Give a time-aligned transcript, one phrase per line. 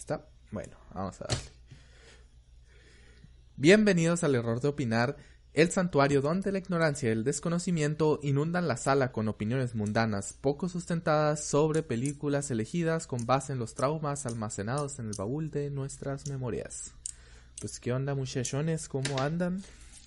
[0.00, 0.26] ¿Está?
[0.50, 1.50] Bueno, vamos a darle.
[3.56, 5.18] Bienvenidos al error de opinar,
[5.52, 10.70] el santuario donde la ignorancia y el desconocimiento inundan la sala con opiniones mundanas poco
[10.70, 16.26] sustentadas sobre películas elegidas con base en los traumas almacenados en el baúl de nuestras
[16.30, 16.92] memorias.
[17.60, 19.62] Pues qué onda muchachones, ¿cómo andan?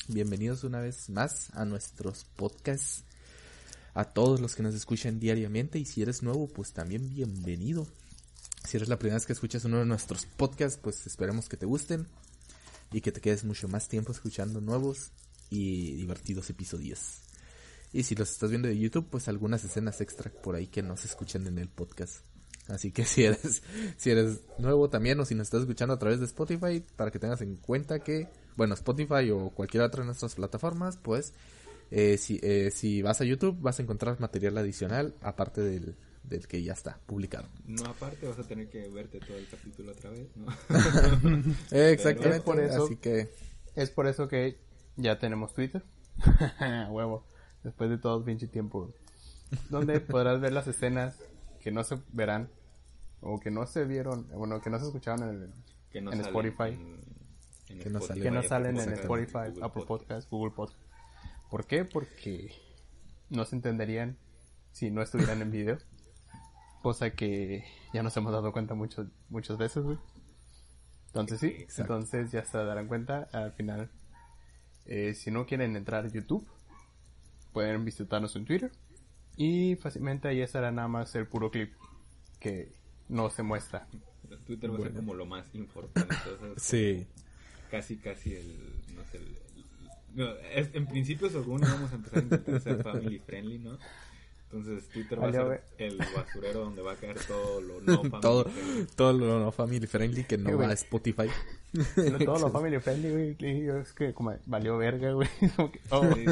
[0.08, 3.04] Bienvenidos una vez más a nuestros podcasts.
[3.94, 7.86] A todos los que nos escuchan diariamente y si eres nuevo, pues también bienvenido.
[8.66, 11.66] Si eres la primera vez que escuchas uno de nuestros podcasts, pues esperemos que te
[11.66, 12.08] gusten
[12.92, 15.12] y que te quedes mucho más tiempo escuchando nuevos
[15.50, 17.22] y divertidos episodios.
[17.92, 20.98] Y si los estás viendo de YouTube, pues algunas escenas extra por ahí que no
[20.98, 22.24] se escuchan en el podcast.
[22.68, 23.62] Así que si eres,
[23.98, 27.20] si eres nuevo también o si nos estás escuchando a través de Spotify, para que
[27.20, 31.34] tengas en cuenta que, bueno, Spotify o cualquier otra de nuestras plataformas, pues
[31.92, 36.48] eh, si, eh, si vas a YouTube vas a encontrar material adicional aparte del, del
[36.48, 37.48] que ya está publicado.
[37.66, 40.48] No, aparte vas a tener que verte todo el capítulo otra vez, ¿no?
[41.72, 43.30] Exactamente, Es por eso- así que
[43.76, 44.60] Es por eso que
[44.96, 45.84] ya tenemos Twitter.
[46.90, 47.26] Huevo.
[47.64, 48.94] Después de todo pinche tiempo.
[49.70, 51.18] Donde podrás ver las escenas
[51.62, 52.50] que no se verán.
[53.22, 54.28] O que no se vieron.
[54.30, 55.54] Bueno, que no se escucharon en el,
[55.90, 56.70] que no en Spotify.
[56.74, 57.02] en-
[57.70, 59.88] en Que no Spotify, que no salen en Spotify, Google Apple Podcast.
[59.88, 60.82] Podcast, Google Podcast.
[61.50, 61.86] ¿Por qué?
[61.86, 62.52] Porque
[63.30, 64.18] no se entenderían
[64.72, 65.78] si no estuvieran en video.
[66.84, 69.98] Cosa que ya nos hemos dado cuenta muchos, muchas veces, güey.
[71.08, 71.94] Entonces sí, Exacto.
[71.94, 73.90] entonces ya se darán cuenta al final.
[74.86, 76.46] eh, si no quieren entrar a YouTube,
[77.54, 78.72] pueden visitarnos en Twitter.
[79.38, 81.72] Y fácilmente ahí estará nada más el puro clip
[82.40, 82.74] que
[83.08, 83.88] no se muestra.
[84.46, 86.14] Twitter va a ser como lo más importante.
[86.14, 87.08] o sea, es sí.
[87.72, 88.74] Casi, casi el.
[88.96, 89.18] No sé.
[89.18, 89.36] El, el-
[90.16, 93.78] no, es- en principio, según vamos a empezar a intentar ser family friendly, ¿no?
[94.54, 98.04] Entonces, Twitter va a Valió, ser el basurero donde va a caer todo lo no
[98.04, 98.88] family todo, friendly.
[98.96, 101.28] todo lo no family friendly que no Sí, va a Spotify.
[101.96, 103.82] Pero todo lo family friendly, güey.
[103.82, 105.28] Es que como valió verga, güey.
[105.42, 106.26] Que, oh, Sí.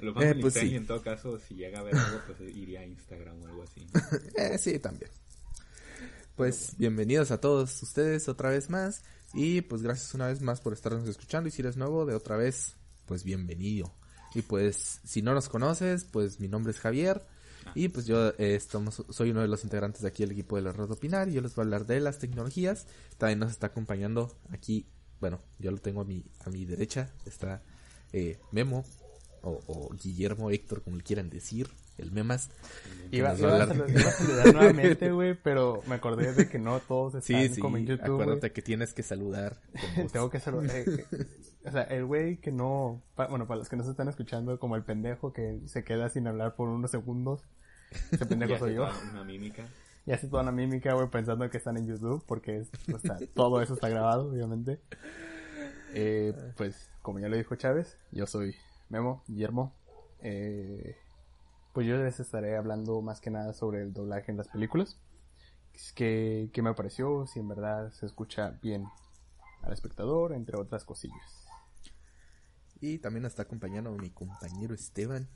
[0.00, 0.76] Lo family pues friendly, sí.
[0.76, 3.86] en todo caso, si llega a ver algo, pues iría a Instagram o algo así.
[4.36, 5.10] Eh, sí, también.
[6.36, 9.02] Pues bienvenidos a todos ustedes otra vez más.
[9.32, 11.48] Y pues gracias una vez más por estarnos escuchando.
[11.48, 13.94] Y si eres nuevo, de otra vez, pues bienvenido.
[14.34, 17.22] Y pues si no nos conoces, pues mi nombre es Javier.
[17.74, 20.62] Y pues yo eh, estamos, soy uno de los integrantes de aquí del equipo de
[20.62, 21.28] la Red Opinar.
[21.28, 22.86] Y yo les voy a hablar de las tecnologías.
[23.18, 24.86] También nos está acompañando aquí,
[25.20, 27.10] bueno, yo lo tengo a mi, a mi derecha.
[27.24, 27.62] Está
[28.12, 28.84] eh, Memo
[29.42, 31.68] o, o Guillermo Héctor, como le quieran decir.
[31.98, 32.48] El Memas.
[33.10, 36.32] Iba, iba va a a hablar- saludar, iba a saludar nuevamente, güey, pero me acordé
[36.32, 39.58] de que no todos están Sí, sí, como en YouTube, acuérdate que tienes que saludar.
[40.12, 40.74] Tengo que saludar.
[40.74, 41.26] eh, eh,
[41.66, 43.02] o sea, el güey que no...
[43.14, 46.08] pa- bueno, para los que no se están escuchando, como el pendejo que se queda
[46.08, 47.42] sin hablar por unos segundos.
[48.10, 48.88] Ese pendejo soy yo.
[49.12, 49.68] Una mímica.
[50.06, 53.18] Y hace toda una mímica, güey, pensando que están en YouTube, porque es, o sea,
[53.34, 54.80] todo eso está grabado, obviamente.
[55.94, 58.54] Eh, pues, como ya lo dijo Chávez, yo soy
[58.92, 59.74] Memo, Guillermo.
[60.20, 60.98] Eh,
[61.72, 65.00] pues yo les estaré hablando más que nada sobre el doblaje en las películas.
[65.94, 68.84] Que, que me pareció, si en verdad se escucha bien
[69.62, 71.46] al espectador, entre otras cosillas.
[72.82, 75.26] Y también nos está acompañando mi compañero Esteban,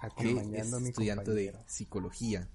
[0.00, 2.48] que Acompañando es a mi estudiante de psicología.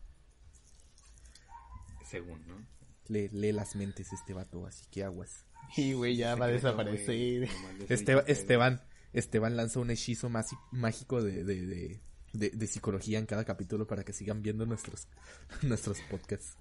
[2.05, 2.65] Según, ¿no?
[3.07, 5.45] Lee, lee las mentes este vato, así que aguas.
[5.75, 7.49] Y, güey, ya va a desaparecer.
[7.89, 8.81] Este, Esteban,
[9.13, 12.01] Esteban lanza un hechizo masi- mágico de, de, de,
[12.33, 15.07] de- de psicología en cada capítulo para que sigan viendo nuestros,
[15.63, 16.57] nuestros podcasts.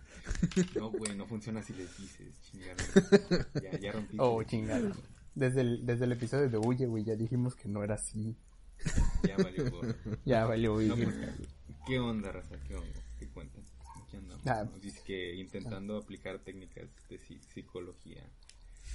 [0.77, 2.77] No, güey, no funciona si les dices, chingada.
[3.63, 4.17] Ya, ya rompí.
[4.21, 4.93] Oh, chingada.
[5.35, 8.37] Desde el, desde el episodio de Huye, güey, ya dijimos que no era así.
[9.23, 9.65] Ya valió.
[10.25, 10.89] Ya valió, güey.
[10.89, 11.15] No, pues,
[11.87, 12.57] ¿Qué onda, raza?
[12.67, 13.01] ¿Qué onda?
[13.19, 13.63] ¿Qué cuentan?
[14.11, 14.47] ¿Qué andamos?
[14.47, 14.67] Ah.
[14.81, 18.23] Dice que intentando aplicar técnicas de psi- psicología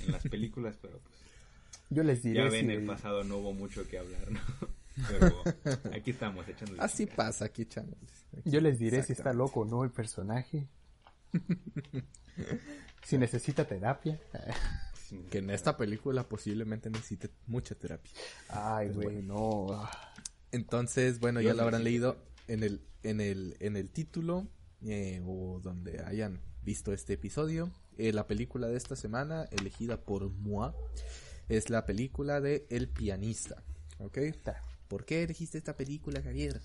[0.01, 1.15] en las películas, pero pues
[1.93, 4.39] Yo les diré ya ven, si- el pasado no hubo mucho que hablar, ¿no?
[5.09, 5.43] Pero
[5.93, 7.97] aquí estamos echando Así pasa aquí, chavales.
[8.45, 10.67] Yo les diré si está loco o no el personaje.
[13.03, 14.19] si necesita terapia.
[15.29, 18.11] Que en esta película posiblemente necesite mucha terapia.
[18.49, 19.67] Ay, Pues güey, no.
[20.51, 24.47] Entonces, bueno, Yo ya lo habrán necesito leído en el, en el, en el título
[24.85, 27.71] eh, o donde hayan visto este episodio.
[27.97, 30.71] Eh, la película de esta semana, elegida por Moi,
[31.55, 33.63] es la película de El pianista.
[33.99, 34.17] ¿Ok?
[34.87, 36.61] ¿Por qué elegiste esta película, Javier?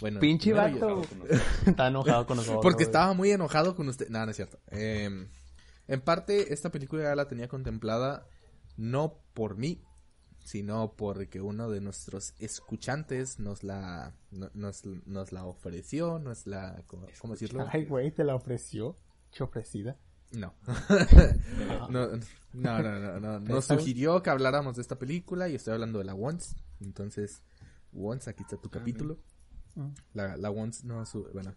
[0.00, 1.02] Bueno, Pinche vato.
[1.66, 2.62] Está enojado con nosotros.
[2.62, 4.08] porque estaba muy enojado con usted.
[4.08, 4.58] No, no es cierto.
[4.70, 5.26] Eh,
[5.88, 8.26] en parte, esta película ya la tenía contemplada
[8.76, 9.82] no por mí,
[10.42, 16.82] sino porque uno de nuestros escuchantes nos la, no- nos, nos la ofreció, nos la,
[16.86, 17.66] ¿cómo, cómo decirlo?
[17.70, 18.96] Ay, güey, te la ofreció.
[19.32, 19.96] ¿Qué ofrecida?
[20.32, 20.54] No.
[21.90, 25.98] no, no, no, no, no, Nos sugirió que habláramos de esta película y estoy hablando
[25.98, 26.56] de la Once.
[26.80, 27.42] Entonces,
[27.92, 29.18] Once, aquí está tu capítulo.
[29.76, 29.90] Ah.
[30.14, 31.54] La, la Once, no, su, bueno,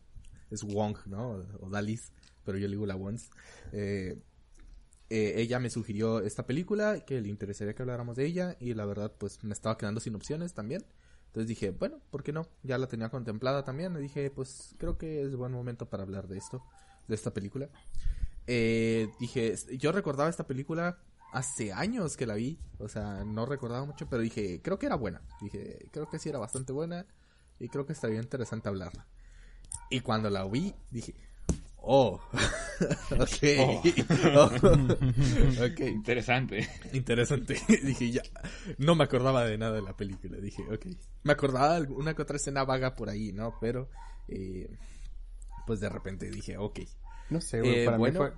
[0.49, 1.43] es Wong, ¿no?
[1.59, 2.11] O, Dalis,
[2.43, 3.29] pero yo le digo la Once.
[3.71, 4.19] Eh,
[5.09, 8.85] eh, ella me sugirió esta película, que le interesaría que habláramos de ella, y la
[8.85, 10.83] verdad, pues me estaba quedando sin opciones también.
[11.27, 12.47] Entonces dije, bueno, ¿por qué no?
[12.61, 13.95] Ya la tenía contemplada también.
[13.97, 16.63] Y dije, pues creo que es buen momento para hablar de esto,
[17.07, 17.69] de esta película.
[18.47, 20.97] Eh, dije, yo recordaba esta película
[21.33, 24.95] hace años que la vi, o sea, no recordaba mucho, pero dije, creo que era
[24.95, 25.21] buena.
[25.41, 27.05] Dije, creo que sí era bastante buena
[27.59, 29.07] y creo que estaría interesante hablarla.
[29.89, 31.15] Y cuando la vi, dije,
[31.77, 32.19] oh,
[33.11, 33.43] ok,
[34.35, 34.51] oh.
[35.71, 35.89] okay.
[35.89, 36.67] interesante.
[36.93, 37.59] Interesante.
[37.83, 38.23] dije, ya,
[38.77, 40.37] no me acordaba de nada de la película.
[40.37, 40.85] Dije, ok.
[41.23, 43.57] Me acordaba de una que otra escena vaga por ahí, ¿no?
[43.59, 43.89] Pero,
[44.27, 44.69] eh,
[45.65, 46.79] pues de repente dije, ok.
[47.29, 48.33] No sé, güey, eh, para mí fue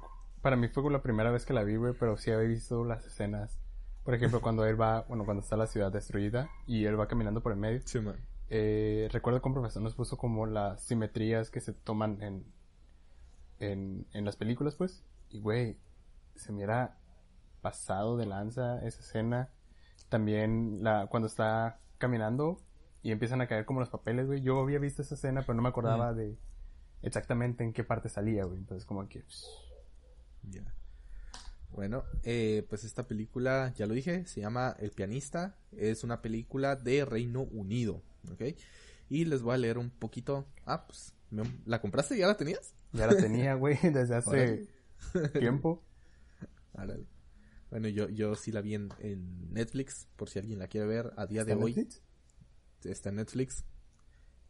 [0.45, 3.03] para mí fue la primera vez que la vi, güey, pero sí había visto las
[3.03, 3.59] escenas.
[4.03, 7.41] Por ejemplo, cuando él va, bueno, cuando está la ciudad destruida y él va caminando
[7.41, 7.81] por el medio.
[7.83, 8.15] Sí, man.
[8.51, 12.45] Eh, recuerdo que un profesor nos puso como las simetrías que se toman en,
[13.57, 15.03] en, en las películas, pues.
[15.31, 15.79] Y, güey,
[16.35, 16.99] se mira
[17.61, 19.49] pasado de lanza esa escena.
[20.09, 22.57] También la, cuando está caminando
[23.01, 24.41] y empiezan a caer como los papeles, güey.
[24.41, 26.37] Yo había visto esa escena, pero no me acordaba de
[27.05, 28.59] exactamente en qué parte salía, güey.
[28.59, 29.23] Entonces, como que...
[30.43, 30.75] Ya.
[31.71, 35.57] Bueno, eh, pues esta película, ya lo dije, se llama El pianista.
[35.71, 38.57] Es una película de Reino Unido, ¿ok?
[39.09, 40.47] Y les voy a leer un poquito.
[40.65, 41.13] Ah, pues,
[41.65, 42.17] ¿la compraste?
[42.17, 42.73] ¿Ya la tenías?
[42.93, 44.67] Ya la tenía, güey, desde hace
[45.37, 45.83] tiempo.
[47.69, 48.89] Bueno, yo, yo sí la vi en,
[49.51, 51.73] Netflix, por si alguien la quiere ver a día de hoy.
[51.73, 52.01] Netflix?
[52.83, 53.65] Está en Netflix.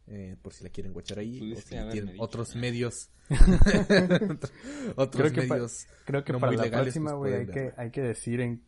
[0.08, 1.52] Eh, por si la quieren guachar ahí.
[1.52, 3.10] O si tienen otros medios.
[4.96, 5.86] otros creo medios.
[6.04, 8.62] creo que para la próxima, pues, güey, hay, que, hay que decir en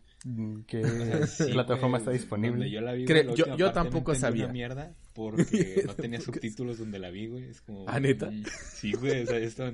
[0.66, 0.82] qué
[1.52, 2.68] plataforma está disponible.
[2.70, 4.44] Yo, la vi, yo, yo tampoco sabía.
[4.44, 7.44] Una mierda porque no tenía subtítulos donde la vi, güey.
[7.44, 7.88] Es como.
[7.88, 8.30] ¿Ah, neta?
[8.74, 9.22] Sí, güey.
[9.22, 9.70] O sea, estaba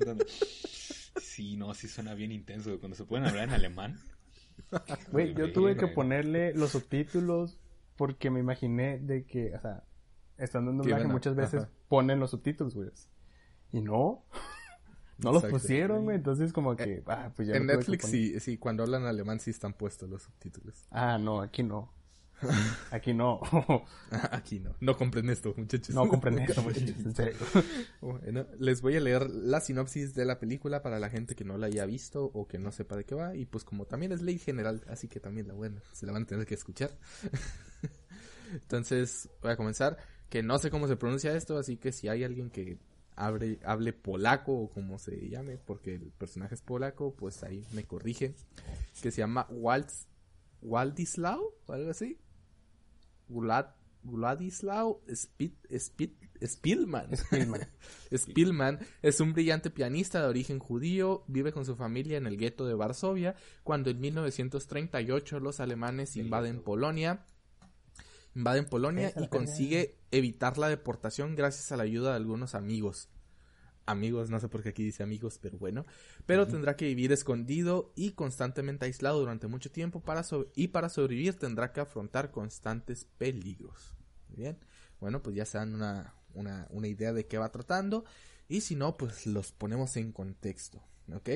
[1.19, 2.69] Sí, no, sí suena bien intenso.
[2.69, 2.79] Güey.
[2.79, 3.99] Cuando se pueden hablar en alemán.
[5.11, 7.57] Güey, yo tuve que ponerle los subtítulos
[7.97, 9.83] porque me imaginé de que, o sea,
[10.37, 12.89] estando en doblaje muchas veces ponen los subtítulos, güey.
[13.71, 14.25] Y no.
[15.17, 16.17] No los pusieron, güey.
[16.17, 19.71] Entonces, como que, ah, pues ya En Netflix sí, sí, cuando hablan alemán sí están
[19.71, 20.85] puestos los subtítulos.
[20.91, 21.93] Ah, no, aquí no.
[22.91, 23.39] Aquí no.
[24.31, 24.75] Aquí no.
[24.81, 25.95] No compren esto, muchachos.
[25.95, 27.37] No compren esto, muchachos, en serio.
[28.01, 31.57] Bueno, les voy a leer la sinopsis de la película para la gente que no
[31.57, 33.35] la haya visto o que no sepa de qué va.
[33.35, 36.23] Y pues como también es ley general, así que también la buena, se la van
[36.23, 36.91] a tener que escuchar.
[38.51, 39.97] Entonces, voy a comenzar
[40.29, 42.77] que no sé cómo se pronuncia esto, así que si hay alguien que
[43.15, 47.85] hable, hable polaco o como se llame, porque el personaje es polaco, pues ahí me
[47.85, 48.35] corrige,
[49.01, 50.07] que se llama Waltz,
[50.61, 52.17] Waldislau, o algo así.
[53.27, 53.67] Vlad,
[54.05, 55.01] Wladislau
[56.41, 57.09] Spielman.
[58.15, 62.65] Spielman es un brillante pianista de origen judío, vive con su familia en el gueto
[62.65, 67.25] de Varsovia, cuando en 1938 los alemanes invaden Polonia
[68.35, 73.09] invaden Polonia y consigue evitar la deportación gracias a la ayuda de algunos amigos.
[73.87, 75.85] Amigos, no sé por qué aquí dice amigos, pero bueno.
[76.25, 80.23] Pero tendrá que vivir escondido y constantemente aislado durante mucho tiempo para
[80.55, 83.93] y para sobrevivir tendrá que afrontar constantes peligros.
[84.29, 84.57] Bien,
[84.99, 88.05] bueno, pues ya se dan una, una, una idea de qué va tratando.
[88.47, 90.81] Y si no, pues los ponemos en contexto,
[91.13, 91.29] ¿ok?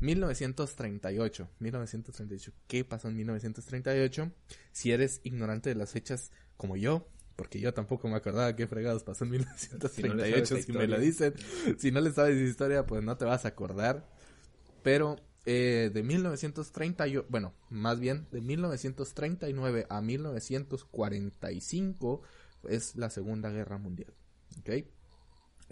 [0.00, 1.48] 1938.
[1.58, 2.52] 1938.
[2.66, 4.32] ¿Qué pasó en 1938?
[4.72, 9.04] Si eres ignorante de las fechas como yo, porque yo tampoco me acordaba qué fregados
[9.04, 11.34] pasó en 1938, si, me lo dicen.
[11.78, 14.08] Si no le sabes historia, pues no te vas a acordar.
[14.82, 22.22] Pero eh, de 1930, bueno, más bien de 1939 a 1945
[22.68, 24.14] es la Segunda Guerra Mundial.
[24.60, 24.70] ¿Ok?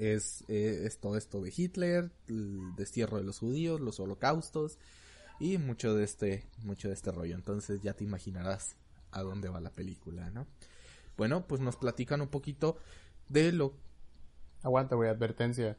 [0.00, 4.78] Es, eh, es todo esto de Hitler, el destierro de los judíos, los holocaustos
[5.38, 7.34] y mucho de este, mucho de este rollo.
[7.34, 8.76] Entonces ya te imaginarás
[9.10, 10.46] a dónde va la película, ¿no?
[11.18, 12.78] Bueno, pues nos platican un poquito
[13.28, 13.74] de lo...
[14.62, 15.76] Aguanta, güey, advertencia.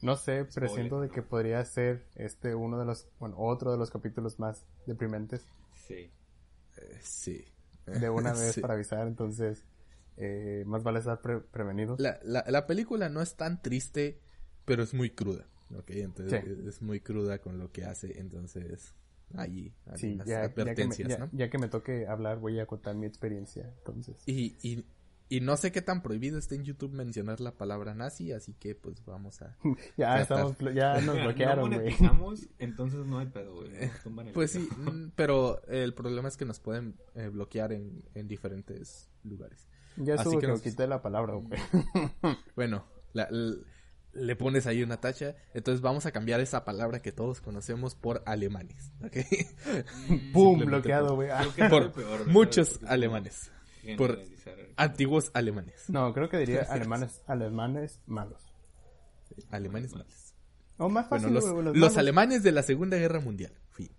[0.00, 3.90] No sé, presiento de que podría ser este uno de los, bueno, otro de los
[3.90, 5.44] capítulos más deprimentes.
[5.88, 6.10] Sí.
[6.76, 7.44] Eh, sí.
[7.86, 9.64] De una vez para avisar, entonces
[10.20, 11.96] eh, más vale estar prevenido.
[11.98, 14.20] La, la, película no es tan triste,
[14.64, 15.46] pero es muy cruda.
[15.76, 18.94] Ok, entonces es muy cruda con lo que hace, entonces
[19.36, 22.96] allí sí, ya, advertencias, ya que, me, ya, que me toque hablar voy a contar
[22.96, 24.16] mi experiencia, entonces.
[24.26, 24.84] Y, y
[25.32, 28.74] Y no sé qué tan prohibido está en YouTube mencionar la palabra nazi, así que
[28.74, 29.56] pues vamos a...
[29.96, 31.90] ya, estamos, ya nos bloquearon, no güey.
[31.92, 33.70] monetizamos, entonces no hay pedo, güey.
[33.72, 38.26] el Pues sí, mm, pero el problema es que nos pueden eh, bloquear en, en
[38.26, 39.68] diferentes lugares.
[40.04, 41.60] Ya así que que nos- quité la palabra, güey.
[42.56, 43.28] Bueno, la-
[44.12, 48.22] le pones ahí una tacha, entonces vamos a cambiar esa palabra que todos conocemos por
[48.26, 49.16] alemanes, ¿ok?
[50.32, 50.58] ¡Pum!
[50.64, 51.30] Bloqueado, güey.
[51.30, 51.44] Ah.
[51.68, 53.52] Por muchos Porque alemanes.
[53.96, 54.18] por-.
[54.76, 55.88] Antiguos alemanes.
[55.88, 58.42] No, creo que diría alemanes, alemanes malos.
[59.50, 60.34] Alemanes malos.
[60.78, 63.52] O más Bueno, fácil, los, alemanes de la Segunda Guerra Mundial.
[63.70, 63.90] Fin.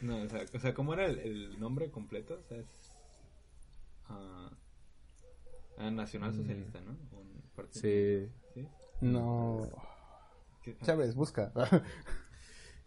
[0.00, 2.34] No, o sea, o sea, ¿cómo era el, el nombre completo?
[2.34, 2.66] O sea, es...
[4.08, 4.50] ah,
[5.78, 6.90] ah, Nacional Socialista, ¿no?
[6.92, 8.28] Un partido- Sí.
[8.54, 8.68] ¿Sí?
[9.00, 9.68] No.
[10.62, 11.52] ¿Qué- Chávez, busca.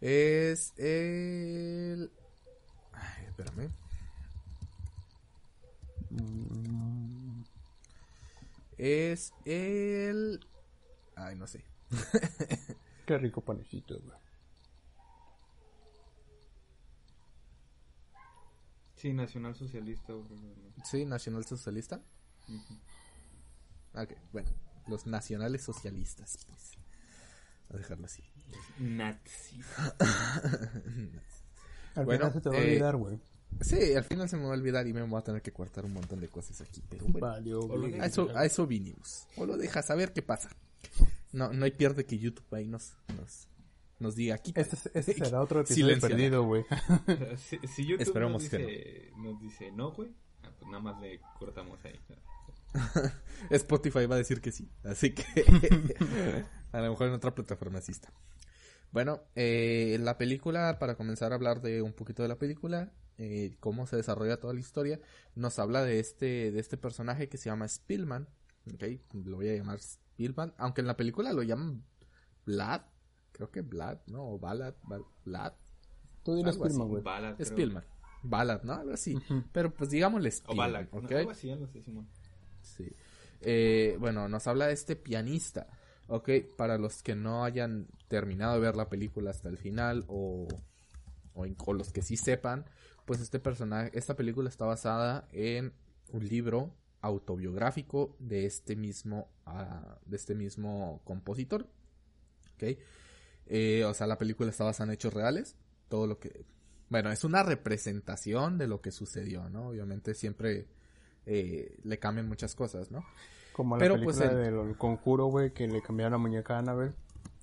[0.00, 2.12] Es el...
[2.92, 3.70] Ay, espérame.
[6.10, 7.42] Mm,
[8.76, 10.46] Es el...
[11.14, 11.64] Ay, no sé.
[13.06, 14.18] Qué rico panecito, güey.
[18.96, 20.12] Sí, Nacional Socialista.
[20.12, 20.84] no, no.
[20.84, 22.00] Sí, Nacional Socialista.
[23.94, 24.50] Ok, bueno.
[24.86, 26.38] Los nacionales socialistas.
[26.46, 26.72] Pues.
[27.70, 28.22] A dejarlo así.
[28.78, 29.66] Nazis.
[31.96, 33.18] Al Bueno, final se te va a eh, olvidar, güey.
[33.60, 35.84] Sí, al final se me va a olvidar y me voy a tener que cortar
[35.86, 36.82] un montón de cosas aquí.
[36.90, 37.98] Pero bueno, güey.
[37.98, 39.26] a eso, a eso vinimos.
[39.36, 40.50] O lo dejas a ver qué pasa.
[41.32, 43.48] No, no hay pierde que YouTube ahí nos, nos,
[43.98, 44.52] nos diga aquí.
[44.54, 46.14] Este, este será otro episodio Silenciado.
[46.14, 46.64] perdido, güey.
[47.38, 50.10] Si, si YouTube Esperemos nos, que dice, nos dice no, güey,
[50.42, 51.98] ah, pues nada más le cortamos ahí.
[53.50, 54.70] Spotify va a decir que sí.
[54.84, 55.24] Así que
[56.72, 58.12] a lo mejor en otra plataforma sí está.
[58.92, 63.56] Bueno, eh, la película, para comenzar a hablar de un poquito de la película, eh,
[63.60, 65.00] cómo se desarrolla toda la historia,
[65.34, 68.28] nos habla de este, de este personaje que se llama Spillman.
[68.72, 68.84] ¿ok?
[69.24, 71.84] Lo voy a llamar Spillman, aunque en la película lo llaman
[72.44, 72.82] Vlad.
[73.32, 74.30] Creo que Vlad, ¿no?
[74.30, 74.74] O Balad,
[75.24, 75.52] Vlad.
[76.22, 76.56] Tú diles.
[76.56, 77.02] Pilman, güey.
[77.44, 77.84] Spillman.
[78.22, 78.74] Ballad, ¿no?
[78.74, 79.16] Algo así.
[79.52, 80.88] Pero pues digámosle O Spillman, Bala.
[80.90, 81.12] ¿ok?
[81.12, 82.08] Algo así, algo así, Simón.
[82.66, 82.92] Sí.
[83.40, 85.68] Eh, bueno, nos habla de este pianista.
[86.08, 90.46] Ok, para los que no hayan terminado de ver la película hasta el final o,
[91.34, 92.64] o, los que sí sepan,
[93.04, 95.72] pues este personaje, esta película está basada en
[96.12, 101.68] un libro autobiográfico de este mismo, ah, de este mismo compositor.
[102.54, 102.78] Ok,
[103.48, 105.56] Eh, o sea, la película está basada en hechos reales.
[105.88, 106.44] Todo lo que,
[106.88, 109.68] bueno, es una representación de lo que sucedió, ¿no?
[109.68, 110.66] Obviamente siempre
[111.26, 113.04] eh, le cambian muchas cosas, ¿no?
[113.52, 116.58] Como la Pero, película pues, el- del conjuro, güey, que le cambiaron la muñeca a
[116.60, 116.94] Annabelle.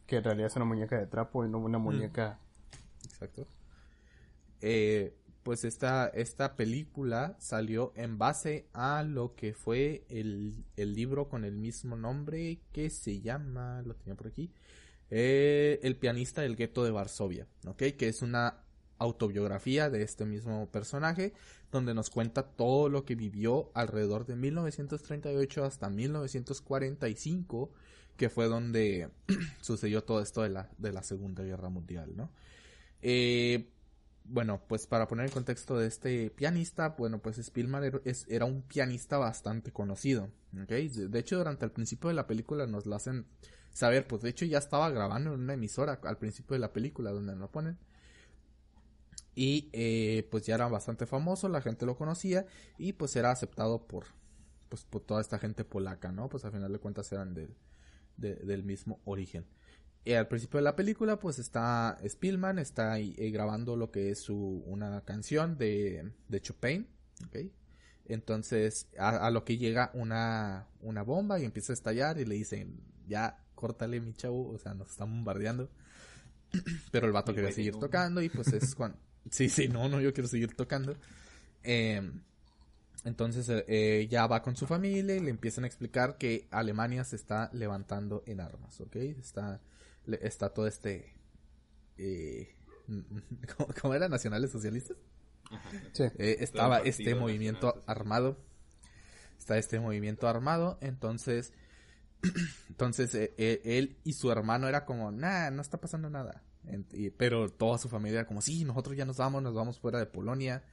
[0.07, 1.63] Que en realidad es una muñeca de trapo y no Mm.
[1.65, 2.39] una muñeca.
[3.05, 3.47] Exacto.
[4.61, 11.27] Eh, pues esta, esta película salió en base a lo que fue el, el libro
[11.27, 14.51] con el mismo nombre que se llama, lo tenía por aquí,
[15.09, 17.83] eh, El pianista del gueto de Varsovia, ¿ok?
[17.97, 18.62] Que es una
[19.00, 21.33] autobiografía de este mismo personaje
[21.71, 27.71] donde nos cuenta todo lo que vivió alrededor de 1938 hasta 1945
[28.17, 29.09] que fue donde
[29.62, 32.29] sucedió todo esto de la, de la Segunda Guerra Mundial, ¿no?
[33.01, 33.69] Eh,
[34.25, 38.45] bueno, pues para poner el contexto de este pianista, bueno, pues Spielman era, es- era
[38.45, 40.29] un pianista bastante conocido.
[40.51, 43.25] De hecho, durante el principio de la película nos lo hacen
[43.71, 47.12] saber, pues de hecho ya estaba grabando en una emisora al principio de la película
[47.12, 47.77] donde lo ponen.
[49.35, 52.45] Y eh, pues ya era bastante famoso, la gente lo conocía
[52.77, 54.05] y pues era aceptado por,
[54.69, 56.29] pues, por toda esta gente polaca, ¿no?
[56.29, 57.55] Pues al final de cuentas eran del,
[58.17, 59.45] de- del mismo origen.
[60.05, 64.19] Eh, al principio de la película, pues está Spielman, está eh, grabando lo que es
[64.19, 66.87] su, una canción de, de Chopin,
[67.27, 67.37] ¿ok?
[68.05, 72.35] Entonces, a, a lo que llega una, una bomba y empieza a estallar y le
[72.35, 75.69] dicen, ya, córtale mi chavo, o sea, nos están bombardeando.
[76.91, 78.97] Pero el vato quería seguir tocando y pues es cuando...
[79.29, 80.95] Sí, sí, no, no, yo quiero seguir tocando.
[81.63, 82.01] Eh,
[83.05, 87.03] entonces eh, eh, ya va con su familia y le empiezan a explicar que Alemania
[87.03, 88.95] se está levantando en armas, ¿ok?
[88.95, 89.61] Está,
[90.05, 91.13] le- está todo este...
[91.97, 92.55] Eh,
[93.57, 94.07] ¿cómo, cómo era?
[94.09, 94.97] ¿Nacionales socialistas?
[95.51, 95.69] Ajá.
[95.93, 96.03] Sí.
[96.17, 98.37] Eh, estaba este movimiento Nacional armado.
[99.37, 100.77] Está este movimiento armado.
[100.81, 101.51] Entonces,
[102.69, 106.41] entonces eh, él y su hermano era como, nah, no está pasando nada.
[107.17, 110.63] Pero toda su familia como, sí, nosotros ya nos vamos, nos vamos fuera de Polonia.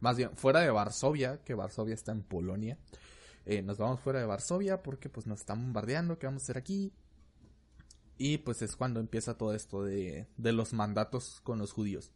[0.00, 2.78] Más bien, fuera de Varsovia, que Varsovia está en Polonia.
[3.44, 6.58] Eh, nos vamos fuera de Varsovia porque pues nos están bombardeando, ¿qué vamos a hacer
[6.58, 6.92] aquí?
[8.18, 12.12] Y pues es cuando empieza todo esto de, de los mandatos con los judíos.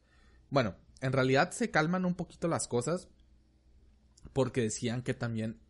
[0.50, 3.08] Bueno, en realidad se calman un poquito las cosas
[4.32, 5.60] porque decían que también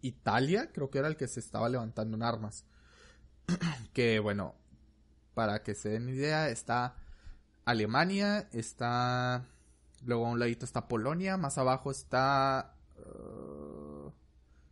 [0.00, 2.64] Italia, creo que era el que se estaba levantando en armas.
[3.92, 4.54] que bueno,
[5.34, 6.96] para que se den idea, está
[7.70, 9.46] Alemania, está
[10.04, 14.10] luego a un ladito está Polonia, más abajo está uh,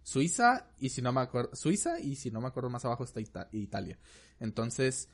[0.02, 3.21] Suiza y si no me acuerdo Suiza y si no me acuerdo más abajo está
[3.52, 3.99] Italia.
[4.40, 5.09] Entonces,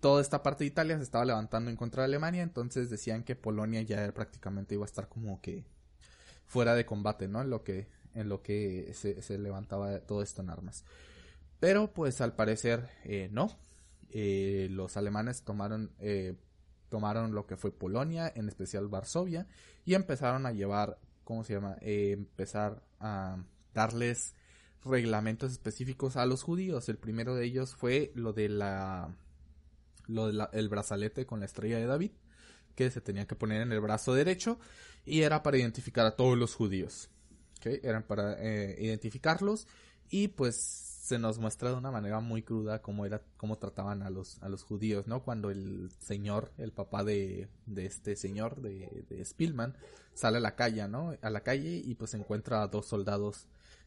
[0.00, 3.36] toda esta parte de Italia se estaba levantando en contra de Alemania, entonces decían que
[3.36, 5.64] Polonia ya prácticamente iba a estar como que
[6.46, 7.42] fuera de combate, ¿no?
[7.42, 10.84] En lo que en lo que se, levantaba todo esto en armas.
[11.60, 13.56] Pero pues al parecer eh, no.
[14.12, 16.34] Eh, los alemanes tomaron, eh,
[16.90, 19.46] tomaron lo que fue Polonia, en especial Varsovia,
[19.86, 21.76] y empezaron a llevar, ¿cómo se llama?
[21.80, 23.42] empezar a
[23.72, 24.34] darles
[24.84, 26.88] reglamentos específicos a los judíos.
[26.88, 29.16] El primero de ellos fue lo de la
[30.06, 32.10] lo del brazalete con la estrella de David,
[32.74, 34.58] que se tenía que poner en el brazo derecho
[35.04, 37.10] y era para identificar a todos los judíos.
[37.62, 39.68] Eran para eh, identificarlos
[40.08, 44.10] y pues se nos muestra de una manera muy cruda cómo era cómo trataban a
[44.10, 49.06] los a los judíos no cuando el señor el papá de, de este señor de,
[49.08, 49.74] de Spielman
[50.12, 53.46] sale a la calle no a la calle y pues encuentra a dos soldados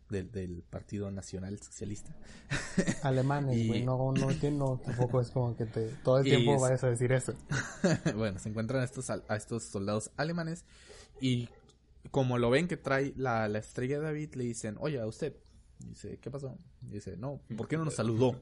[0.10, 2.13] del, del Partido Nacional Socialista.
[3.03, 6.89] Alemanes, güey, no, no, no, tampoco es como que te, todo el tiempo vayas a
[6.89, 7.34] decir eso.
[8.15, 10.65] bueno, se encuentran a estos, a estos soldados alemanes
[11.22, 11.50] y
[12.12, 15.36] como lo ven que trae la, la estrella de David, le dicen, oye, a usted.
[15.90, 16.58] Dice, ¿qué pasó?
[16.82, 18.42] dice, no, ¿por qué no nos saludó?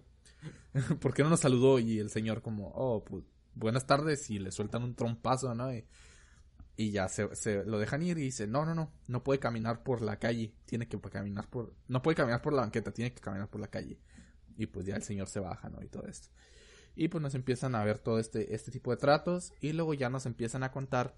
[1.02, 1.80] ¿Por qué no nos saludó?
[1.80, 3.24] Y el señor como, oh, pues,
[3.56, 5.72] buenas tardes, y le sueltan un trompazo, ¿no?
[5.74, 9.84] Y, ya se, se, lo dejan ir y dice, no, no, no, no puede caminar
[9.84, 13.22] por la calle, tiene que caminar por, no puede caminar por la banqueta, tiene que
[13.22, 14.00] caminar por la calle.
[14.58, 15.84] Y pues ya el señor se baja, ¿no?
[15.84, 16.30] Y todo esto.
[16.96, 20.10] Y pues nos empiezan a ver todo este, este tipo de tratos y luego ya
[20.10, 21.16] nos empiezan a contar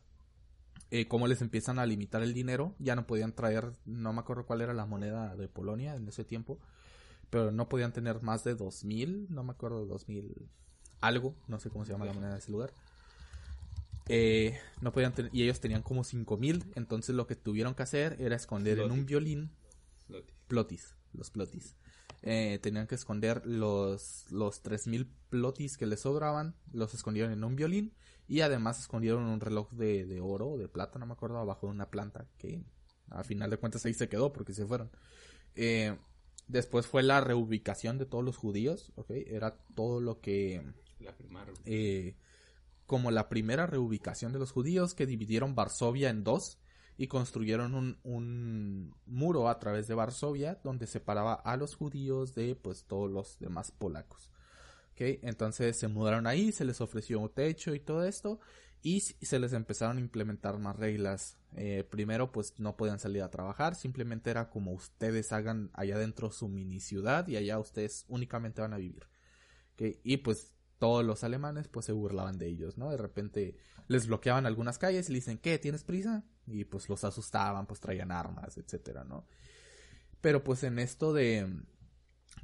[0.91, 2.75] eh, cómo les empiezan a limitar el dinero.
[2.79, 6.23] Ya no podían traer, no me acuerdo cuál era la moneda de Polonia en ese
[6.23, 6.59] tiempo,
[7.29, 10.49] pero no podían tener más de 2000, no me acuerdo, 2000
[11.01, 12.73] algo, no sé cómo se llama la moneda de ese lugar.
[14.07, 18.17] Eh, no podían tener, y ellos tenían como 5000, entonces lo que tuvieron que hacer
[18.19, 19.49] era esconder en un violín
[20.47, 21.75] plotis, los plotis.
[22.21, 27.55] Eh, tenían que esconder los, los 3000 plotis que les sobraban, los escondieron en un
[27.55, 27.93] violín
[28.27, 31.67] y además escondieron un reloj de, de oro o de plata, no me acuerdo, abajo
[31.67, 32.63] de una planta que
[33.09, 34.91] a final de cuentas ahí se quedó porque se fueron.
[35.55, 35.97] Eh,
[36.47, 39.11] después fue la reubicación de todos los judíos, ¿ok?
[39.11, 40.63] Era todo lo que...
[40.99, 41.13] La
[41.65, 42.15] eh,
[42.85, 46.59] como la primera reubicación de los judíos que dividieron Varsovia en dos
[46.97, 52.55] y construyeron un, un muro a través de Varsovia donde separaba a los judíos de
[52.55, 54.32] pues todos los demás polacos.
[54.93, 58.39] Okay, entonces se mudaron ahí, se les ofreció un techo y todo esto,
[58.83, 61.37] y se les empezaron a implementar más reglas.
[61.55, 66.31] Eh, primero, pues no podían salir a trabajar, simplemente era como ustedes hagan allá dentro
[66.31, 69.07] su mini ciudad y allá ustedes únicamente van a vivir.
[69.73, 72.91] Okay, y pues todos los alemanes pues se burlaban de ellos, ¿no?
[72.91, 73.55] De repente
[73.87, 75.57] les bloqueaban algunas calles y le dicen, ¿qué?
[75.57, 76.23] ¿Tienes prisa?
[76.45, 79.25] Y pues los asustaban, pues traían armas, etcétera, ¿no?
[80.21, 81.47] Pero pues en esto de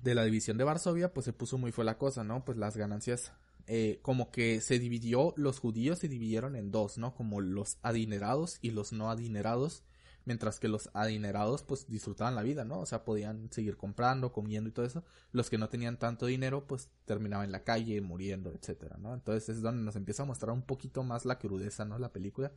[0.01, 2.45] de la división de Varsovia, pues se puso muy fue la cosa, ¿no?
[2.45, 3.33] Pues las ganancias,
[3.67, 7.15] eh, como que se dividió, los judíos se dividieron en dos, ¿no?
[7.15, 9.83] Como los adinerados y los no adinerados,
[10.25, 12.79] mientras que los adinerados pues disfrutaban la vida, ¿no?
[12.79, 15.03] O sea, podían seguir comprando, comiendo y todo eso.
[15.31, 19.13] Los que no tenían tanto dinero pues terminaban en la calle, muriendo, etcétera, ¿no?
[19.13, 21.99] Entonces es donde nos empieza a mostrar un poquito más la crudeza, ¿no?
[21.99, 22.51] La película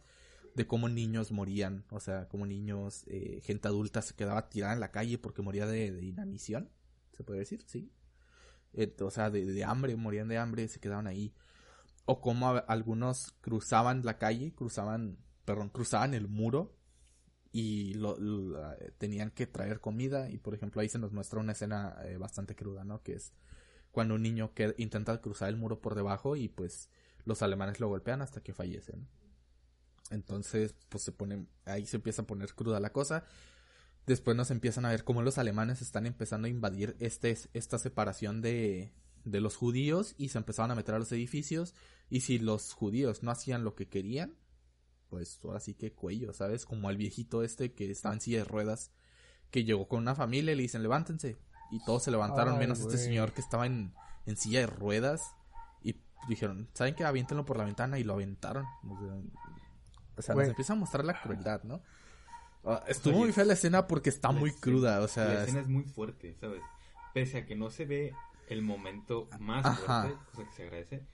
[0.54, 4.80] de cómo niños morían, o sea, como niños, eh, gente adulta se quedaba tirada en
[4.80, 6.68] la calle porque moría de, de inanición
[7.12, 7.92] se puede decir, sí.
[8.72, 11.35] Eh, o sea, de, hambre, morían de hambre, se quedaban ahí.
[12.05, 16.77] O como algunos cruzaban la calle, cruzaban, perdón, cruzaban el muro
[17.53, 18.16] y lo,
[18.98, 22.57] tenían que traer comida y por ejemplo ahí se nos muestra una escena eh, bastante
[22.57, 23.03] cruda, ¿no?
[23.03, 23.33] Que es
[23.92, 26.88] cuando un niño intenta cruzar el muro por debajo y pues
[27.25, 29.07] los alemanes lo golpean hasta que fallecen.
[30.11, 33.25] Entonces, pues se pone, ahí se empieza a poner cruda la cosa
[34.06, 38.42] Después nos empiezan a ver cómo los alemanes están empezando a invadir este, esta separación
[38.42, 38.92] de,
[39.24, 41.74] de los judíos y se empezaban a meter a los edificios.
[42.10, 44.34] Y si los judíos no hacían lo que querían,
[45.08, 46.66] pues ahora sí que cuello, ¿sabes?
[46.66, 48.90] Como al viejito este que estaba en silla de ruedas,
[49.50, 51.36] que llegó con una familia y le dicen levántense.
[51.70, 53.94] Y todos se levantaron, menos este señor que estaba en,
[54.26, 55.22] en silla de ruedas.
[55.82, 55.96] Y
[56.28, 57.04] dijeron, ¿saben qué?
[57.04, 58.66] Aviéntenlo por la ventana y lo aventaron.
[60.16, 61.82] O sea, nos empieza a mostrar la crueldad, ¿no?
[62.64, 65.25] Ah, estuvo muy fea la escena porque está muy cruda, o sea...
[65.25, 66.62] La escena es muy fuerte, ¿sabes?
[67.12, 68.14] Pese a que no se ve
[68.48, 71.07] el momento más fuerte, cosa que se agradece,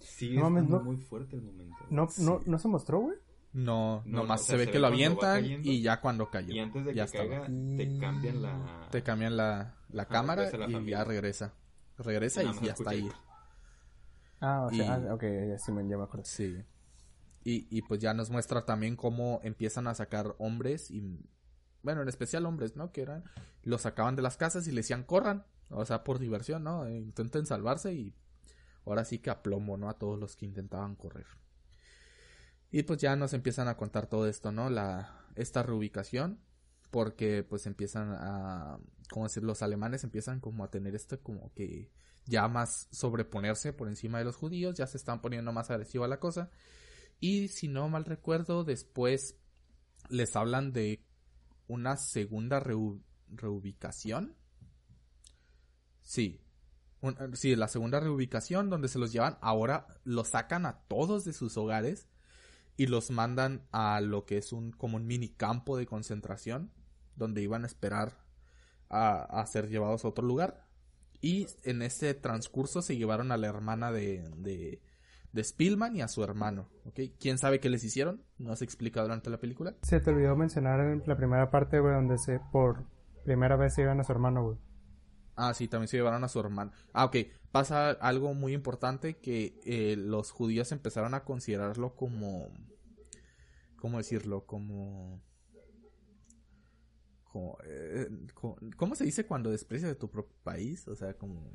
[0.00, 1.76] sí es muy fuerte el momento.
[1.90, 3.16] ¿No, no, ¿no se mostró, güey?
[3.52, 5.70] No, No, nomás o se ve se que lo avientan cayendo.
[5.70, 6.52] y ya cuando cayó.
[6.52, 7.46] Y antes de ya que estaba.
[7.46, 8.88] caiga, te cambian la...
[8.90, 10.98] Te cambian la, la Ajá, cámara la y familia.
[10.98, 11.54] ya regresa.
[11.98, 13.08] Regresa y más ya está ahí.
[14.40, 16.24] Ah, o sea, Y- ah, ok, ya, sí me, ya me acuerdo.
[16.26, 16.56] Sí.
[17.44, 21.20] Y, y pues ya nos muestra también cómo empiezan a sacar hombres y
[21.82, 22.90] bueno, en especial hombres, ¿no?
[22.90, 23.24] Que eran
[23.62, 26.86] los sacaban de las casas y le decían corran, o sea, por diversión, ¿no?
[26.86, 28.14] E intenten salvarse y
[28.86, 29.90] ahora sí que a plomo, ¿no?
[29.90, 31.26] A todos los que intentaban correr.
[32.70, 34.70] Y pues ya nos empiezan a contar todo esto, ¿no?
[34.70, 36.40] La esta reubicación
[36.90, 38.78] porque pues empiezan a
[39.10, 41.90] como decir los alemanes empiezan como a tener esto como que
[42.24, 46.20] ya más sobreponerse por encima de los judíos, ya se están poniendo más agresiva la
[46.20, 46.50] cosa.
[47.20, 49.36] Y si no mal recuerdo, después
[50.08, 51.04] les hablan de
[51.66, 54.36] una segunda reu- reubicación.
[56.02, 56.40] Sí.
[57.34, 61.56] Sí, la segunda reubicación donde se los llevan, ahora los sacan a todos de sus
[61.58, 62.08] hogares
[62.76, 66.72] y los mandan a lo que es un como un mini campo de concentración
[67.14, 68.24] donde iban a esperar
[68.88, 70.66] a, ser llevados a otro lugar.
[71.20, 74.80] Y en ese transcurso se llevaron a la hermana de,
[75.34, 76.68] de Spielman y a su hermano.
[76.84, 77.00] ¿ok?
[77.18, 78.22] ¿Quién sabe qué les hicieron?
[78.38, 79.74] No se explica durante la película.
[79.82, 82.84] Se te olvidó mencionar en la primera parte, güey, donde se por
[83.24, 84.58] primera vez se llevan a su hermano, güey.
[85.36, 86.70] Ah, sí, también se llevaron a su hermano.
[86.92, 87.16] Ah, ok.
[87.50, 92.48] Pasa algo muy importante que eh, los judíos empezaron a considerarlo como...
[93.76, 94.46] ¿Cómo decirlo?
[94.46, 95.20] Como...
[97.24, 100.86] como, eh, como- ¿Cómo se dice cuando desprecias de tu propio país?
[100.86, 101.50] O sea, como...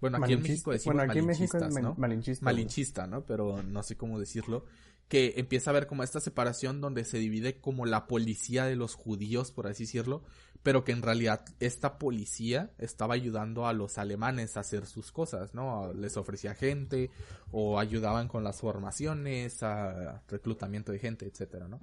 [0.00, 0.42] Bueno, aquí en.
[0.42, 3.24] México decimos Bueno, aquí en México es malinchistas, malinchista, malinchista, ¿no?
[3.24, 4.64] Pero no sé cómo decirlo.
[5.08, 8.94] Que empieza a haber como esta separación donde se divide como la policía de los
[8.94, 10.22] judíos, por así decirlo,
[10.62, 15.54] pero que en realidad esta policía estaba ayudando a los alemanes a hacer sus cosas,
[15.54, 15.94] ¿no?
[15.94, 17.10] Les ofrecía gente
[17.52, 21.80] o ayudaban con las formaciones, a reclutamiento de gente, etcétera, ¿no?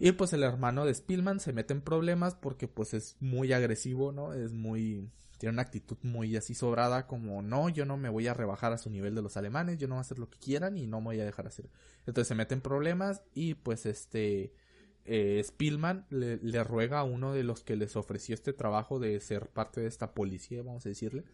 [0.00, 4.10] Y pues el hermano de Spielman se mete en problemas porque pues es muy agresivo,
[4.10, 4.32] ¿no?
[4.32, 8.34] Es muy tiene una actitud muy así sobrada como no, yo no me voy a
[8.34, 10.76] rebajar a su nivel de los alemanes, yo no voy a hacer lo que quieran
[10.76, 11.68] y no me voy a dejar hacer.
[12.06, 14.52] Entonces se mete en problemas y pues este
[15.04, 15.44] eh,
[16.10, 19.80] le, le ruega a uno de los que les ofreció este trabajo de ser parte
[19.80, 21.24] de esta policía, vamos a decirle.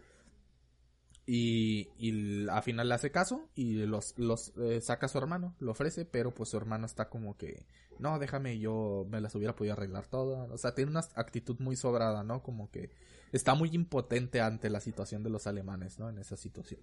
[1.33, 5.55] Y, y al final le hace caso y los, los eh, saca a su hermano,
[5.61, 7.67] lo ofrece, pero pues su hermano está como que,
[8.01, 10.51] no, déjame, yo me las hubiera podido arreglar todas.
[10.51, 12.43] O sea, tiene una actitud muy sobrada, ¿no?
[12.43, 12.91] Como que
[13.31, 16.09] está muy impotente ante la situación de los alemanes, ¿no?
[16.09, 16.81] En esa situación.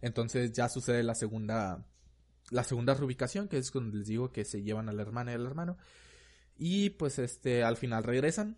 [0.00, 1.86] Entonces ya sucede la segunda,
[2.50, 5.34] la segunda reubicación, que es cuando les digo que se llevan a la hermana y
[5.36, 5.78] al hermano.
[6.58, 8.56] Y pues este, al final regresan.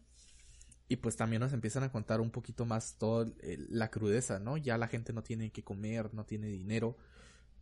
[0.92, 3.26] Y pues también nos empiezan a contar un poquito más toda
[3.70, 4.58] la crudeza, ¿no?
[4.58, 6.98] Ya la gente no tiene que comer, no tiene dinero.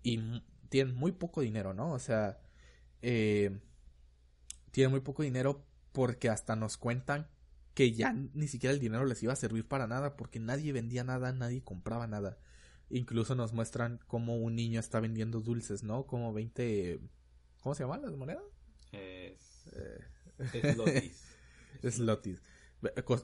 [0.03, 1.93] Y tienen muy poco dinero, ¿no?
[1.93, 2.40] O sea,
[3.03, 3.61] eh,
[4.73, 7.29] tienen muy poco dinero porque hasta nos cuentan
[7.75, 11.05] que ya ni siquiera el dinero les iba a servir para nada porque nadie vendía
[11.05, 12.37] nada, nadie compraba nada.
[12.88, 16.05] Incluso nos muestran cómo un niño está vendiendo dulces, ¿no?
[16.05, 17.01] Como 20...
[17.61, 18.43] ¿Cómo se llaman las monedas?
[18.90, 19.69] Es...
[19.73, 20.01] Eh,
[20.53, 21.25] Es Lotis.
[21.88, 22.43] Slotis.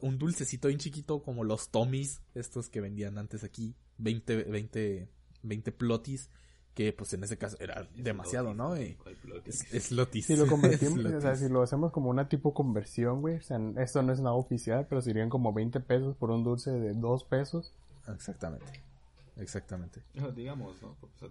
[0.03, 3.75] Un dulcecito bien chiquito como los Tommys, estos que vendían antes aquí.
[3.99, 5.09] 20, 20,
[5.43, 6.31] 20 plotis,
[6.75, 8.81] que pues en ese caso era demasiado, Lotis, ¿no?
[8.81, 8.97] Y
[9.47, 10.27] es, es Lotis.
[10.27, 13.59] Si lo convertimos, o sea, si lo hacemos como una tipo conversión, güey, o sea,
[13.79, 17.25] esto no es nada oficial, pero serían como 20 pesos por un dulce de 2
[17.25, 17.73] pesos.
[18.13, 18.67] Exactamente.
[19.39, 20.03] Exactamente.
[20.15, 20.97] No, digamos, ¿no?
[21.01, 21.29] O sea.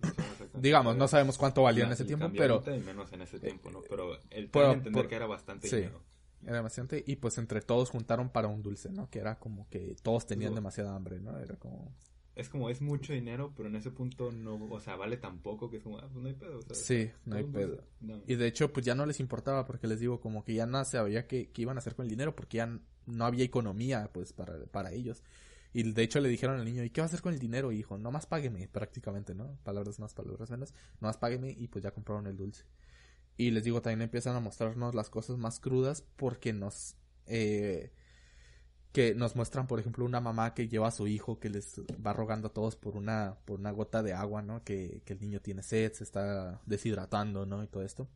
[0.54, 3.82] Digamos, no sabemos cuánto valía en ese tiempo, pero menos en ese tiempo, ¿no?
[3.90, 5.78] Pero el pero, entender por- que era bastante sí.
[5.78, 6.02] dinero.
[6.45, 7.03] Era bastante.
[7.05, 9.10] Y pues entre todos juntaron para un dulce, ¿no?
[9.10, 11.38] Que era como que todos tenían Digo- demasiada hambre, ¿no?
[11.39, 11.91] Era como...
[12.36, 15.69] Es como, es mucho dinero, pero en ese punto no, o sea, vale tan poco
[15.69, 16.62] que es como, ah, pues no hay pedo.
[16.63, 17.81] Sea, Sí, no hay pedo.
[18.01, 18.21] No.
[18.27, 20.84] Y de hecho, pues ya no les importaba porque les digo, como que ya no
[20.84, 24.34] sabía qué, qué iban a hacer con el dinero porque ya no había economía, pues,
[24.34, 25.23] para, para ellos.
[25.71, 27.71] Y de hecho le dijeron al niño, ¿y qué va a hacer con el dinero,
[27.71, 27.97] hijo?
[27.97, 29.58] No más págueme, prácticamente, ¿no?
[29.63, 30.73] Palabras más, palabras menos.
[30.99, 32.65] No más págueme y pues ya compraron el dulce.
[33.38, 36.95] Y les digo, también empiezan a mostrarnos las cosas más crudas porque nos...
[37.28, 37.91] Eh,
[38.91, 42.13] que nos muestran, por ejemplo, una mamá que lleva a su hijo que les va
[42.13, 44.63] rogando a todos por una, por una gota de agua, ¿no?
[44.63, 47.62] Que, que el niño tiene sed, se está deshidratando, ¿no?
[47.62, 48.08] Y todo esto.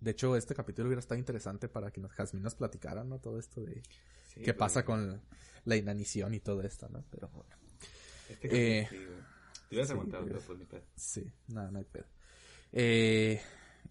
[0.00, 3.20] De hecho, este capítulo hubiera estado interesante para que nos Jasmine nos platicara, ¿no?
[3.20, 3.80] Todo esto de
[4.24, 5.22] Sí, qué pasa con
[5.64, 7.04] la inanición y todo esto, ¿no?
[7.10, 7.54] Pero bueno,
[8.28, 8.96] Este Eh, sí.
[9.68, 10.82] Te hubieras sí, aguantado, pero pues pedo.
[10.96, 12.06] sí, nada, no hay pedo.
[12.72, 13.40] Eh,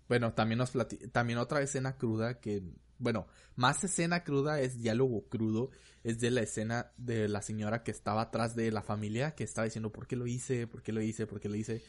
[0.07, 0.73] bueno, también nos
[1.11, 2.63] también otra escena cruda que,
[2.97, 5.71] bueno, más escena cruda es diálogo crudo,
[6.03, 9.65] es de la escena de la señora que estaba atrás de la familia, que estaba
[9.65, 10.67] diciendo, ¿por qué lo hice?
[10.67, 11.27] ¿Por qué lo hice?
[11.27, 11.83] ¿Por qué lo hice?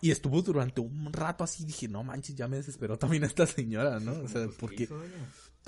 [0.00, 4.00] Y estuvo durante un rato así, dije, no manches, ya me desesperó también esta señora,
[4.00, 4.12] ¿no?
[4.12, 4.88] O sea, Pues, ¿qué porque,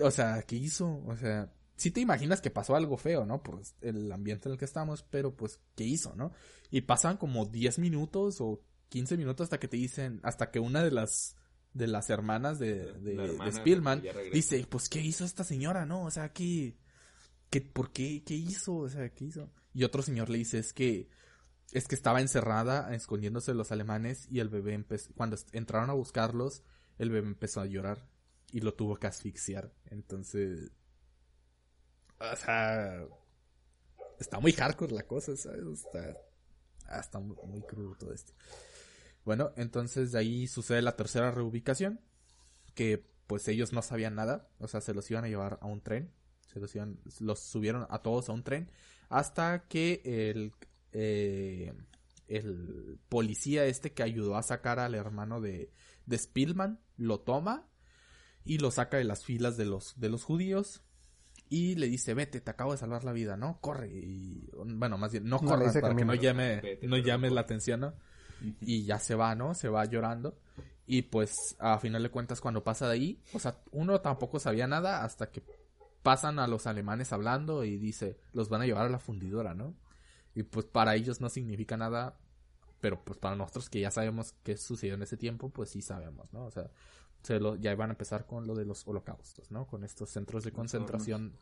[0.00, 1.02] o sea, ¿qué hizo?
[1.06, 3.42] O sea, sí te imaginas que pasó algo feo, ¿no?
[3.42, 6.32] Por el ambiente en el que estamos, pero pues, ¿qué hizo, no?
[6.70, 10.82] Y pasan como 10 minutos o 15 minutos hasta que te dicen, hasta que una
[10.82, 11.36] de las,
[11.74, 16.04] de las hermanas de, de, La de Spielman dice, pues, ¿qué hizo esta señora, no?
[16.04, 16.76] O sea, ¿qué,
[17.50, 18.76] qué, por qué, qué hizo?
[18.76, 19.50] O sea, ¿qué hizo?
[19.72, 21.08] Y otro señor le dice, es que,
[21.72, 25.94] es que estaba encerrada, escondiéndose de los alemanes, y el bebé empezó, cuando entraron a
[25.94, 26.62] buscarlos,
[26.98, 28.06] el bebé empezó a llorar
[28.52, 29.72] y lo tuvo que asfixiar.
[29.86, 30.72] Entonces,
[32.18, 33.06] o sea,
[34.20, 35.64] está muy hardcore la cosa, ¿sabes?
[35.84, 36.16] Está,
[37.00, 38.32] está muy, muy crudo todo esto.
[39.24, 42.00] Bueno, entonces de ahí sucede la tercera reubicación,
[42.74, 45.80] que pues ellos no sabían nada, o sea, se los iban a llevar a un
[45.80, 46.12] tren,
[46.52, 48.70] se los iban, los subieron a todos a un tren,
[49.08, 50.52] hasta que el,
[50.92, 51.72] eh,
[52.28, 55.70] el policía este que ayudó a sacar al hermano de,
[56.06, 57.68] de Spielman, lo toma
[58.44, 60.82] y lo saca de las filas de los, de los judíos
[61.48, 63.60] y le dice, vete, te acabo de salvar la vida, ¿no?
[63.60, 63.88] Corre.
[63.92, 67.42] Y, bueno, más bien, no No, corras para que no llame, Vete, no llame la
[67.42, 67.94] atención, ¿no?
[68.60, 69.54] Y ya se va, ¿no?
[69.54, 70.36] Se va llorando.
[70.86, 74.66] Y pues, a final de cuentas, cuando pasa de ahí, o sea, uno tampoco sabía
[74.66, 75.42] nada hasta que
[76.02, 79.74] pasan a los alemanes hablando y dice, los van a llevar a la fundidora, ¿no?
[80.34, 82.18] Y pues para ellos no significa nada,
[82.80, 86.32] pero pues para nosotros que ya sabemos qué sucedió en ese tiempo, pues sí sabemos,
[86.32, 86.46] ¿no?
[86.46, 86.70] O sea,
[87.22, 89.66] se lo, ya van a empezar con lo de los holocaustos, ¿no?
[89.66, 91.38] Con estos centros de Los concentración,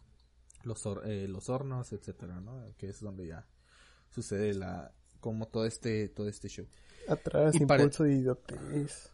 [0.64, 2.62] los, eh, los hornos, etcétera, ¿no?
[2.76, 3.46] Que es donde ya
[4.10, 6.66] sucede la, como todo este, todo este show.
[7.08, 9.12] Atrás, Y para- impulso de idiotez.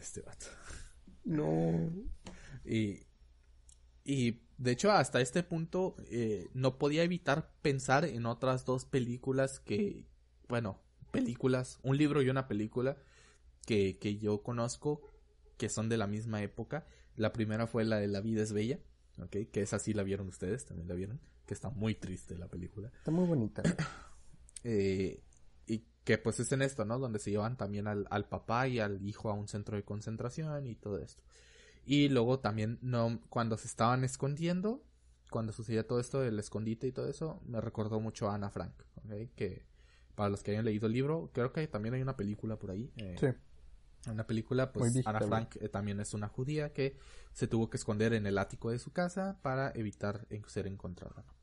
[0.00, 0.46] Este vato.
[1.24, 1.90] No.
[2.64, 3.06] Y,
[4.04, 9.60] y de hecho, hasta este punto, eh, no podía evitar pensar en otras dos películas
[9.60, 10.06] que,
[10.48, 10.80] bueno,
[11.12, 12.96] películas, un libro y una película
[13.66, 15.02] que, que yo conozco
[15.58, 16.86] que son de la misma época.
[17.16, 18.78] La primera fue la de La vida es bella,
[19.18, 19.36] ¿ok?
[19.52, 22.90] Que esa sí la vieron ustedes, también la vieron, que está muy triste la película.
[22.98, 23.62] Está muy bonita.
[24.62, 25.22] Eh,
[25.66, 26.98] y que pues es en esto, ¿no?
[26.98, 30.66] Donde se llevan también al, al papá y al hijo a un centro de concentración
[30.66, 31.22] y todo esto.
[31.84, 34.82] Y luego también, no, cuando se estaban escondiendo,
[35.30, 38.74] cuando sucedía todo esto del escondite y todo eso, me recordó mucho a Ana Frank,
[39.04, 39.34] ¿ok?
[39.34, 39.64] Que
[40.14, 42.92] para los que hayan leído el libro, creo que también hay una película por ahí.
[42.96, 43.28] eh, Sí.
[44.10, 45.20] Una película, pues Ana.
[45.20, 46.96] Frank eh, también es una judía que
[47.32, 51.22] se tuvo que esconder en el ático de su casa para evitar ser encontrada.
[51.26, 51.34] ¿no?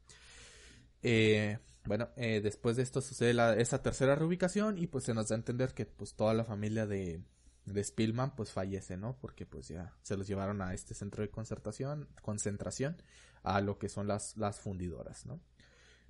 [1.04, 5.30] Eh, bueno, eh, después de esto sucede la, esa tercera reubicación y pues se nos
[5.30, 7.22] da a entender que pues toda la familia de,
[7.66, 9.18] de Spielman pues fallece, ¿no?
[9.20, 12.98] Porque pues ya se los llevaron a este centro de concertación, concentración,
[13.44, 15.40] a lo que son las, las fundidoras, ¿no?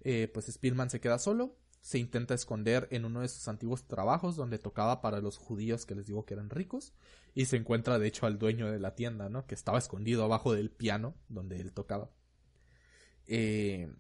[0.02, 4.36] Eh, pues Spielman se queda solo, se intenta esconder en uno de sus antiguos trabajos
[4.36, 6.94] donde tocaba para los judíos que les digo que eran ricos
[7.34, 9.46] y se encuentra de hecho al dueño de la tienda, ¿no?
[9.46, 12.10] Que estaba escondido abajo del piano donde él tocaba.
[13.28, 13.92] Eh,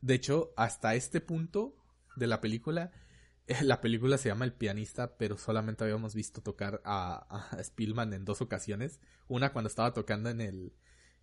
[0.00, 1.74] de hecho, hasta este punto
[2.16, 2.92] de la película,
[3.62, 8.24] la película se llama El pianista, pero solamente habíamos visto tocar a, a Spielman en
[8.24, 9.00] dos ocasiones.
[9.28, 10.72] Una cuando estaba tocando en el,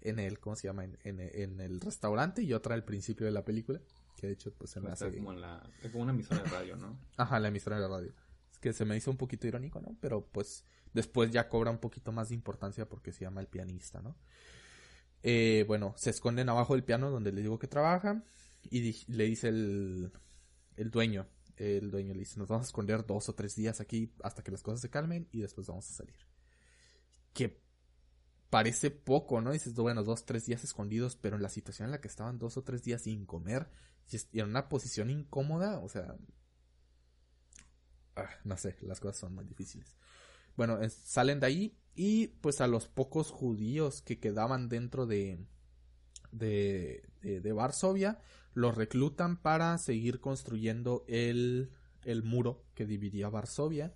[0.01, 0.83] en el, ¿cómo se llama?
[0.85, 3.81] En, en- en el restaurante y otra al principio de la película.
[4.15, 5.15] Que de hecho, pues se me Está hace...
[5.17, 6.97] como, en la, está como una emisora de radio, ¿no?
[7.17, 8.13] Ajá, la emisora de la radio.
[8.51, 9.95] Es que se me hizo un poquito irónico, ¿no?
[10.01, 10.63] Pero pues
[10.93, 14.15] después ya cobra un poquito más de importancia porque se llama el pianista, ¿no?
[15.23, 18.23] Eh, bueno, se esconden abajo del piano donde les digo que trabaja
[18.71, 20.11] y le dice el,
[20.75, 21.27] el dueño,
[21.57, 24.51] el dueño le dice, nos vamos a esconder dos o tres días aquí hasta que
[24.51, 26.17] las cosas se calmen y después vamos a salir.
[27.33, 27.61] Que
[28.49, 29.51] parece poco, ¿no?
[29.51, 32.57] Dices, bueno, dos, tres días escondidos, pero en la situación en la que estaban dos
[32.57, 33.69] o tres días sin comer
[34.31, 36.15] y en una posición incómoda, o sea,
[38.15, 39.97] ah, no sé, las cosas son muy difíciles.
[40.55, 45.45] Bueno, salen de ahí y pues a los pocos judíos que quedaban dentro de,
[46.31, 48.19] de, de, Varsovia,
[48.53, 51.71] los reclutan para seguir construyendo el,
[52.03, 53.93] el muro que dividía Varsovia.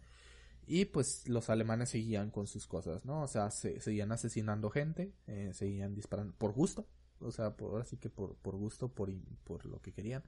[0.67, 3.23] Y pues los alemanes seguían con sus cosas, ¿no?
[3.23, 6.87] O sea, se, seguían asesinando gente, eh, seguían disparando por gusto,
[7.19, 9.11] o sea, por, ahora sí que por, por gusto, por,
[9.43, 10.23] por lo que querían.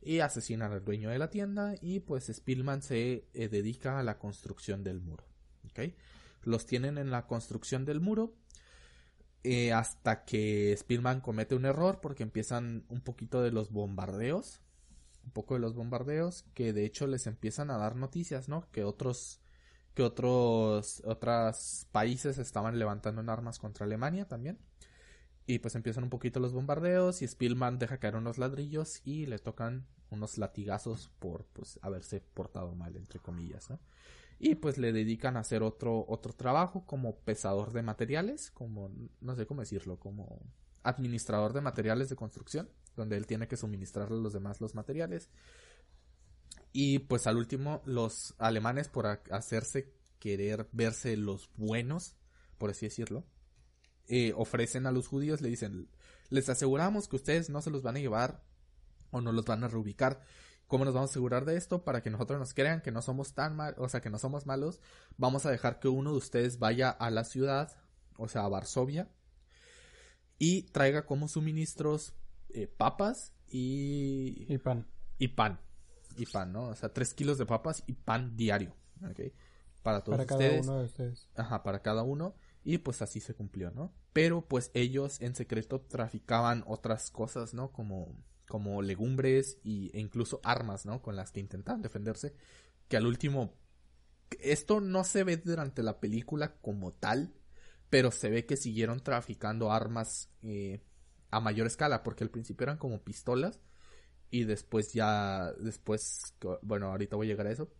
[0.00, 4.18] Y asesinan al dueño de la tienda y pues Spielman se eh, dedica a la
[4.18, 5.24] construcción del muro,
[5.70, 5.94] ¿ok?
[6.42, 8.34] Los tienen en la construcción del muro
[9.44, 14.60] eh, hasta que Spielman comete un error porque empiezan un poquito de los bombardeos,
[15.24, 18.70] un poco de los bombardeos que de hecho les empiezan a dar noticias, ¿no?
[18.72, 19.40] Que otros
[19.94, 24.58] que otros otros países estaban levantando en armas contra Alemania también
[25.46, 29.38] Y pues empiezan un poquito los bombardeos y Spielman deja caer unos ladrillos y le
[29.38, 33.80] tocan unos latigazos por pues haberse portado mal entre comillas, ¿no?
[34.38, 39.34] Y pues le dedican a hacer otro otro trabajo como pesador de materiales, como no
[39.34, 40.40] sé cómo decirlo, como
[40.82, 45.28] administrador de materiales de construcción, donde él tiene que suministrarle a los demás los materiales.
[46.72, 52.14] Y pues al último los alemanes por hacerse querer verse los buenos,
[52.58, 53.24] por así decirlo,
[54.06, 55.88] eh, ofrecen a los judíos, le dicen,
[56.30, 58.42] les aseguramos que ustedes no se los van a llevar
[59.10, 60.22] o no los van a reubicar.
[60.68, 61.82] ¿Cómo nos vamos a asegurar de esto?
[61.82, 64.46] Para que nosotros nos crean que no somos tan mal, o sea, que no somos
[64.46, 64.80] malos,
[65.16, 67.72] vamos a dejar que uno de ustedes vaya a la ciudad,
[68.18, 69.08] o sea, a Varsovia,
[70.38, 72.14] y traiga como suministros
[72.50, 74.46] eh, papas y...
[74.52, 74.86] Y pan.
[75.18, 75.58] Y pan.
[76.18, 76.68] Y pan, ¿no?
[76.68, 79.32] O sea, tres kilos de papas y pan diario, ¿ok?
[79.82, 81.28] Para todos Para cada uno de ustedes.
[81.34, 82.34] Ajá, para cada uno.
[82.62, 83.94] Y pues así se cumplió, ¿no?
[84.12, 87.72] Pero pues ellos en secreto traficaban otras cosas, ¿no?
[87.72, 88.14] Como,
[88.48, 91.02] como legumbres y, e incluso armas, ¿no?
[91.02, 92.34] Con las que intentaban defenderse.
[92.88, 93.54] Que al último...
[94.40, 97.32] Esto no se ve durante la película como tal,
[97.88, 100.82] pero se ve que siguieron traficando armas eh,
[101.30, 103.60] a mayor escala, porque al principio eran como pistolas
[104.30, 107.72] y después ya, después, bueno, ahorita voy a llegar a eso,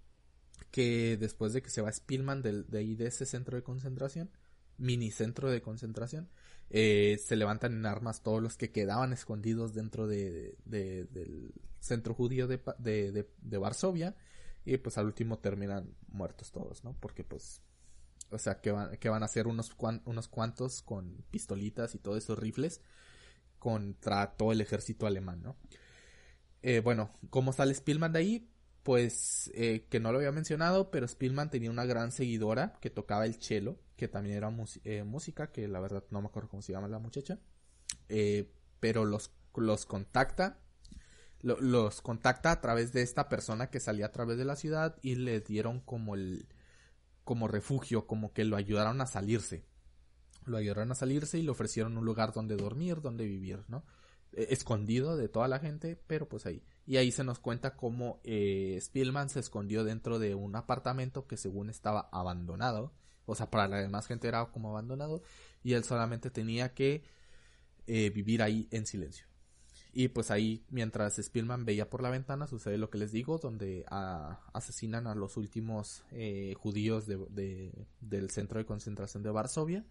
[0.71, 4.31] que después de que se va Spielman de, de ahí de ese centro de concentración,
[4.79, 6.31] mini centro de concentración,
[6.71, 12.15] eh, se levantan en armas todos los que quedaban escondidos dentro de, de, del centro
[12.15, 14.17] judío de, de, de, Varsovia
[14.65, 16.95] y pues al último terminan muertos todos, ¿no?
[17.01, 17.63] Porque pues,
[18.31, 22.19] o sea, que van, que van a hacer unos, unos cuantos con pistolitas y todos
[22.19, 22.83] esos rifles
[23.59, 25.57] contra todo el ejército alemán, ¿no?
[26.61, 28.51] Eh, bueno, ¿cómo sale Spielman de ahí?
[28.83, 33.25] Pues eh, que no lo había mencionado, pero Spielman tenía una gran seguidora que tocaba
[33.25, 34.51] el cello que también era
[34.85, 37.41] eh, música, que la verdad no me acuerdo cómo se llama la muchacha,
[38.09, 40.61] eh, pero los, los contacta,
[41.41, 45.17] los contacta a través de esta persona que salía a través de la ciudad y
[45.17, 46.47] le dieron como el,
[47.25, 49.67] como refugio, como que lo ayudaron a salirse,
[50.47, 53.85] lo ayudaron a salirse y le ofrecieron un lugar donde dormir, donde vivir, ¿no?
[54.33, 56.63] E, escondido de toda la gente, pero pues ahí.
[56.87, 61.37] Y ahí se nos cuenta cómo eh, Spielman se escondió dentro de un apartamento que
[61.37, 62.93] según estaba abandonado
[63.29, 65.23] o sea, para la demás gente era como abandonado
[65.63, 67.03] y él solamente tenía que
[67.87, 69.27] eh, vivir ahí en silencio.
[69.93, 73.85] Y pues ahí, mientras Spielman veía por la ventana, sucede lo que les digo, donde
[74.53, 79.85] asesinan a los últimos eh, judíos de, del centro de concentración de Varsovia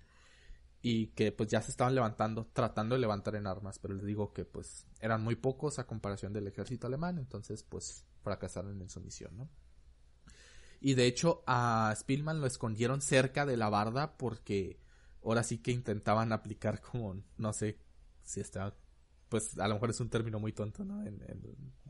[0.81, 4.33] y que pues ya se estaban levantando, tratando de levantar en armas, pero les digo
[4.33, 9.01] que pues eran muy pocos a comparación del ejército alemán, entonces pues fracasaron en su
[9.01, 9.49] misión, ¿no?
[10.79, 14.79] Y de hecho a Spielman lo escondieron cerca de la barda porque
[15.23, 17.79] ahora sí que intentaban aplicar como, no sé
[18.23, 18.75] si está,
[19.29, 21.05] pues a lo mejor es un término muy tonto, ¿no?
[21.05, 21.19] En,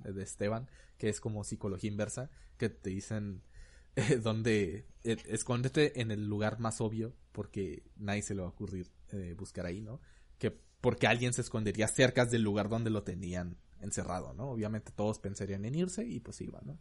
[0.03, 3.43] de Esteban, que es como psicología inversa, que te dicen
[3.95, 8.51] eh, donde eh, escóndete en el lugar más obvio porque nadie se le va a
[8.51, 10.01] ocurrir eh, buscar ahí, ¿no?
[10.37, 14.49] Que porque alguien se escondería cerca del lugar donde lo tenían encerrado, ¿no?
[14.49, 16.79] Obviamente todos pensarían en irse y pues iban, ¿no?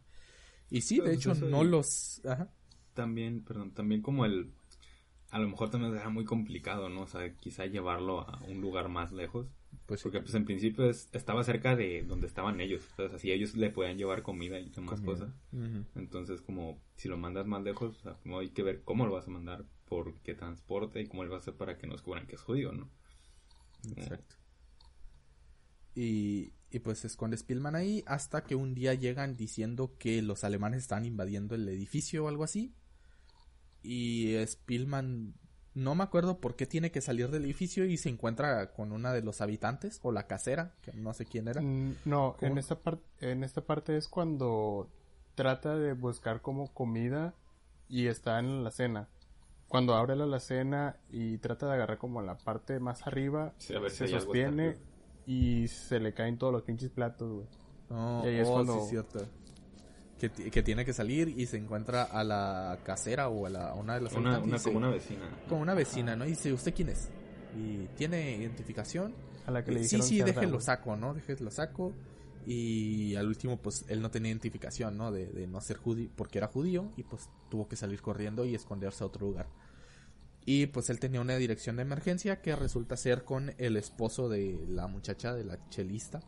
[0.69, 2.21] Y sí, de hecho, no los...
[2.25, 2.49] Ajá.
[2.93, 4.51] También, perdón, también como el...
[5.29, 7.01] A lo mejor también era muy complicado, ¿no?
[7.01, 9.47] O sea, quizá llevarlo a un lugar más lejos.
[9.85, 12.85] Pues Porque pues en principio estaba cerca de donde estaban ellos.
[12.91, 15.29] Entonces así ellos le podían llevar comida y demás cosas.
[15.95, 19.65] Entonces como si lo mandas más lejos, hay que ver cómo lo vas a mandar,
[19.87, 22.41] por qué transporte y cómo lo vas a hacer para que no descubran que es
[22.41, 22.89] judío, ¿no?
[23.95, 24.35] Exacto.
[25.95, 30.43] Y, y pues se esconde Spielman ahí hasta que un día llegan diciendo que los
[30.43, 32.73] alemanes están invadiendo el edificio o algo así.
[33.83, 35.35] Y Spielman
[35.77, 39.13] no me acuerdo por qué tiene que salir del edificio y se encuentra con una
[39.13, 41.61] de los habitantes o la casera, que no sé quién era.
[41.61, 44.89] Mm, no, en esta, parte en esta parte es cuando
[45.35, 47.35] trata de buscar como comida
[47.87, 49.07] y está en la cena.
[49.67, 54.77] Cuando abre la alacena y trata de agarrar como la parte más arriba, se sostiene
[55.27, 57.47] y se le caen todos los pinches platos, güey.
[57.89, 58.81] Oh, y es oh, cuando...
[58.81, 59.27] sí, cierto.
[60.17, 63.95] Que, que, tiene que salir y se encuentra a la casera o a, la, una
[63.95, 65.29] de las una, una como una vecina.
[65.47, 66.25] Como una vecina, ¿no?
[66.25, 67.09] Y dice, ¿usted quién es?
[67.55, 69.13] Y tiene identificación.
[69.45, 71.13] A la que le Sí, sí, déjenlo saco, ¿no?
[71.13, 71.93] Déjenlo saco.
[72.47, 75.11] Y al último, pues él no tenía identificación, ¿no?
[75.11, 78.55] De, de no ser judío, porque era judío y pues tuvo que salir corriendo y
[78.55, 79.47] esconderse a otro lugar.
[80.49, 84.57] Y pues él tenía una dirección de emergencia que resulta ser con el esposo de
[84.69, 86.21] la muchacha, de la chelista.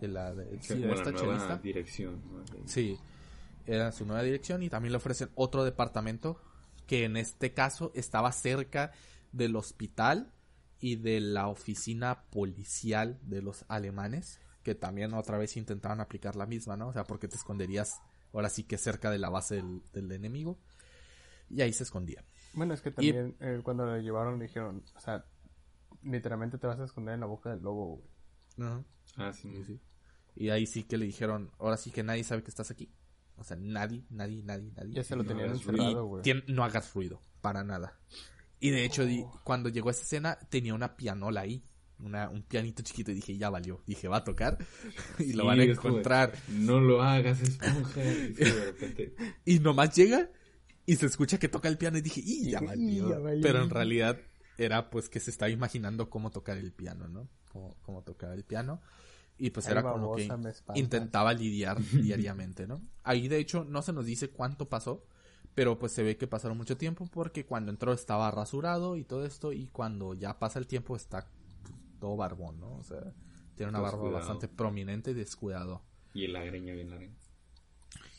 [0.00, 2.22] De la, de, sí, esta nueva dirección.
[2.66, 2.96] Sí,
[3.66, 6.40] era su nueva dirección y también le ofrecen otro departamento
[6.86, 8.92] que en este caso estaba cerca
[9.32, 10.32] del hospital
[10.78, 16.46] y de la oficina policial de los alemanes, que también otra vez intentaban aplicar la
[16.46, 16.90] misma, ¿no?
[16.90, 18.00] O sea, porque te esconderías
[18.32, 20.60] ahora sí que cerca de la base del, enemigo.
[21.50, 22.24] Y ahí se escondía.
[22.54, 25.24] Bueno, es que también eh, cuando lo llevaron le dijeron, o sea,
[26.02, 28.02] literalmente te vas a esconder en la boca del lobo,
[29.16, 29.50] Ah, sí.
[29.66, 29.80] sí.
[30.36, 32.90] Y ahí sí que le dijeron, ahora sí que nadie sabe que estás aquí.
[33.36, 34.94] O sea, nadie, nadie, nadie, nadie.
[34.94, 36.22] Ya se lo tenían encerrado, güey.
[36.48, 37.98] No hagas ruido, para nada.
[38.60, 39.04] Y de hecho,
[39.44, 41.64] cuando llegó a esa escena, tenía una pianola ahí.
[41.98, 43.82] Una, un pianito chiquito y dije, ya valió.
[43.86, 44.58] Dije, va a tocar
[45.18, 46.32] y lo van a encontrar.
[46.48, 48.00] no lo hagas, esponja.
[49.44, 50.28] y nomás llega
[50.86, 53.22] y se escucha que toca el piano y dije, y ya valió.
[53.42, 54.18] Pero en realidad
[54.58, 57.28] era pues que se estaba imaginando cómo tocar el piano, ¿no?
[57.52, 58.80] Cómo, cómo tocar el piano.
[59.36, 60.28] Y pues era con lo que
[60.74, 62.80] intentaba lidiar diariamente, ¿no?
[63.02, 65.04] Ahí de hecho no se nos dice cuánto pasó,
[65.54, 69.24] pero pues se ve que pasaron mucho tiempo porque cuando entró estaba rasurado y todo
[69.24, 71.28] esto y cuando ya pasa el tiempo está
[71.62, 72.76] pues, todo barbón, ¿no?
[72.76, 73.12] O sea,
[73.56, 75.82] tiene una barba bastante prominente y descuidado.
[76.12, 77.10] Y la greña bien larga.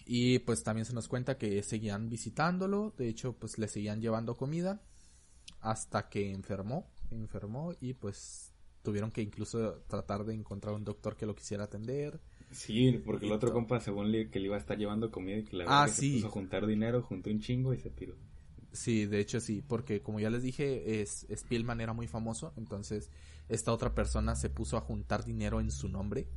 [0.06, 4.38] Y pues también se nos cuenta que seguían visitándolo, de hecho pues le seguían llevando
[4.38, 4.82] comida
[5.62, 8.54] hasta que enfermó, enfermó y pues
[8.84, 12.22] tuvieron que incluso tratar de encontrar un doctor que lo quisiera atender.
[12.52, 15.44] Sí, porque el otro compa, según le, que le iba a estar llevando comida y
[15.44, 18.16] que la ah, se puso a juntar dinero, juntó un chingo y se piró.
[18.72, 23.10] Sí, de hecho sí, porque como ya les dije, es, Spielman era muy famoso, entonces
[23.50, 26.28] esta otra persona se puso a juntar dinero en su nombre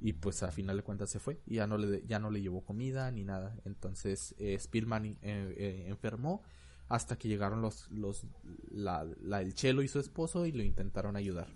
[0.00, 2.40] y pues a final de cuentas se fue y ya no le, ya no le
[2.40, 3.56] llevó comida ni nada.
[3.64, 6.42] Entonces eh, Spielman eh, eh, enfermó
[6.88, 8.24] hasta que llegaron los, los
[8.70, 9.06] la,
[9.40, 11.48] el Chelo y su esposo y lo intentaron ayudar.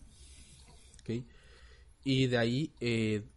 [2.04, 3.28] Y de ahí eh,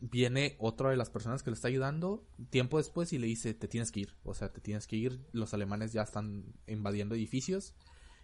[0.00, 3.68] viene otra de las personas que le está ayudando tiempo después y le dice, te
[3.68, 7.74] tienes que ir, o sea, te tienes que ir, los alemanes ya están invadiendo edificios.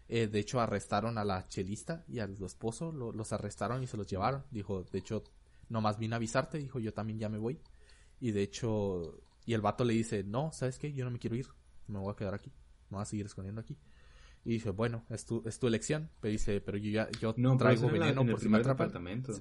[0.08, 4.06] Eh, de hecho, arrestaron a la chelista y al esposo, los arrestaron y se los
[4.06, 4.44] llevaron.
[4.50, 5.24] Dijo, de hecho,
[5.74, 7.60] nomás vine a avisarte, dijo, yo también ya me voy.
[8.20, 10.92] Y de hecho, y el vato le dice, no, ¿sabes qué?
[10.94, 11.48] Yo no me quiero ir,
[11.88, 12.50] me voy a quedar aquí,
[12.88, 13.76] me voy a seguir escondiendo aquí.
[14.44, 16.10] Y dice, bueno, es tu, es tu elección.
[16.20, 19.32] Pero dice, pero yo ya yo no, traigo veneno por si me departamento.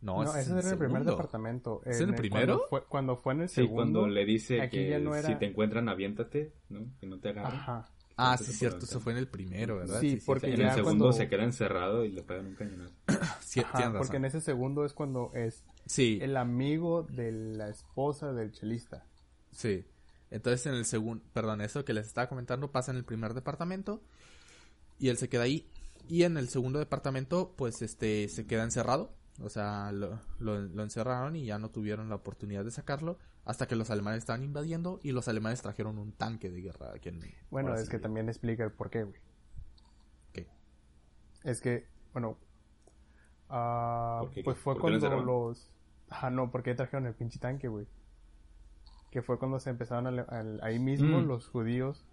[0.00, 1.82] No, ese es, en el primer departamento.
[1.84, 2.62] ¿Es en el primero?
[2.88, 3.74] Cuando fue, en el segundo.
[3.74, 6.86] cuando le dice que si te encuentran, aviéntate, ¿no?
[7.00, 7.58] Que no te agarren.
[7.58, 7.90] Ajá.
[8.20, 10.00] Ah, sí, cierto, eso fue en el primero, ¿verdad?
[10.00, 12.94] Sí, porque en el segundo se queda encerrado y le pegan un cañonazo.
[13.40, 13.62] sí,
[13.96, 15.62] porque en ese segundo es cuando es
[15.96, 19.04] el amigo de la esposa del chelista.
[19.52, 19.84] Sí.
[20.30, 24.02] Entonces en el segundo, perdón, eso que les estaba comentando pasa en el primer departamento
[24.98, 25.68] y él se queda ahí.
[26.08, 29.12] Y en el segundo departamento, pues este, se queda encerrado.
[29.42, 33.76] O sea, lo, lo, encerraron y ya no tuvieron la oportunidad de sacarlo hasta que
[33.76, 37.18] los alemanes estaban invadiendo y los alemanes trajeron un tanque de guerra aquí en
[37.50, 39.18] Bueno, es que también explica el por qué, güey.
[40.34, 40.46] ¿Qué?
[41.44, 42.36] Es que, bueno,
[43.48, 45.70] uh, pues fue cuando los...
[46.10, 47.86] Ah, no, porque trajeron el pinche tanque, güey.
[49.10, 51.26] Que fue cuando se empezaron a, ahí mismo mm.
[51.26, 52.04] los judíos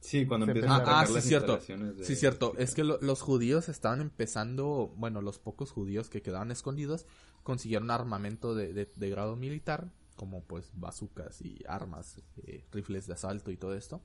[0.00, 1.60] Sí, cuando empiezan a ah, ah sí, cierto.
[1.60, 2.54] Sí, cierto.
[2.58, 7.06] Es que los judíos estaban empezando, bueno, los pocos judíos que quedaban escondidos
[7.44, 13.50] consiguieron armamento de, de, grado militar, como pues bazucas y armas, eh, rifles de asalto
[13.50, 14.02] y todo esto.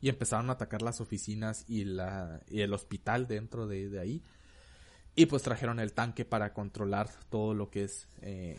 [0.00, 4.22] Y empezaron a atacar las oficinas y, la, y el hospital dentro de, de ahí.
[5.16, 8.56] Y pues trajeron el tanque para controlar todo lo que es eh,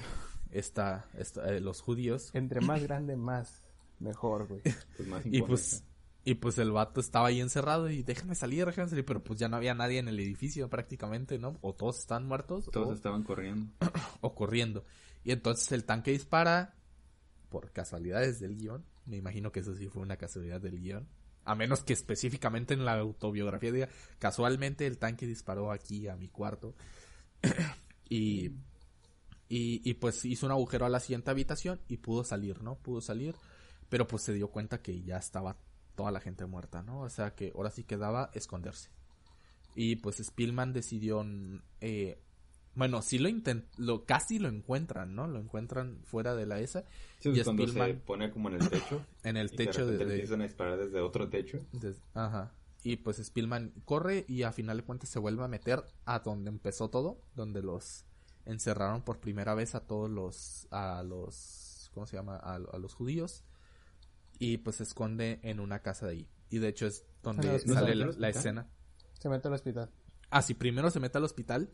[0.52, 2.32] esta, eh, los judíos.
[2.34, 3.64] Entre más grande, más
[4.00, 4.62] mejor, güey.
[4.98, 5.84] Pues y pues
[6.26, 9.48] y pues el vato estaba ahí encerrado y déjame salir, déjame salir, pero pues ya
[9.48, 11.58] no había nadie en el edificio prácticamente, ¿no?
[11.62, 12.70] O todos están muertos.
[12.72, 13.72] Todos estaban corriendo.
[14.22, 14.86] o corriendo.
[15.24, 16.76] Y entonces el tanque dispara
[17.50, 18.86] por casualidades del guion.
[19.06, 21.08] Me imagino que eso sí fue una casualidad del guion.
[21.46, 23.90] A menos que específicamente en la autobiografía diga,
[24.20, 26.76] casualmente el tanque disparó aquí a mi cuarto.
[28.10, 28.50] y,
[29.48, 32.76] y, y pues hizo un agujero a la siguiente habitación y pudo salir, ¿no?
[32.76, 33.36] Pudo salir.
[33.88, 35.58] Pero pues se dio cuenta que ya estaba
[36.00, 37.02] toda la gente muerta, ¿no?
[37.02, 38.90] O sea que ahora sí quedaba esconderse.
[39.76, 41.26] Y pues Spielman decidió,
[41.82, 42.22] eh,
[42.74, 45.28] bueno, sí lo intentó, casi lo encuentran, ¿no?
[45.28, 46.86] Lo encuentran fuera de la ESA.
[47.20, 49.06] Sí, y cuando se pone como en el techo.
[49.26, 51.66] en el techo de, de, empiezan a disparar desde otro techo.
[52.14, 52.54] ajá.
[52.82, 56.50] Y pues Spielman corre y a final de cuentas se vuelve a meter a donde
[56.50, 58.06] empezó todo, donde los
[58.46, 62.38] encerraron por primera vez a todos los, a los, ¿cómo se llama?
[62.38, 63.44] a los judíos
[64.40, 66.30] y pues se esconde en una casa de ahí.
[66.50, 68.68] Y de hecho es donde sale la, escena.
[69.20, 69.92] Se mete al hospital.
[70.32, 71.70] Ah, sí, primero se mete al hospital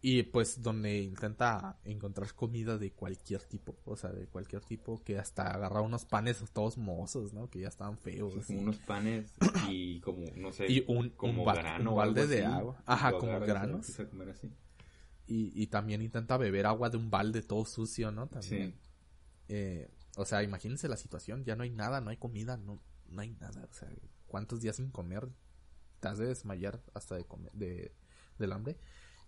[0.00, 5.18] Y pues donde intenta encontrar comida de cualquier tipo, o sea, de cualquier tipo, que
[5.18, 7.50] hasta agarra unos panes todos mozos, ¿no?
[7.50, 8.48] Que ya estaban feos.
[8.48, 9.34] unos panes
[9.68, 11.90] y como, no sé, y un, como grano.
[11.90, 12.82] Un balde de agua.
[12.86, 13.86] Ajá, como granos.
[15.26, 18.26] Y, y también intenta beber agua de un balde todo sucio, ¿no?
[18.28, 18.74] También.
[19.48, 23.20] Eh, o sea, imagínense la situación, ya no hay nada, no hay comida, no, no
[23.20, 23.68] hay nada.
[23.70, 23.88] O sea,
[24.26, 25.28] ¿cuántos días sin comer?
[26.00, 27.94] Te has de desmayar hasta de comer, de,
[28.38, 28.78] del hambre.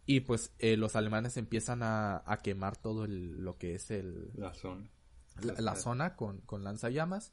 [0.04, 4.30] Y pues eh, los alemanes empiezan a, a quemar todo lo que es el...
[4.34, 4.90] La zona.
[5.40, 7.32] La, zona con, con lanzallamas.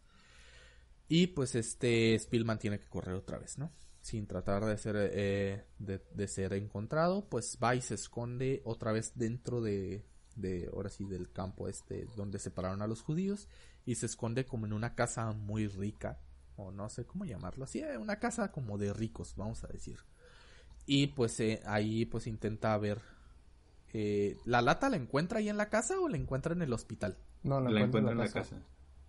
[1.07, 3.71] Y pues este Spielman tiene que correr otra vez, ¿no?
[4.01, 9.13] Sin tratar de ser, eh, de, ser encontrado, pues va y se esconde otra vez
[9.15, 10.05] dentro de,
[10.39, 13.47] de, ahora sí, del campo este donde separaron a los judíos
[13.85, 16.19] y se esconde como en una casa muy rica,
[16.55, 19.99] o no sé cómo llamarlo, así, eh, una casa como de ricos, vamos a decir.
[20.85, 22.99] Y pues eh, ahí pues intenta ver.
[23.93, 27.17] Eh, ¿La lata la encuentra ahí en la casa o la encuentra en el hospital?
[27.43, 28.57] No, la, encuentra en la casa.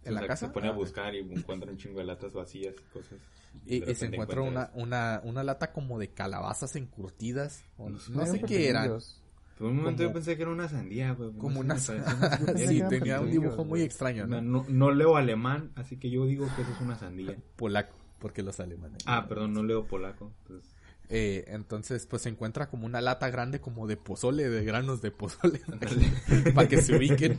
[0.03, 0.47] ¿En la casa?
[0.47, 3.19] Se pone a ah, buscar y encuentra un chingo de latas vacías y cosas.
[3.67, 7.65] Y, se encuentra una, una, una lata como de calabazas encurtidas.
[7.79, 8.99] no, sé qué eran.
[9.61, 12.57] Por un momento yo pensé que era una sandía, Como una sandía.
[12.57, 14.41] sí, tenía un dibujo muy extraño, ¿no?
[14.41, 14.65] ¿no?
[14.67, 14.91] ¿no?
[14.91, 17.37] leo alemán, así que yo digo que eso es una sandía.
[17.57, 19.03] Polaco, porque los alemanes.
[19.05, 20.33] Ah, perdón, no leo polaco.
[20.41, 20.75] Entonces...
[21.11, 25.11] Eh, entonces, pues se encuentra como una lata grande como de pozole, de granos de
[25.11, 25.61] pozole,
[26.55, 27.39] para que se ubiquen.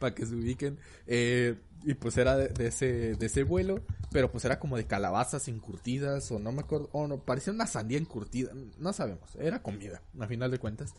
[0.00, 0.76] para que se ubiquen.
[1.06, 1.54] Eh,
[1.84, 6.30] y pues era de, ese, de ese vuelo, pero pues era como de calabazas encurtidas,
[6.30, 10.26] o no me acuerdo, o no, parecía una sandía encurtida, no sabemos, era comida, a
[10.26, 10.94] final de cuentas.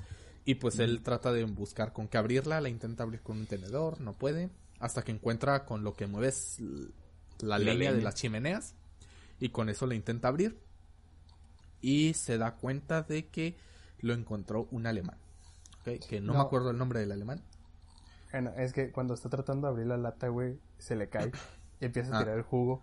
[0.46, 4.00] Y pues él trata de buscar con qué abrirla, la intenta abrir con un tenedor,
[4.00, 4.50] no puede,
[4.80, 6.60] hasta que encuentra con lo que mueves
[7.40, 8.74] la, leña de las chimeneas,
[9.40, 10.58] y con eso la intenta abrir
[11.82, 13.56] y se da cuenta de que
[14.00, 15.18] lo encontró un alemán.
[16.10, 17.42] Que no, me acuerdo el nombre del alemán.
[18.32, 21.32] Bueno, es que cuando está tratando de abrir la lata, güey, se le cae
[21.80, 22.24] y empieza a ah.
[22.24, 22.82] tirar el jugo.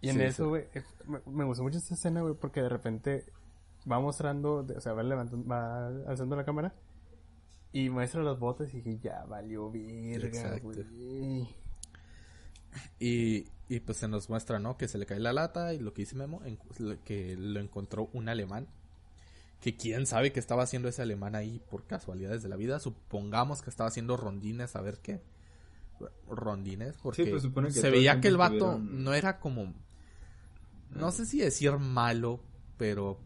[0.00, 0.82] Y en eso, güey, eh,
[1.26, 3.24] me, gustó mucho esta escena, güey, porque de repente
[3.90, 6.72] va mostrando, o sea, va, levantando, va alzando la cámara
[7.72, 11.48] y muestra los botes y dije, ya valió virga, güey.
[12.98, 14.76] Y, y pues se nos muestra, ¿no?
[14.76, 16.40] Que se le cae la lata y lo que dice Memo,
[17.04, 18.68] que lo encontró un alemán.
[19.60, 22.78] Que quién sabe qué estaba haciendo ese alemán ahí por casualidades de la vida.
[22.78, 25.20] Supongamos que estaba haciendo rondines, a ver qué.
[26.28, 29.74] Rondines, porque pues, se veía que el vato no era como...
[30.90, 32.40] No sé si decir malo,
[32.76, 33.20] pero...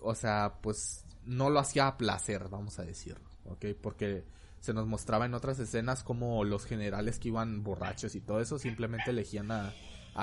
[0.00, 3.16] O sea, pues no lo hacía a placer, vamos a decir.
[3.44, 3.66] ¿Ok?
[3.80, 4.24] Porque
[4.62, 8.60] se nos mostraba en otras escenas como los generales que iban borrachos y todo eso
[8.60, 9.74] simplemente elegían a,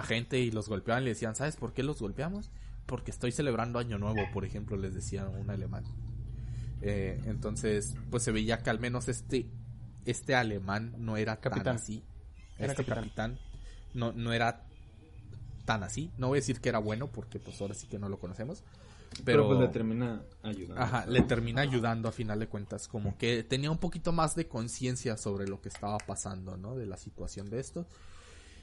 [0.03, 2.49] gente y los golpeaban y le decían, ¿sabes por qué los golpeamos?
[2.85, 5.83] Porque estoy celebrando Año Nuevo, por ejemplo, les decía un alemán.
[6.81, 9.49] Eh, entonces, pues se veía que al menos este,
[10.09, 11.63] este alemán no era capitán.
[11.63, 12.03] tan así.
[12.57, 13.39] Era este capitán.
[13.93, 14.63] no, no era
[15.65, 16.11] tan así.
[16.17, 18.63] No voy a decir que era bueno porque pues ahora sí que no lo conocemos.
[19.25, 20.81] Pero, pues le termina ayudando.
[20.81, 22.87] Ajá, le termina ayudando a final de cuentas.
[22.87, 26.75] Como que tenía un poquito más de conciencia sobre lo que estaba pasando, ¿no?
[26.75, 27.85] De la situación de esto.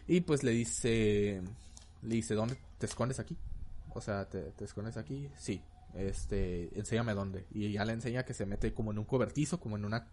[0.07, 1.43] Y pues le dice,
[2.03, 3.37] le dice, ¿dónde te escondes aquí?
[3.95, 5.29] O sea, ¿te, te escondes aquí?
[5.37, 5.61] Sí.
[5.95, 7.47] Este, enséñame dónde.
[7.53, 10.07] Y ya le enseña que se mete como en un cobertizo, como en una,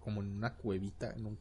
[0.00, 1.38] como en una cuevita, en un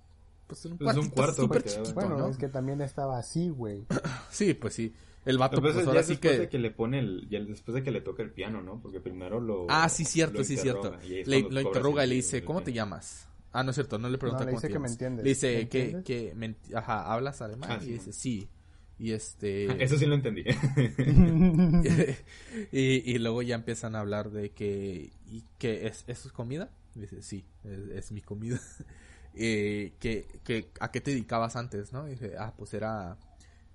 [0.49, 3.85] pues en un, pues un cuarto súper chiquito, bueno, es que también estaba así, güey.
[4.31, 4.91] sí, pues sí.
[5.25, 6.39] El vato, pues ahora sí que...
[6.39, 7.27] De que le pone el...
[7.29, 8.81] Ya después de que le toca el piano, ¿no?
[8.81, 9.67] Porque primero lo...
[9.69, 10.97] Ah, sí, cierto, sí, cierto.
[11.03, 13.27] Le, lo interroga y le dice, ¿cómo te llamas?
[13.51, 15.23] Ah, no es cierto, no le pregunta no, le dice que me entiendes.
[15.23, 17.69] Le dice que, que me, ajá, ¿hablas alemán?
[17.73, 18.49] Ah, y dice, sí.
[18.97, 19.65] Y este...
[19.83, 20.43] Eso sí lo entendí.
[22.71, 25.11] y, y, luego ya empiezan a hablar de que...
[25.27, 26.71] ¿Y que es, ¿Eso es comida?
[26.99, 28.59] Dice, sí, es, mi comida.
[29.33, 32.07] eh, que, que, ¿A qué te dedicabas antes, no?
[32.07, 33.17] Y dice, ah, pues era,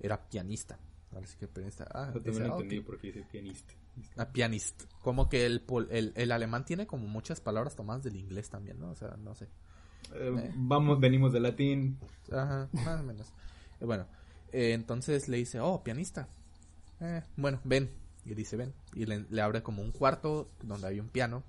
[0.00, 0.78] era pianista.
[1.12, 1.86] Ahora sí que pianista.
[1.92, 3.74] Ah, Yo también ah, entendí porque dice pianista.
[4.16, 4.84] Ah, pianista.
[5.00, 8.90] Como que el, el, el, alemán tiene como muchas palabras tomadas del inglés también, ¿no?
[8.90, 9.44] O sea, no sé.
[10.14, 10.52] Eh, eh.
[10.56, 11.98] Vamos, venimos de latín.
[12.32, 13.32] Ajá, más o menos.
[13.80, 14.06] Bueno,
[14.52, 16.28] entonces le dice, oh, pianista.
[17.36, 17.90] bueno, ven.
[18.24, 18.72] Y dice, ven.
[18.94, 21.44] Y le, le, abre como un cuarto donde hay un piano.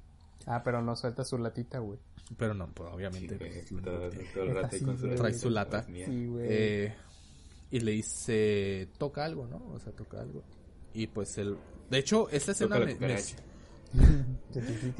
[0.45, 1.99] Ah, pero no suelta su latita, güey.
[2.38, 3.38] Pero no, pues obviamente.
[5.15, 5.83] trae su lata.
[5.83, 6.93] Sí, güey
[7.71, 9.57] y le dice, toca algo, ¿no?
[9.73, 10.43] O sea, toca algo.
[10.93, 11.57] Y pues él...
[11.89, 12.79] De hecho, esta escena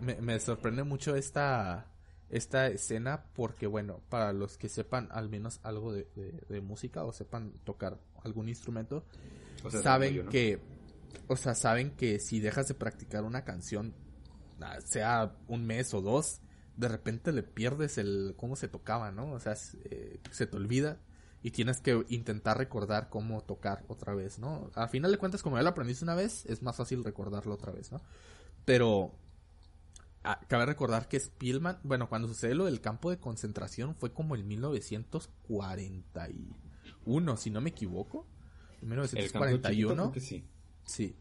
[0.00, 1.86] me, me, sorprende mucho esta,
[2.28, 7.52] esta escena porque, bueno, para los que sepan al menos algo de, música o sepan
[7.64, 9.04] tocar algún instrumento,
[9.70, 10.60] saben que
[11.26, 13.94] o sea, saben que si dejas de practicar una canción,
[14.60, 16.40] ah, sea un mes o dos,
[16.76, 19.32] de repente le pierdes el cómo se tocaba, ¿no?
[19.32, 19.54] O sea,
[19.90, 21.00] eh, se te olvida
[21.42, 24.70] y tienes que intentar recordar cómo tocar otra vez, ¿no?
[24.74, 27.72] A final de cuentas, como ya lo aprendiste una vez, es más fácil recordarlo otra
[27.72, 28.00] vez, ¿no?
[28.64, 29.14] Pero
[30.24, 34.34] ah, cabe recordar que Spielman, bueno, cuando sucede lo del campo de concentración fue como
[34.34, 38.26] en 1941, si no me equivoco.
[38.80, 40.12] En 1941.
[40.20, 40.44] sí.
[40.88, 41.14] Sí.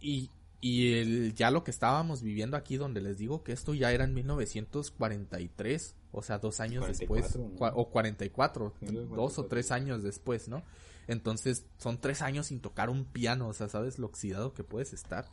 [0.00, 0.30] Y,
[0.60, 4.04] y el, ya lo que estábamos viviendo aquí, donde les digo que esto ya era
[4.04, 8.72] en 1943, o sea, dos años después, o 44,
[9.14, 10.62] dos o tres años después, ¿no?
[11.06, 14.92] Entonces, son tres años sin tocar un piano, o sea, sabes lo oxidado que puedes
[14.92, 15.26] estar.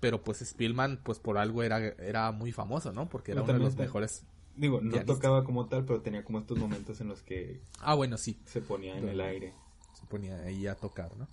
[0.00, 3.08] Pero pues Spielman, pues por algo era, era muy famoso, ¿no?
[3.08, 4.24] Porque era uno de los mejores.
[4.56, 7.60] Digo, no tocaba como tal, pero tenía como estos momentos en los que.
[7.78, 8.40] Ah, bueno, sí.
[8.44, 9.54] Se ponía en el aire.
[9.92, 11.28] Se ponía ahí a tocar, ¿no?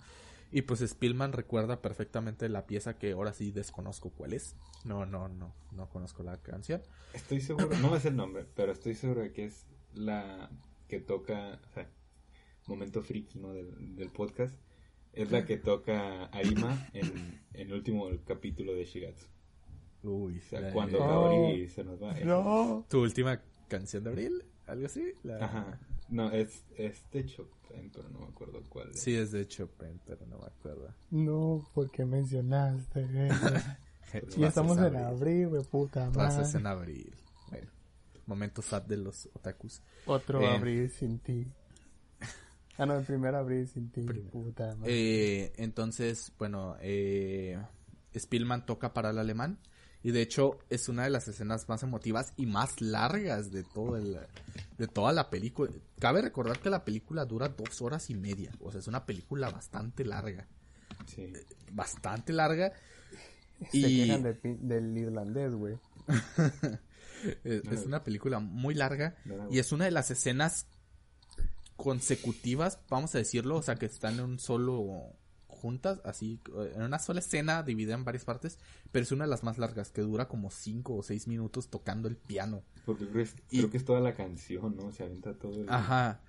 [0.52, 4.56] Y pues Spielman recuerda perfectamente la pieza que ahora sí desconozco cuál es.
[4.84, 6.82] No, no, no, no conozco la canción.
[7.14, 10.50] Estoy seguro, no es el nombre, pero estoy seguro de que es la
[10.88, 11.88] que toca, o sea,
[12.66, 13.52] momento friki, ¿no?
[13.52, 14.54] Del, podcast.
[15.12, 19.26] Es la que toca Arima en, el último capítulo de Shigatsu.
[20.02, 22.14] Uy, o sea, cuando Kaori se nos va.
[22.20, 22.86] No.
[22.88, 24.44] ¿Tu última canción de abril?
[24.66, 25.12] ¿Algo así?
[25.40, 25.78] Ajá.
[26.10, 29.00] No, es, es de Chopin, pero no me acuerdo cuál es.
[29.00, 30.92] Sí, es de Chopin, pero no me acuerdo.
[31.10, 33.06] No, porque mencionaste
[34.36, 36.58] y estamos en abril, güey, puta madre.
[36.58, 37.14] en abril.
[37.48, 37.70] Bueno,
[38.26, 39.82] momento sad de los otakus.
[40.06, 41.46] Otro eh, abril sin ti.
[42.76, 44.92] Ah, no, el primer abril sin ti, puta madre.
[44.92, 47.62] Eh, entonces, bueno, eh,
[48.16, 49.60] Spielman toca para el alemán
[50.02, 53.96] y de hecho es una de las escenas más emotivas y más largas de todo
[53.96, 54.18] el,
[54.78, 55.70] de toda la película.
[55.98, 58.50] Cabe recordar que la película dura dos horas y media.
[58.60, 60.46] O sea, es una película bastante larga.
[61.06, 61.32] Sí.
[61.72, 62.72] Bastante larga.
[63.70, 64.06] Se y...
[64.06, 65.78] quejan del irlandés, güey.
[67.44, 69.16] es, una película muy larga
[69.50, 70.66] y es una de las escenas
[71.76, 75.14] consecutivas, vamos a decirlo, o sea, que están en un solo
[75.60, 76.40] juntas, así,
[76.74, 78.58] en una sola escena, dividida en varias partes,
[78.90, 82.08] pero es una de las más largas, que dura como 5 o 6 minutos tocando
[82.08, 82.62] el piano.
[82.86, 84.90] Porque creo, que es toda la canción, ¿no?
[84.92, 85.68] Se avienta todo el...
[85.68, 86.20] Ajá.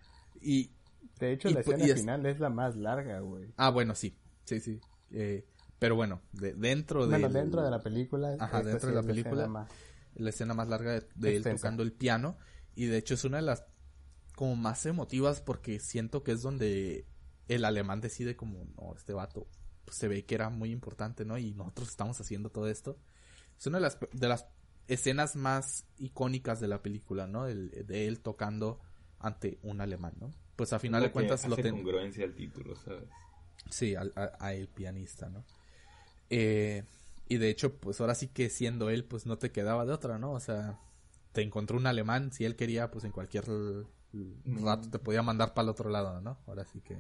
[0.42, 0.72] Y...
[1.20, 3.54] De hecho, la escena final es la más larga, güey.
[3.56, 4.18] Ah, bueno, sí.
[4.46, 4.80] Sí, sí.
[5.12, 5.46] Eh,
[5.78, 7.20] pero bueno, de, dentro de...
[7.20, 8.36] Bueno, dentro de la película...
[8.40, 9.68] Ajá, dentro de la película...
[10.16, 12.38] La escena más larga de, él tocando el piano.
[12.76, 13.66] Y de hecho es una de las
[14.36, 17.06] como más emotivas porque siento que es donde
[17.56, 19.48] el alemán decide como, no, este vato
[19.84, 21.38] pues, se ve que era muy importante, ¿no?
[21.38, 22.98] Y nosotros estamos haciendo todo esto.
[23.60, 24.46] Es una de las, de las
[24.88, 27.48] escenas más icónicas de la película, ¿no?
[27.48, 28.80] El, de él tocando
[29.20, 30.32] ante un alemán, ¿no?
[30.56, 31.78] Pues a final de cuentas lo tengo.
[31.78, 33.10] congruencia al título, ¿sabes?
[33.70, 35.44] Sí, al, a, el pianista, ¿no?
[36.30, 36.84] Eh,
[37.28, 40.18] y de hecho, pues ahora sí que siendo él, pues no te quedaba de otra,
[40.18, 40.32] ¿no?
[40.32, 40.80] O sea,
[41.34, 43.46] te encontró un alemán, si él quería, pues en cualquier
[44.46, 46.38] rato te podía mandar para el otro lado, ¿no?
[46.48, 46.98] Ahora sí que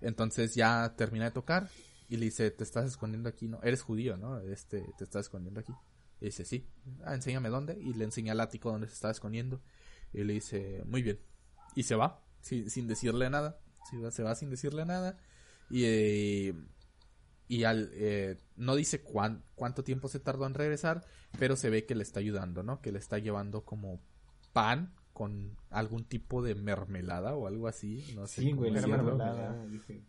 [0.00, 1.68] entonces ya termina de tocar
[2.08, 3.62] y le dice, te estás escondiendo aquí, ¿no?
[3.62, 4.40] Eres judío, ¿no?
[4.40, 5.72] Este, te estás escondiendo aquí.
[6.20, 6.68] Y dice, sí.
[7.04, 7.78] Ah, enséñame dónde.
[7.80, 9.60] Y le enseña al ático donde se está escondiendo.
[10.12, 11.20] Y le dice, muy bien.
[11.76, 13.60] Y se va, sin, decirle nada.
[14.10, 15.18] Se va sin decirle nada.
[15.70, 16.54] Y, eh,
[17.46, 21.04] y al, eh, no dice cuánto tiempo se tardó en regresar,
[21.38, 22.80] pero se ve que le está ayudando, ¿no?
[22.80, 24.00] Que le está llevando como
[24.52, 28.40] pan con algún tipo de mermelada o algo así, no sé.
[28.40, 29.54] Sí, güey, mermelada.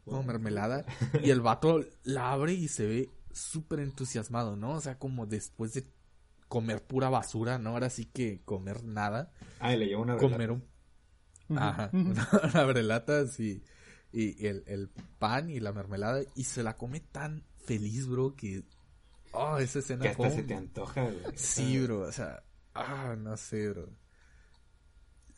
[0.06, 0.86] Como mermelada.
[1.22, 4.72] Y el vato la abre y se ve súper entusiasmado, ¿no?
[4.76, 5.86] O sea, como después de
[6.48, 7.72] comer pura basura, ¿no?
[7.72, 9.34] Ahora sí que comer nada.
[9.60, 10.64] Ah, y le lleva una Comer un...
[11.58, 13.66] Ajá, una, brelata, sí.
[14.14, 16.22] Y el, el pan y la mermelada.
[16.36, 18.64] Y se la come tan feliz, bro, que...
[19.34, 20.04] Oh, esa escena...
[20.04, 21.18] Que hasta se te antoja, güey.
[21.36, 22.46] Sí, bro, o sea...
[22.74, 23.90] Ah, no sé, bro.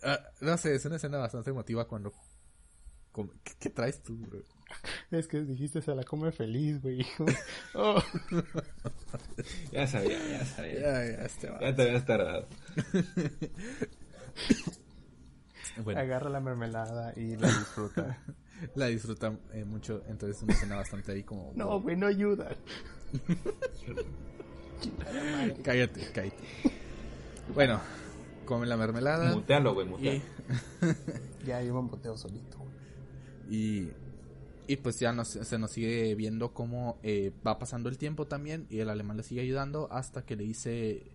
[0.03, 2.13] Ah, no sé, es una escena bastante emotiva cuando...
[3.59, 4.39] ¿Qué, traes tú, bro?
[5.11, 7.05] Es que dijiste se la come feliz, güey.
[7.75, 8.01] Oh.
[9.71, 10.79] ya sabía, ya sabía.
[10.79, 12.47] Ya, ya, este ya te habías tardado.
[15.95, 18.17] Agarra la mermelada y la disfruta.
[18.75, 21.51] la disfruta eh, mucho, entonces es una escena bastante ahí como...
[21.55, 22.55] No, güey, no ayuda.
[25.63, 26.43] cállate, cállate.
[27.53, 27.79] Bueno,
[28.45, 29.33] come la mermelada.
[29.33, 30.19] Mutealo, güey, mutealo.
[30.81, 31.45] Y...
[31.45, 32.57] ya iba un muteo solito,
[33.49, 33.89] Y,
[34.67, 38.67] y pues ya nos, se nos sigue viendo cómo eh, va pasando el tiempo también
[38.69, 41.11] y el alemán le sigue ayudando hasta que le dice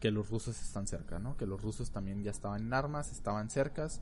[0.00, 1.36] que los rusos están cerca, ¿no?
[1.36, 4.00] Que los rusos también ya estaban en armas, estaban cercas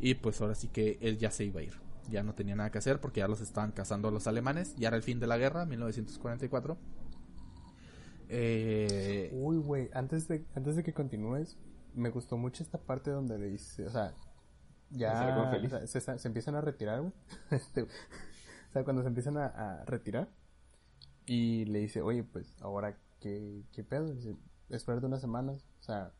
[0.00, 1.74] y pues ahora sí que él ya se iba a ir.
[2.10, 4.96] ya no tenía nada que hacer porque ya los estaban cazando los alemanes, ya era
[4.96, 6.76] el fin de la guerra, 1944.
[8.28, 9.30] Eh...
[9.32, 11.56] Uy, güey, antes de, antes de que continúes,
[11.94, 14.14] me gustó mucho esta parte donde le dice, o sea,
[14.90, 15.46] ya
[15.86, 17.12] se, empiezan a retirar, güey.
[17.50, 17.88] Este, o
[18.72, 20.28] sea, cuando se empiezan a, retirar
[21.26, 24.12] y le dice, oye, pues ahora, ¿qué, qué pedo?
[24.12, 24.36] Dice,
[24.68, 26.12] espérate unas semanas, o sea,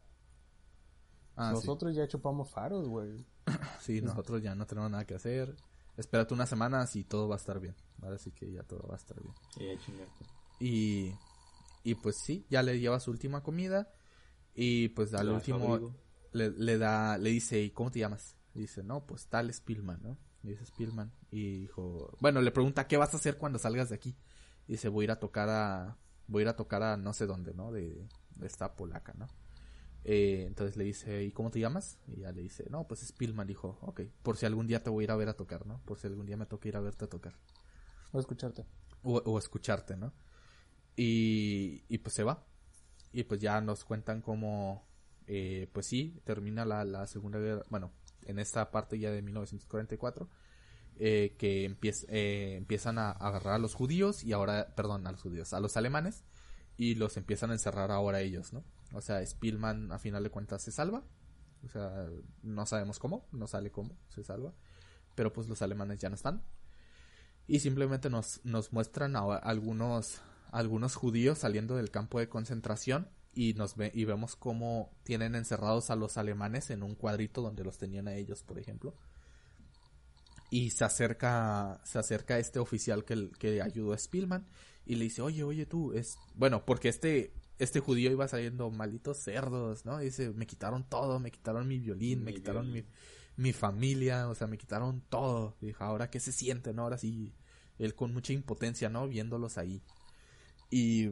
[1.36, 3.24] ah, nosotros ya chupamos faros, güey.
[3.80, 5.54] sí, nosotros ya no tenemos nada que hacer.
[5.96, 7.76] Espérate unas semanas y todo va a estar bien.
[8.02, 9.78] Ahora sí que ya todo va a estar bien.
[10.58, 11.14] Y,
[11.84, 13.92] y pues sí, ya le lleva su última comida.
[14.54, 15.94] Y pues al último
[16.32, 18.36] le, le, da, le dice, ¿y cómo te llamas?
[18.54, 20.16] dice, no, pues tal Spillman, ¿no?
[20.42, 21.12] dice Spillman.
[21.30, 24.16] Y dijo, bueno, le pregunta, ¿qué vas a hacer cuando salgas de aquí?
[24.68, 25.96] Y dice, voy a ir a tocar a,
[26.26, 27.72] voy a ir a tocar a no sé dónde, ¿no?
[27.72, 29.26] De, de esta polaca, ¿no?
[30.04, 31.98] Eh, entonces le dice, ¿y cómo te llamas?
[32.06, 33.46] Y ya le dice, no, pues Spillman.
[33.46, 35.80] Dijo, ok, por si algún día te voy a ir a ver a tocar, ¿no?
[35.84, 37.34] Por si algún día me toca ir a verte a tocar.
[38.12, 38.66] O escucharte.
[39.02, 40.12] O, escucharte, ¿no?
[40.96, 42.46] Y, y pues se va.
[43.14, 44.88] Y pues ya nos cuentan cómo,
[45.28, 47.92] eh, pues sí, termina la, la Segunda Guerra, bueno,
[48.22, 50.28] en esta parte ya de 1944,
[50.96, 51.64] eh, que
[52.08, 55.76] eh, empiezan a agarrar a los judíos y ahora, perdón, a los judíos, a los
[55.76, 56.24] alemanes
[56.76, 58.64] y los empiezan a encerrar ahora ellos, ¿no?
[58.92, 61.04] O sea, Spielman a final de cuentas se salva,
[61.64, 62.08] o sea,
[62.42, 64.54] no sabemos cómo, no sale cómo se salva,
[65.14, 66.42] pero pues los alemanes ya no están.
[67.46, 70.20] Y simplemente nos, nos muestran algunos
[70.54, 75.90] algunos judíos saliendo del campo de concentración y nos ve y vemos cómo tienen encerrados
[75.90, 78.94] a los alemanes en un cuadrito donde los tenían a ellos, por ejemplo.
[80.50, 84.46] Y se acerca se acerca este oficial que, que ayudó a Spielman
[84.86, 89.18] y le dice, "Oye, oye tú, es bueno, porque este este judío iba saliendo malitos
[89.18, 89.98] cerdos, ¿no?
[89.98, 92.84] dice, "Me quitaron todo, me quitaron mi violín, me quitaron mi
[93.36, 96.82] mi familia, o sea, me quitaron todo." dijo, "Ahora qué se siente, ¿no?
[96.82, 97.32] Ahora sí
[97.80, 99.08] él con mucha impotencia, ¿no?
[99.08, 99.82] Viéndolos ahí.
[100.70, 101.10] Y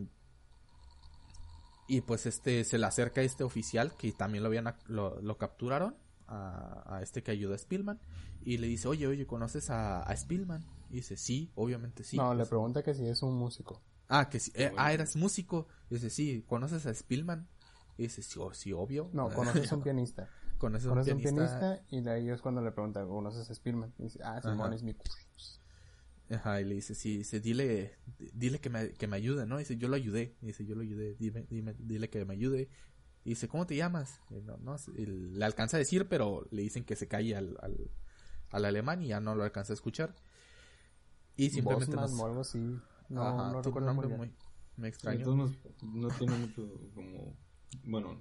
[1.92, 5.94] y pues este se le acerca a este oficial que también lo habían lo, capturaron
[6.26, 8.00] a, este que ayuda a Spillman
[8.44, 12.32] y le dice, "Oye, oye, ¿conoces a, a Spillman?" Y dice, "Sí, obviamente sí." No,
[12.32, 13.82] le pregunta que si es un músico.
[14.09, 15.66] Ah, que eh, ah, eras músico.
[15.90, 17.46] Y dice, "Sí, ¿conoces a Spillman?"
[17.98, 20.30] Y dice, "Sí, oh, sí obvio." No, conoces a un pianista.
[20.57, 21.82] ¿Conoces, a un pianista?
[21.90, 23.92] y de ahí es cuando le pregunta, ¿conoces a Spillman?
[23.98, 24.94] Y dice, "Ah, Simón es mi
[26.33, 27.97] Ajá, y le dice, sí, dice, dile,
[28.33, 29.59] dile que me, que me ayude, ¿no?
[29.59, 30.37] dice, yo lo ayudé.
[30.41, 32.68] Y dice, yo lo ayudé, dime, dime, dile que me ayude.
[33.24, 34.20] Y dice, ¿cómo te llamas?
[34.30, 37.91] no, no, le alcanza a decir, pero le dicen que se calle al, al,
[38.51, 40.14] al alemán y ya no lo alcanza a escuchar.
[41.37, 42.18] Y simplemente nos...
[42.20, 42.59] algo así.
[43.09, 44.33] No, no recuerdo muy, muy,
[44.76, 45.18] muy extraño.
[45.18, 47.37] Entonces no, no tiene mucho como...
[47.85, 48.20] Bueno,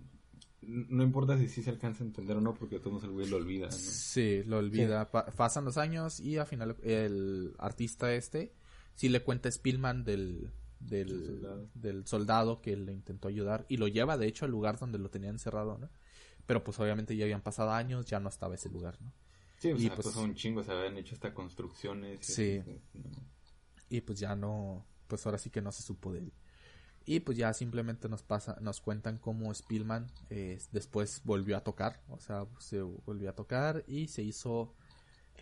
[0.61, 3.37] no importa si sí se alcanza a entender o no, porque todo el güey lo
[3.37, 3.71] olvida, ¿no?
[3.71, 5.09] Sí, lo olvida.
[5.09, 8.53] pasan los años y al final el artista este
[8.95, 12.61] sí le cuenta a Spielman del, del, soldado.
[12.61, 15.77] que le intentó ayudar y lo lleva de hecho al lugar donde lo tenían encerrado,
[15.77, 15.89] ¿no?
[16.45, 19.11] Pero pues obviamente ya habían pasado años, ya no estaba ese lugar, ¿no?
[19.57, 22.25] Sí, y sea, pues, un chingo, se habían hecho hasta construcciones.
[22.25, 22.61] Sí.
[23.89, 26.33] Y pues ya no, pues ahora sí que no se supo de él.
[27.05, 32.03] Y pues ya simplemente nos pasa, nos cuentan cómo Spielman eh, después volvió a tocar,
[32.09, 34.75] o sea, se volvió a tocar y se hizo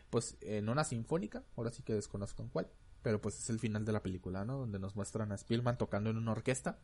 [0.10, 3.86] pues en una sinfónica, ahora sí que desconozco en cuál, pero pues es el final
[3.86, 4.58] de la película, ¿no?
[4.58, 6.80] Donde nos muestran a Spielman tocando en una orquesta,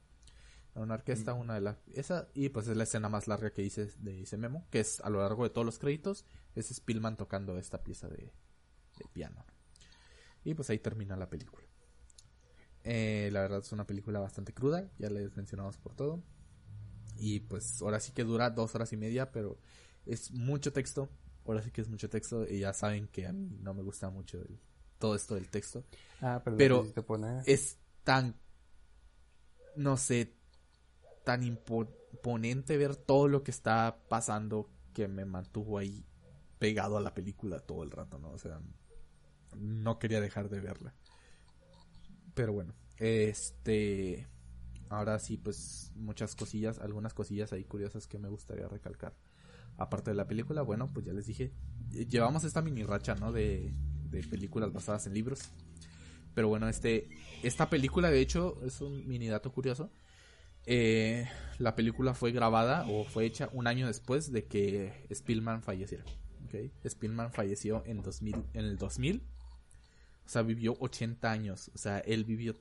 [0.75, 3.63] en una orquesta, una de las, esa, y pues es la escena más larga que
[3.63, 7.15] hice de ese memo, que es a lo largo de todos los créditos, es Spielman
[7.15, 8.33] tocando esta pieza de,
[8.97, 9.45] de piano.
[10.43, 11.64] Y pues ahí termina la película.
[12.87, 16.23] Eh, la verdad es una película bastante cruda, ya les mencionamos por todo.
[17.17, 19.57] Y pues ahora sí que dura dos horas y media, pero
[20.05, 21.09] es mucho texto.
[21.45, 24.09] Ahora sí que es mucho texto y ya saben que a mí no me gusta
[24.09, 24.39] mucho
[24.99, 25.83] todo esto del texto.
[26.21, 26.85] Ah, pero,
[27.45, 28.35] es tan,
[29.75, 30.35] no sé,
[31.23, 36.05] tan imponente ver todo lo que está pasando que me mantuvo ahí
[36.59, 38.31] pegado a la película todo el rato, ¿no?
[38.31, 38.59] O sea,
[39.55, 40.93] no quería dejar de verla.
[42.35, 44.27] Pero bueno, este.
[44.89, 49.15] Ahora sí, pues muchas cosillas, algunas cosillas ahí curiosas que me gustaría recalcar.
[49.77, 51.51] Aparte de la película, bueno, pues ya les dije,
[52.07, 53.31] llevamos esta mini racha, ¿no?
[53.31, 53.73] De,
[54.11, 55.49] de películas basadas en libros.
[56.35, 57.09] Pero bueno, este,
[57.41, 59.89] esta película, de hecho, es un mini dato curioso.
[60.67, 61.27] Eh,
[61.57, 66.03] la película fue grabada o fue hecha un año después de que Spielman falleciera.
[66.45, 66.71] ¿okay?
[66.87, 69.23] Spielman falleció en, 2000, en el 2000
[70.25, 71.71] o sea, vivió 80 años.
[71.73, 72.55] O sea, él vivió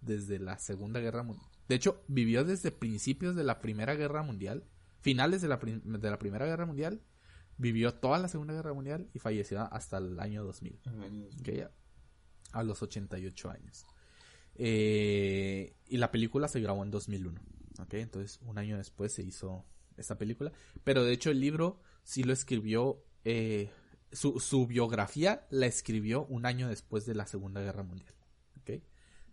[0.00, 1.48] desde la Segunda Guerra Mundial.
[1.68, 4.64] De hecho, vivió desde principios de la Primera Guerra Mundial,
[5.00, 7.02] finales de la, de la Primera Guerra Mundial,
[7.58, 10.78] Vivió toda la Segunda Guerra Mundial y falleció hasta el año 2000.
[12.52, 13.84] a los 88 años.
[14.54, 17.40] Eh, y la película se grabó en 2001.
[17.80, 17.94] ¿ok?
[17.94, 19.64] Entonces, un año después se hizo
[19.96, 20.52] esta película.
[20.84, 23.04] Pero de hecho, el libro sí lo escribió.
[23.24, 23.70] Eh,
[24.12, 28.14] su, su, biografía la escribió un año después de la Segunda Guerra Mundial.
[28.60, 28.82] ¿ok?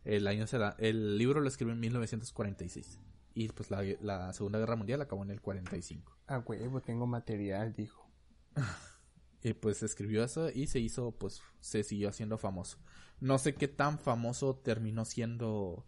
[0.03, 0.45] El, año
[0.78, 2.99] el libro lo escribió en 1946.
[3.34, 6.17] Y pues la, la Segunda Guerra Mundial acabó en el 45.
[6.28, 8.09] Ah, huevo, tengo material, dijo.
[9.43, 12.78] y pues escribió eso y se hizo, pues se siguió haciendo famoso.
[13.19, 15.86] No sé qué tan famoso terminó siendo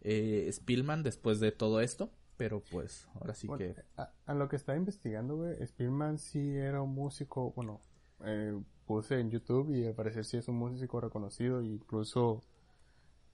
[0.00, 3.74] eh, Spielman después de todo esto, pero pues ahora sí que...
[3.96, 7.80] A, lo que estaba investigando, güey, Spielman sí era un músico, bueno,
[8.24, 12.42] eh, puse en YouTube y al parecer sí es un músico reconocido, incluso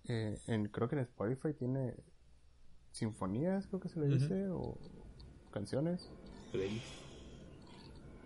[0.08, 1.94] eh, en, creo que en Spotify tiene
[2.90, 4.78] sinfonías, creo que se le dice, o
[5.50, 6.10] canciones.
[6.52, 6.84] Playlist.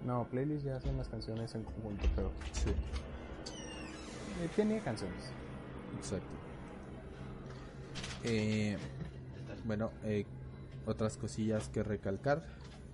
[0.05, 2.31] No, playlist ya hacen las canciones en conjunto, pero...
[2.53, 2.71] Sí.
[2.71, 5.33] Eh, tiene canciones.
[5.97, 6.29] Exacto.
[8.25, 8.77] Eh,
[9.65, 10.27] bueno, eh,
[10.87, 12.45] otras cosillas que recalcar.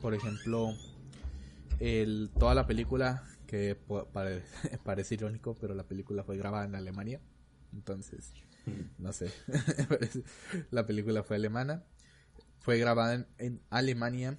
[0.00, 0.70] Por ejemplo,
[1.80, 3.24] el, toda la película,
[3.54, 3.76] que
[4.84, 7.20] parece irónico, pero la película fue grabada en Alemania.
[7.72, 8.32] Entonces,
[8.98, 9.30] no sé.
[10.70, 11.84] la película fue alemana.
[12.60, 14.38] Fue grabada en, Alemania.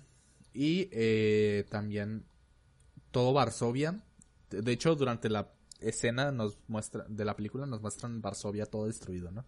[0.54, 0.90] Y
[1.70, 2.26] también
[3.12, 4.04] todo Varsovia.
[4.50, 9.32] De hecho, durante la escena nos muestra, de la película nos muestran Varsovia todo destruido,
[9.32, 9.46] ¿no?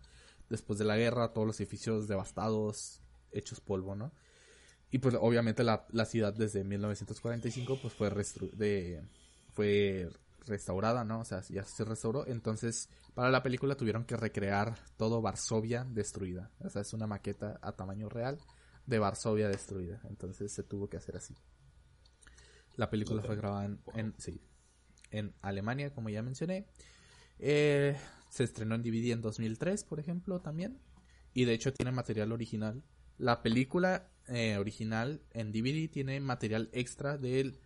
[0.49, 3.01] Después de la guerra, todos los edificios devastados,
[3.32, 4.11] hechos polvo, ¿no?
[4.91, 8.09] Y pues obviamente la, la ciudad desde 1945 pues fue,
[8.53, 9.03] de,
[9.58, 10.08] fue
[10.45, 11.22] restaurada, ¿no?
[11.22, 12.28] O sea, ya se restauró.
[12.28, 16.51] Entonces, para la película tuvieron que recrear todo Varsovia destruida.
[16.60, 18.38] O sea, es una maqueta a tamaño real
[18.86, 19.99] de Varsovia destruida.
[20.10, 21.36] Entonces se tuvo que hacer así.
[22.76, 24.39] La película fue grabada en, en, sí,
[25.10, 26.68] en Alemania, como ya mencioné.
[27.39, 27.97] Eh,
[28.30, 30.78] se estrenó en DVD en 2003, por ejemplo, también.
[31.34, 32.84] Y de hecho tiene material original.
[33.18, 37.60] La película eh, original en DVD tiene material extra del,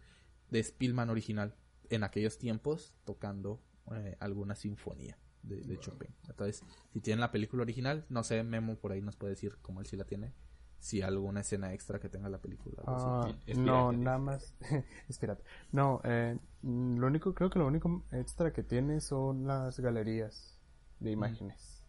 [0.49, 1.57] de Spielman original
[1.95, 3.61] en aquellos tiempos tocando
[3.91, 6.09] eh, alguna sinfonía de, Chopin.
[6.29, 6.63] Entonces,
[6.93, 9.87] si tienen la película original, no sé, Memo por ahí nos puede decir cómo él
[9.87, 10.33] sí la tiene
[10.79, 12.81] si alguna escena extra que tenga la película.
[12.87, 14.55] Ah, no, nada más.
[15.09, 15.43] Espérate.
[15.71, 20.59] No, eh, lo único, creo que lo único extra que tiene son las galerías
[20.99, 21.83] de imágenes.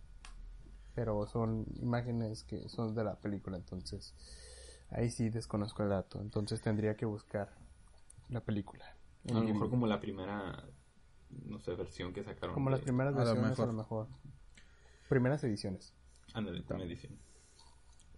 [0.94, 4.14] Pero son imágenes que son de la película, entonces
[4.90, 6.20] ahí sí desconozco el dato.
[6.20, 7.50] Entonces tendría que buscar
[8.28, 8.84] la película.
[9.28, 10.64] A lo mejor como la primera,
[11.30, 12.54] no sé, versión que sacaron.
[12.54, 14.08] Como las primeras versiones a lo mejor.
[15.08, 15.94] Primeras ediciones.
[16.34, 17.18] Ándale, edición.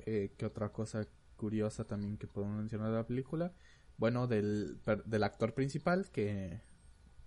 [0.07, 3.52] Eh, ¿Qué otra cosa curiosa también que podemos mencionar de la película?
[3.96, 6.61] Bueno, del, del actor principal que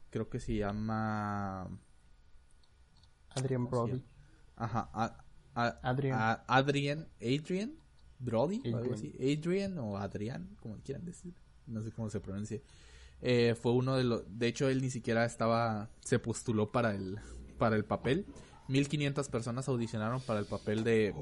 [0.09, 1.69] creo que se llama...
[3.30, 4.03] Adrian Brody.
[4.55, 4.89] Ajá,
[5.53, 6.17] Adrian.
[6.47, 7.78] Adrian, Adrian
[8.19, 9.78] Brody, Adrian.
[9.78, 11.34] o Adrian, como quieran decir,
[11.67, 12.59] no sé cómo se pronuncia.
[13.22, 17.20] Eh, fue uno de los, de hecho él ni siquiera estaba, se postuló para el,
[17.57, 18.26] para el papel.
[18.68, 21.15] 1500 personas audicionaron para el papel de,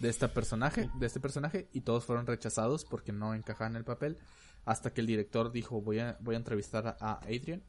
[0.00, 3.84] de este personaje, de este personaje y todos fueron rechazados porque no encajaban en el
[3.84, 4.18] papel
[4.64, 7.62] hasta que el director dijo voy a voy a entrevistar a Adrian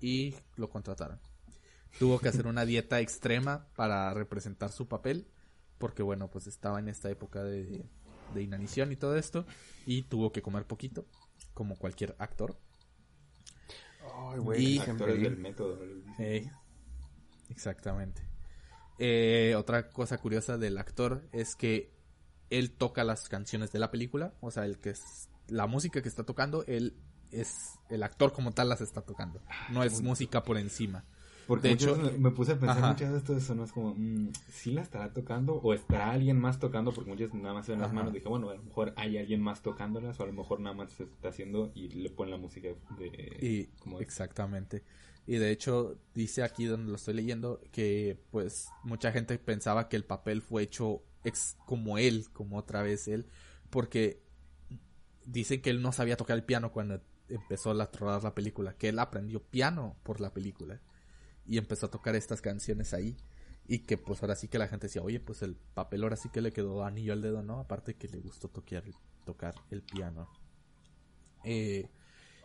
[0.00, 1.20] y lo contrataron.
[1.98, 5.26] Tuvo que hacer una dieta extrema para representar su papel
[5.78, 7.84] porque bueno, pues estaba en esta época de,
[8.34, 9.46] de inanición y todo esto
[9.84, 11.06] y tuvo que comer poquito
[11.54, 12.58] como cualquier actor.
[14.56, 15.78] Y actores del método.
[17.50, 18.22] exactamente.
[18.98, 21.92] Eh, otra cosa curiosa del actor es que
[22.50, 26.08] él toca las canciones de la película, o sea, el que es la música que
[26.08, 26.96] está tocando, él
[27.30, 31.04] es el actor como tal las está tocando, no es música por encima.
[31.46, 34.82] Porque de hecho, me puse a pensar muchas de estas zonas como, mm, ¿sí la
[34.82, 36.92] estará tocando o estará alguien más tocando?
[36.92, 38.12] Porque muchas nada más en las manos.
[38.12, 40.90] Dije, bueno, a lo mejor hay alguien más tocándolas o a lo mejor nada más
[40.92, 42.68] se está haciendo y le ponen la música
[42.98, 43.38] de...
[43.40, 43.68] Y,
[44.00, 44.82] exactamente.
[45.26, 49.96] Y de hecho dice aquí donde lo estoy leyendo que pues mucha gente pensaba que
[49.96, 53.26] el papel fue hecho ex como él, como otra vez él,
[53.70, 54.20] porque
[55.24, 58.88] dicen que él no sabía tocar el piano cuando empezó a rodar la película, que
[58.88, 60.80] él aprendió piano por la película
[61.46, 63.16] y empezó a tocar estas canciones ahí
[63.68, 66.28] y que pues ahora sí que la gente decía, oye, pues el papel ahora sí
[66.28, 67.58] que le quedó anillo al dedo, ¿no?
[67.58, 70.28] Aparte que le gustó tocar, el piano.
[71.44, 71.88] Eh,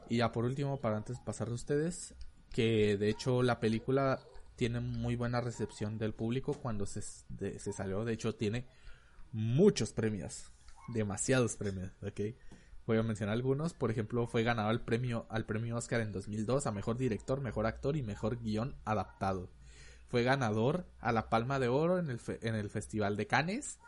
[0.10, 2.16] y ya por último, para antes pasar de ustedes,
[2.49, 4.20] que de hecho la película
[4.56, 7.02] tiene muy buena recepción del público cuando se,
[7.60, 8.68] salió, de hecho tiene
[9.32, 10.52] muchos premios,
[10.89, 12.36] demasiados premios, ¿ok?
[12.92, 13.74] Voy a mencionar algunos.
[13.74, 17.66] Por ejemplo, fue ganador al premio, al premio Oscar en 2002 a Mejor Director, Mejor
[17.66, 19.50] Actor y Mejor Guión Adaptado.
[20.10, 23.80] Fue ganador a la Palma de Oro en el, en el Festival de Cannes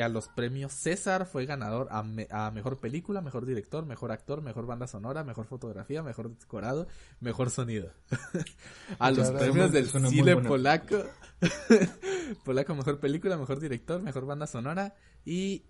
[0.00, 2.02] a los premios César fue ganador a,
[2.50, 6.86] mejor película, mejor director, mejor actor, mejor banda sonora, mejor fotografía, mejor decorado,
[7.20, 7.92] mejor sonido.
[8.98, 11.04] a los premios del cine polaco,
[12.44, 15.64] polaco mejor película, mejor director, mejor banda sonora y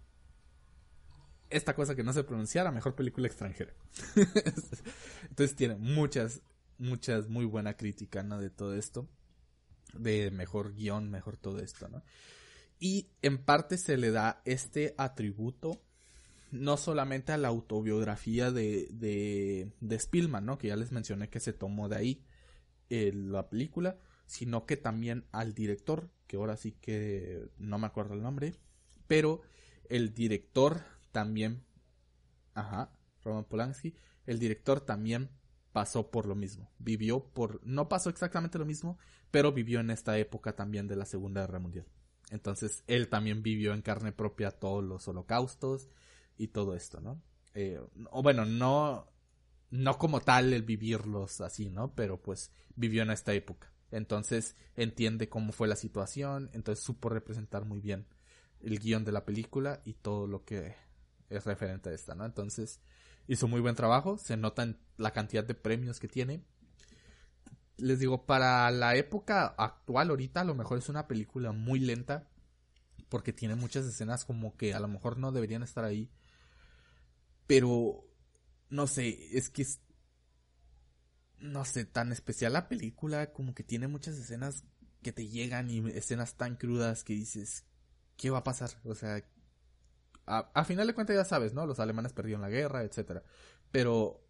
[1.51, 3.75] esta cosa que no se pronunciara, mejor película extranjera.
[5.29, 6.43] Entonces tiene muchas,
[6.79, 8.39] muchas muy buena crítica, ¿no?
[8.39, 9.09] De todo esto,
[9.93, 12.03] de mejor guion, mejor todo esto, ¿no?
[12.79, 15.83] Y en parte se le da este atributo
[16.51, 20.59] no solamente a la autobiografía de, de, de Spielman, ¿no?
[20.59, 22.25] Que ya les mencioné que se tomó de ahí
[22.89, 28.15] eh, la película, sino que también al director, que ahora sí que no me acuerdo
[28.15, 28.55] el nombre,
[29.07, 29.43] pero
[29.89, 30.83] el director
[31.13, 31.65] también,
[32.55, 32.93] ajá,
[33.23, 33.95] Roman Polanski,
[34.27, 35.31] el director también
[35.73, 38.99] pasó por lo mismo, vivió por, no pasó exactamente lo mismo,
[39.31, 41.87] pero vivió en esta época también de la Segunda Guerra Mundial.
[42.31, 45.89] Entonces él también vivió en carne propia todos los holocaustos
[46.37, 47.21] y todo esto, ¿no?
[47.55, 47.81] Eh,
[48.11, 49.09] o bueno, no,
[49.71, 51.95] no como tal el vivirlos así, ¿no?
[51.95, 53.73] Pero pues vivió en esta época.
[53.91, 58.07] Entonces entiende cómo fue la situación, entonces supo representar muy bien
[58.61, 60.75] el guion de la película y todo lo que
[61.31, 62.27] es referente a esta, ¿no?
[62.27, 62.81] Entonces
[63.27, 66.45] hizo muy buen trabajo, se nota en la cantidad de premios que tiene
[67.81, 72.29] les digo, para la época actual, ahorita a lo mejor es una película muy lenta.
[73.09, 76.13] Porque tiene muchas escenas como que a lo mejor no deberían estar ahí.
[77.49, 78.05] Pero,
[78.69, 79.81] no sé, es que es,
[81.39, 84.63] no sé, tan especial la película, como que tiene muchas escenas
[85.03, 87.65] que te llegan y escenas tan crudas que dices,
[88.17, 88.71] ¿qué va a pasar?
[88.85, 89.25] O sea,
[90.31, 91.67] a, a final de cuentas ya sabes, ¿no?
[91.67, 93.23] Los alemanes perdieron la guerra, etcétera.
[93.71, 94.25] Pero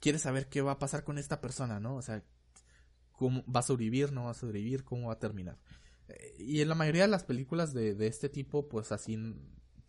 [0.00, 1.96] quieres saber qué va a pasar con esta persona, ¿no?
[1.96, 2.22] O sea,
[3.12, 5.58] cómo va a sobrevivir, no va a sobrevivir, cómo va a terminar.
[6.08, 9.18] Eh, y en la mayoría de las películas de, de este tipo, pues así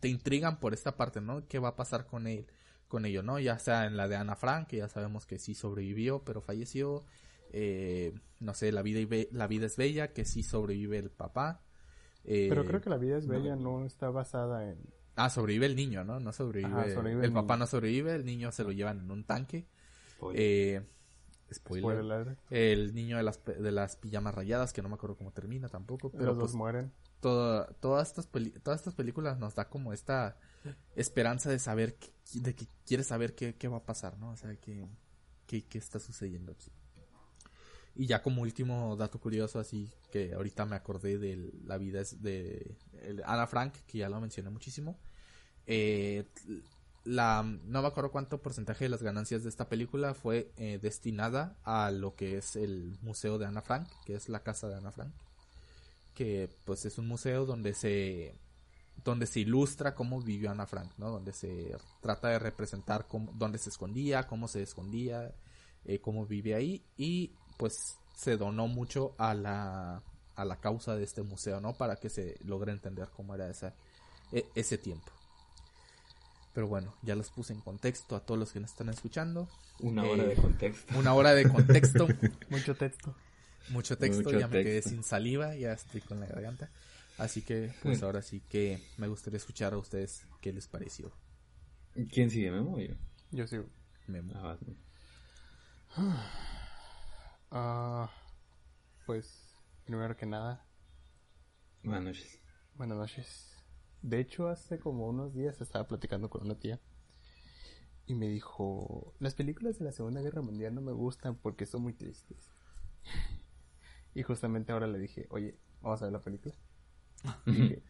[0.00, 1.46] te intrigan por esta parte, ¿no?
[1.46, 2.46] ¿Qué va a pasar con él?
[2.88, 3.38] Con ello, ¿no?
[3.38, 7.04] Ya sea en la de Ana Frank, que ya sabemos que sí sobrevivió, pero falleció.
[7.50, 11.62] Eh, no sé, la vida, y la vida es bella, que sí sobrevive el papá.
[12.24, 14.78] Eh, pero creo que la vida es bella no, está basada en...
[15.18, 16.20] Ah, sobrevive el niño, ¿no?
[16.20, 16.94] No sobrevive.
[17.24, 19.66] el, papá no sobrevive, el niño se lo llevan en un tanque.
[20.34, 20.80] Eh,
[21.52, 22.36] Spoiler.
[22.50, 26.10] el niño de las, de las pijamas rayadas, que no me acuerdo cómo termina tampoco.
[26.10, 26.92] Pero Los pues, mueren.
[27.20, 28.28] todas, estas
[28.62, 30.36] todas estas películas nos da como esta
[30.94, 31.96] esperanza de saber,
[32.34, 34.30] de que quieres saber qué, qué, va a pasar, ¿no?
[34.30, 34.86] O sea, qué,
[35.46, 36.70] qué, qué está sucediendo aquí.
[37.94, 42.76] Y ya como último dato curioso, así que ahorita me acordé de la vida de
[43.24, 44.96] Ana Frank, que ya lo mencioné muchísimo.
[45.70, 46.24] Eh,
[47.04, 51.56] la no me acuerdo cuánto porcentaje de las ganancias de esta película fue eh, destinada
[51.62, 54.92] a lo que es el museo de Ana Frank, que es la casa de Ana
[54.92, 55.12] Frank,
[56.14, 58.34] que pues es un museo donde se
[59.04, 61.10] donde se ilustra cómo vivió Ana Frank, ¿no?
[61.10, 65.34] Donde se trata de representar dónde se escondía, cómo se escondía,
[65.84, 70.02] eh, cómo vive ahí y pues se donó mucho a la
[70.34, 71.74] a la causa de este museo, ¿no?
[71.74, 73.74] Para que se logre entender cómo era esa,
[74.32, 75.17] e, ese tiempo.
[76.58, 79.48] Pero bueno, ya los puse en contexto a todos los que nos están escuchando.
[79.78, 80.98] Una hora de eh, contexto.
[80.98, 82.08] Una hora de contexto.
[82.50, 83.14] Mucho texto.
[83.68, 86.68] Mucho texto, ya me quedé sin saliva, ya estoy con la garganta.
[87.16, 91.12] Así que, pues ahora sí que me gustaría escuchar a ustedes qué les pareció.
[92.12, 92.96] ¿Quién sigue, Memo yo?
[93.30, 93.66] Yo sigo.
[94.08, 94.32] Memo.
[94.34, 94.58] Ah,
[97.52, 98.10] ah,
[99.06, 99.54] pues,
[99.84, 100.66] primero que nada.
[101.84, 102.40] Buenas noches.
[102.74, 103.57] Buenas noches.
[104.02, 106.80] De hecho, hace como unos días estaba platicando con una tía
[108.06, 111.82] y me dijo, las películas de la Segunda Guerra Mundial no me gustan porque son
[111.82, 112.50] muy tristes.
[114.14, 116.54] y justamente ahora le dije, oye, vamos a ver la película.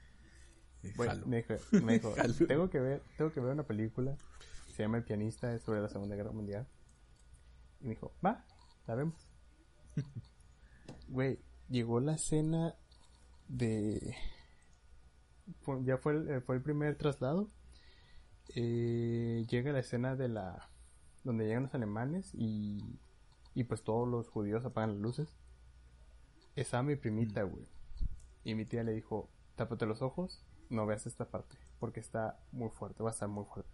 [0.97, 1.55] bueno, me dijo,
[2.49, 4.19] tengo que ver, tengo que ver una película,
[4.75, 6.67] se llama El pianista, es sobre la Segunda Guerra Mundial.
[7.81, 8.45] Y me dijo, va,
[8.89, 9.29] la vemos.
[11.09, 11.39] Güey,
[11.69, 12.75] llegó la escena
[13.47, 14.17] de
[15.83, 17.49] ya fue el, eh, fue el primer traslado.
[18.55, 20.69] Eh, llega la escena de la
[21.25, 22.99] donde llegan los alemanes y,
[23.55, 25.35] y pues todos los judíos apagan las luces.
[26.57, 27.67] Estaba mi primita, güey.
[28.45, 32.71] Y mi tía le dijo, tápate los ojos, no veas esta parte, porque está muy
[32.71, 33.71] fuerte, va a estar muy fuerte.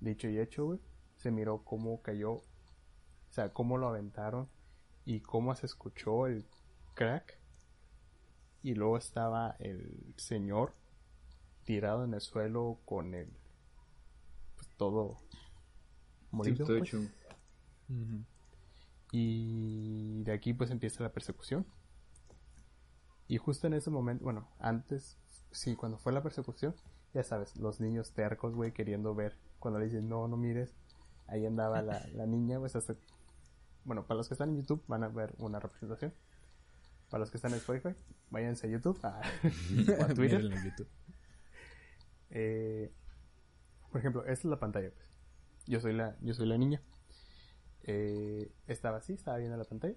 [0.00, 0.80] Dicho y hecho, güey,
[1.16, 2.44] se miró cómo cayó, o
[3.30, 4.48] sea, cómo lo aventaron
[5.04, 6.46] y cómo se escuchó el
[6.94, 7.37] crack
[8.68, 10.74] y luego estaba el señor
[11.64, 13.30] tirado en el suelo con el
[14.56, 15.16] pues, todo
[16.30, 16.66] morido.
[16.66, 16.94] Pues.
[19.10, 21.64] Y de aquí pues empieza la persecución.
[23.26, 25.16] Y justo en ese momento, bueno, antes,
[25.50, 26.74] sí, cuando fue la persecución,
[27.14, 30.74] ya sabes, los niños tercos, güey, queriendo ver, cuando le dicen, no, no mires,
[31.26, 32.96] ahí andaba la, la niña, pues hasta,
[33.86, 36.12] bueno, para los que están en YouTube van a ver una representación.
[37.10, 37.94] Para los que están en Spotify,
[38.30, 39.20] váyanse a YouTube a,
[40.00, 40.42] o a Twitter.
[40.42, 40.88] YouTube.
[42.30, 42.92] Eh,
[43.90, 45.06] por ejemplo, esta es la pantalla, pues.
[45.66, 46.82] Yo soy la, yo soy la niña.
[47.82, 49.96] Eh, estaba así, estaba viendo la pantalla.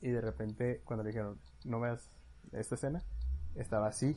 [0.00, 2.10] Y de repente, cuando le dijeron, no veas
[2.52, 3.04] esta escena,
[3.54, 4.16] estaba así.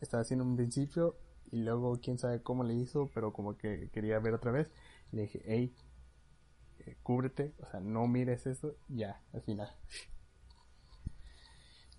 [0.00, 1.16] Estaba así en un principio.
[1.50, 4.70] Y luego, quién sabe cómo le hizo, pero como que quería ver otra vez.
[5.12, 5.74] Y le dije, hey,
[6.80, 8.76] eh, cúbrete, o sea, no mires esto.
[8.88, 9.74] Ya, al final.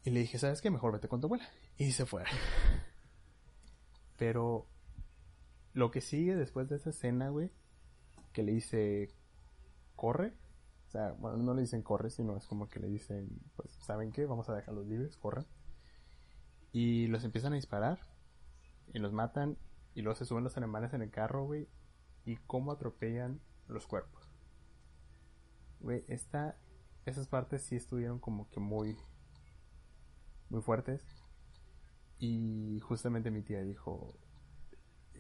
[0.08, 0.72] Y le dije, ¿sabes qué?
[0.72, 1.46] Mejor vete con tu abuela.
[1.78, 2.24] Y se fue.
[4.16, 4.66] Pero
[5.74, 7.52] lo que sigue después de esa escena, güey,
[8.32, 9.14] que le dice,
[9.98, 10.32] corre.
[10.88, 13.28] O sea, bueno, no le dicen corre, sino es como que le dicen,
[13.58, 14.26] pues, ¿saben qué?
[14.26, 15.46] Vamos a dejarlos libres, corran.
[16.72, 18.00] Y los empiezan a disparar.
[18.94, 19.58] Y los matan.
[19.94, 21.68] Y luego se suben los alemanes en el carro, güey.
[22.24, 24.24] Y cómo atropellan los cuerpos.
[25.82, 26.56] Güey, esta,
[27.06, 28.96] esas partes sí estuvieron como que muy,
[30.50, 31.02] muy fuertes.
[32.20, 34.18] Y justamente mi tía dijo,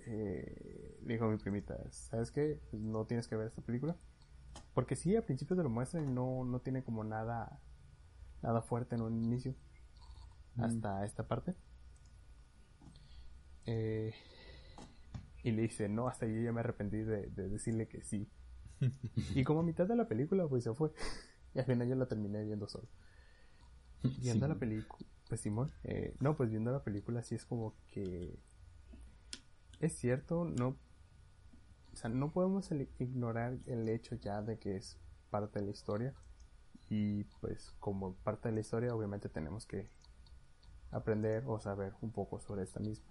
[0.06, 2.60] eh, dijo a mi primita, ¿sabes qué?
[2.72, 3.96] Pues no tienes que ver esta película.
[4.74, 7.60] Porque sí, al principio te lo muestran y no, no tiene como nada,
[8.42, 9.56] nada fuerte en un inicio.
[10.56, 10.64] Mm.
[10.64, 11.56] Hasta esta parte.
[13.66, 14.14] Eh,
[15.44, 18.30] y le dice, no, hasta yo ya me arrepentí de, decirle que sí.
[19.36, 20.92] y como a mitad de la película, pues se fue.
[21.54, 22.88] Y al final yo la terminé viendo solo.
[24.22, 28.38] Viendo la película, pues Simón, eh, no, pues viendo la película sí es como que
[29.80, 30.70] es cierto, no,
[31.94, 32.70] o sea, no podemos
[33.00, 34.98] ignorar el hecho ya de que es
[35.30, 36.14] parte de la historia
[36.90, 39.90] y pues como parte de la historia obviamente tenemos que
[40.92, 43.08] aprender o saber un poco sobre esta misma.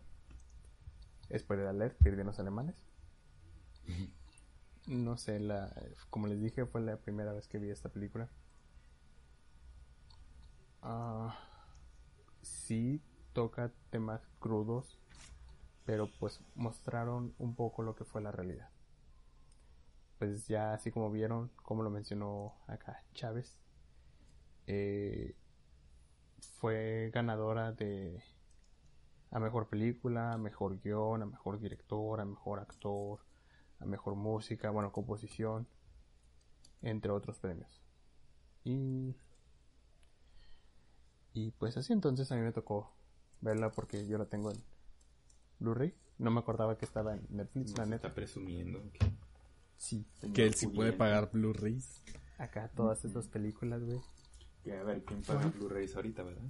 [1.37, 2.77] Spoiler alert, pierden los alemanes.
[4.87, 5.75] No sé, la,
[6.11, 8.29] como les dije, fue la primera vez que vi esta película.
[10.81, 11.56] Ah
[12.67, 13.01] sí
[13.33, 14.99] toca temas crudos,
[15.85, 18.71] pero pues mostraron un poco lo que fue la realidad.
[20.19, 23.57] Pues ya así como vieron, como lo mencionó acá Chávez,
[24.67, 25.37] eh,
[26.59, 28.23] fue ganadora de
[29.31, 33.21] a mejor película, a mejor guion, a mejor director, a mejor actor,
[33.79, 35.69] a mejor música, bueno, composición,
[36.83, 37.83] entre otros premios.
[38.65, 39.15] Y
[41.37, 42.97] y pues así entonces a mí me tocó
[43.43, 44.57] verla porque yo la tengo en
[45.59, 45.95] Blu-ray.
[46.17, 48.07] No me acordaba que estaba en Netflix, la neta.
[48.07, 48.83] Está presumiendo.
[49.77, 50.07] Sí.
[50.33, 52.03] Que él sí puede pagar Blu-rays.
[52.39, 54.01] Acá todas estas películas, güey.
[54.65, 56.43] Y a ver quién paga Blu-rays ahorita, ¿verdad?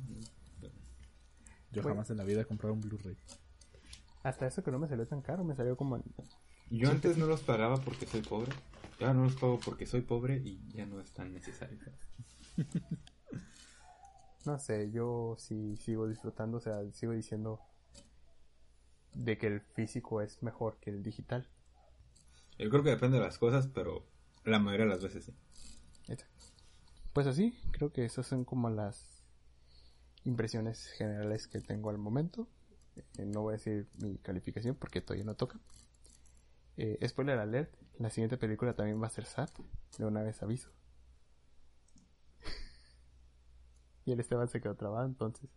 [1.72, 3.16] Yo jamás en la vida he comprado un Blu-ray.
[4.22, 6.00] Hasta eso que no me salió tan caro, me salió como...
[6.70, 8.52] Yo antes no los pagaba porque soy pobre.
[9.00, 11.80] Ya no los pago porque soy pobre y ya no es tan necesario.
[14.46, 17.60] no sé, yo sí sigo disfrutando, o sea, sigo diciendo
[19.14, 21.48] de que el físico es mejor que el digital.
[22.58, 24.06] Yo creo que depende de las cosas, pero
[24.44, 25.34] la mayoría de las veces sí.
[27.12, 29.24] Pues así, creo que esas son como las
[30.24, 32.46] impresiones generales que tengo al momento.
[33.16, 35.58] Eh, no voy a decir mi calificación porque todavía no toca.
[36.76, 39.50] Eh, spoiler alert, la siguiente película también va a ser SAT,
[39.96, 40.70] de una vez aviso.
[44.06, 45.50] Y el Esteban se quedó trabado, entonces.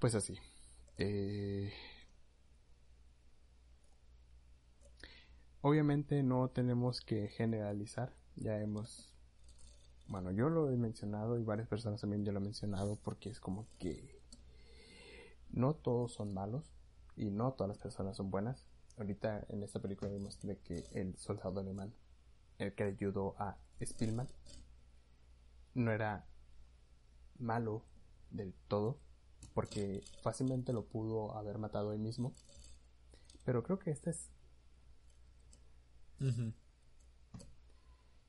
[0.00, 0.36] Pues así.
[0.98, 1.72] Eh,
[5.62, 8.12] obviamente no tenemos que generalizar.
[8.36, 9.14] Ya hemos...
[10.08, 13.38] Bueno, yo lo he mencionado y varias personas también ya lo han mencionado porque es
[13.38, 14.20] como que
[15.50, 16.72] no todos son malos
[17.16, 18.66] y no todas las personas son buenas.
[18.96, 21.94] Ahorita en esta película vimos de que el soldado alemán,
[22.60, 24.28] el que ayudó a Spielman
[25.74, 26.26] no era
[27.38, 27.82] malo
[28.30, 28.98] del todo,
[29.54, 32.34] porque fácilmente lo pudo haber matado él mismo.
[33.44, 34.30] Pero creo que este es...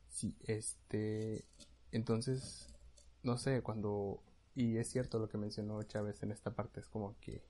[0.09, 1.43] Sí, este...
[1.91, 2.69] Entonces,
[3.23, 4.23] no sé, cuando...
[4.55, 7.43] Y es cierto lo que mencionó Chávez en esta parte, es como que...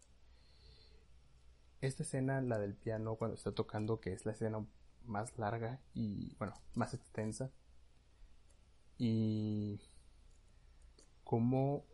[1.82, 4.66] Esta escena, la del piano, cuando está tocando, que es la escena
[5.06, 7.52] más larga y, bueno, más extensa,
[8.98, 9.82] y
[11.24, 11.86] cómo,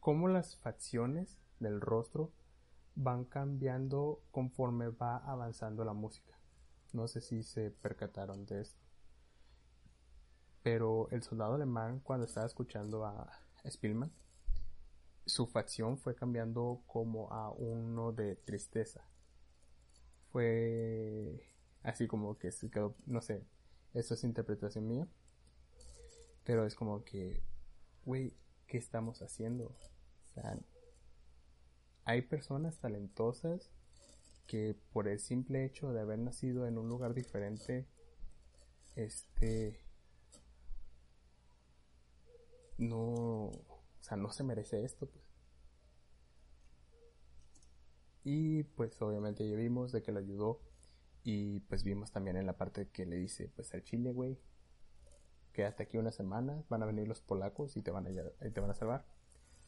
[0.00, 2.30] cómo las facciones del rostro
[2.94, 6.38] van cambiando conforme va avanzando la música.
[6.92, 8.80] No sé si se percataron de esto.
[10.62, 13.30] Pero el soldado alemán, cuando estaba escuchando a
[13.64, 14.12] Spielman,
[15.24, 19.04] su facción fue cambiando como a uno de tristeza.
[20.32, 21.42] Fue
[21.82, 23.44] así como que se quedó, no sé,
[23.94, 25.08] eso es interpretación mía.
[26.44, 27.42] Pero es como que,
[28.04, 28.34] güey,
[28.66, 29.66] ¿qué estamos haciendo?
[29.66, 30.58] O sea,
[32.04, 33.70] hay personas talentosas
[34.46, 37.86] que por el simple hecho de haber nacido en un lugar diferente,
[38.96, 39.78] este,
[42.78, 45.27] no, o sea, no se merece esto, pues.
[48.30, 50.60] Y pues obviamente ya vimos de que lo ayudó
[51.24, 54.38] y pues vimos también en la parte que le dice, pues al chile, güey,
[55.54, 58.60] quédate aquí una semana, van a venir los polacos y te van a, y te
[58.60, 59.06] van a salvar.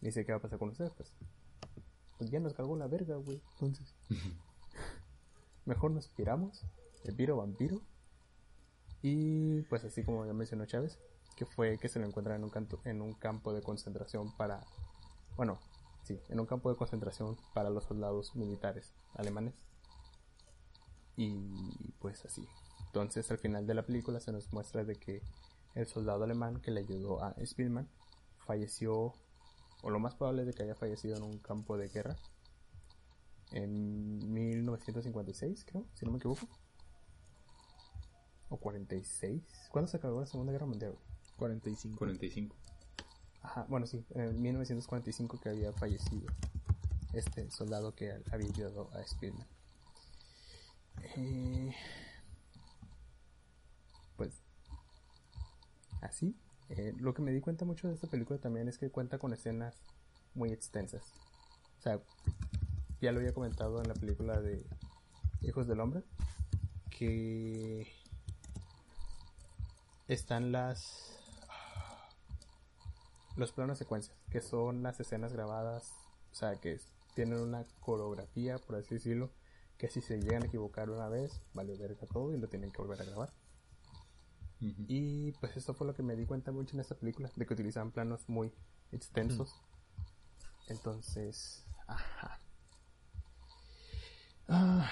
[0.03, 0.91] Dice, ¿qué va a pasar con ustedes?
[0.91, 1.16] Pues,
[2.19, 3.41] pues ya nos cargó la verga, güey.
[3.53, 3.97] Entonces,
[5.65, 6.62] mejor nos piramos,
[7.05, 7.81] el viro vampiro.
[9.01, 10.99] Y pues así como ya mencionó Chávez,
[11.35, 14.61] que fue que se lo encuentra en un, canto, en un campo de concentración para,
[15.39, 15.59] bueno,
[16.11, 19.55] sí, en un campo de concentración para los soldados militares alemanes.
[21.16, 22.47] Y pues así.
[22.87, 25.23] Entonces al final de la película se nos muestra de que
[25.74, 27.89] el soldado alemán que le ayudó a Spielman
[28.39, 29.12] falleció,
[29.82, 32.16] o lo más probable es de que haya fallecido en un campo de guerra
[33.53, 36.49] en 1956, creo, si no me equivoco.
[38.49, 39.69] O 46.
[39.70, 40.99] ¿Cuándo se acabó la Segunda Guerra Mundial?
[41.37, 41.99] 45.
[41.99, 42.57] 45.
[43.43, 46.27] Ajá, bueno, sí, en 1945 que había fallecido
[47.12, 49.47] este soldado que había ayudado a Spearman.
[51.17, 51.75] Eh,
[54.17, 54.43] pues,
[56.03, 56.37] así.
[56.69, 59.33] Eh, lo que me di cuenta mucho de esta película también es que cuenta con
[59.33, 59.75] escenas
[60.35, 61.03] muy extensas.
[61.79, 62.01] O sea,
[63.01, 64.65] ya lo había comentado en la película de
[65.43, 66.03] Hijos del Hombre,
[66.91, 67.91] que
[70.07, 71.19] están las
[73.36, 75.93] los planos secuencias, que son las escenas grabadas,
[76.32, 76.81] o sea, que
[77.15, 79.31] tienen una coreografía, por así decirlo,
[79.78, 82.78] que si se llegan a equivocar una vez, vale verga todo y lo tienen que
[82.78, 83.32] volver a grabar.
[84.61, 87.55] Y pues esto fue lo que me di cuenta mucho en esta película, de que
[87.55, 88.52] utilizaban planos muy
[88.93, 89.55] extensos.
[90.69, 92.39] Entonces, ajá.
[94.48, 94.90] Ah,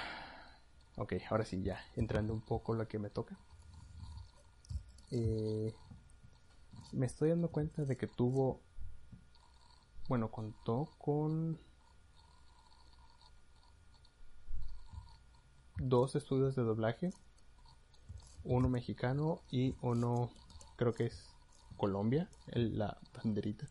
[0.96, 3.36] ok, ahora sí, ya, entrando un poco lo que me toca.
[5.10, 5.74] Eh,
[6.92, 8.60] me estoy dando cuenta de que tuvo,
[10.08, 11.58] bueno, contó con
[15.76, 17.10] dos estudios de doblaje,
[18.44, 20.30] uno mexicano y uno
[20.76, 21.28] creo que es
[21.76, 23.68] Colombia, la banderita.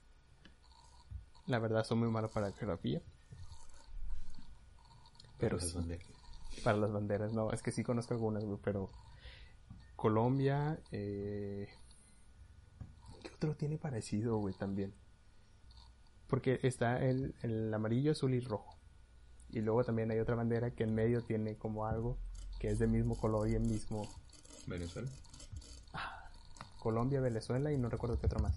[1.46, 3.02] La verdad son muy malos para la geografía.
[5.40, 6.00] Pero para las
[6.64, 8.90] Para las banderas, no, es que sí conozco algunas, pero
[9.96, 11.68] Colombia, eh,
[13.38, 14.94] otro tiene parecido, güey, también.
[16.28, 18.78] Porque está el, el amarillo, azul y rojo.
[19.50, 22.18] Y luego también hay otra bandera que en medio tiene como algo
[22.60, 24.08] que es del mismo color y el mismo.
[24.66, 25.10] Venezuela.
[25.94, 26.30] Ah,
[26.80, 28.56] Colombia, Venezuela y no recuerdo qué otra más.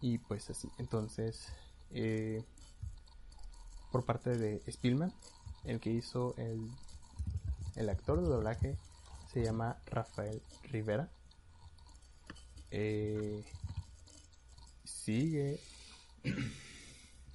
[0.00, 1.48] Y pues así, entonces,
[1.90, 2.44] eh,
[3.90, 5.12] por parte de Spielman,
[5.64, 6.70] el que hizo el,
[7.76, 8.76] el actor de doblaje
[9.32, 11.08] se llama Rafael Rivera.
[12.70, 13.44] Eh,
[14.84, 15.60] sigue,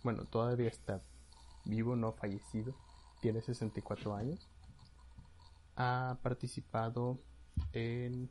[0.04, 1.02] bueno, todavía está
[1.66, 2.76] vivo, no fallecido,
[3.22, 4.50] tiene 64 años.
[5.76, 7.20] Ha participado
[7.74, 8.30] en...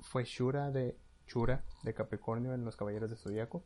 [0.00, 3.64] Fue Shura de Shura de Capricornio en Los Caballeros de Zodíaco.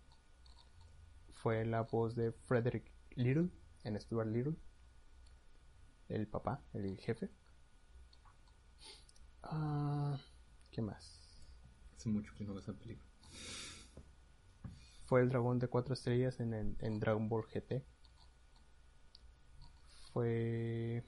[1.30, 3.50] Fue la voz de Frederick Little
[3.84, 4.56] en Stuart Little.
[6.08, 7.30] El papá, el jefe.
[9.42, 10.18] Ah,
[10.72, 11.20] ¿Qué más?
[11.94, 13.06] Hace mucho que no esa película.
[15.04, 17.84] Fue el dragón de cuatro estrellas en, en Dragon Ball GT.
[20.12, 21.04] Fue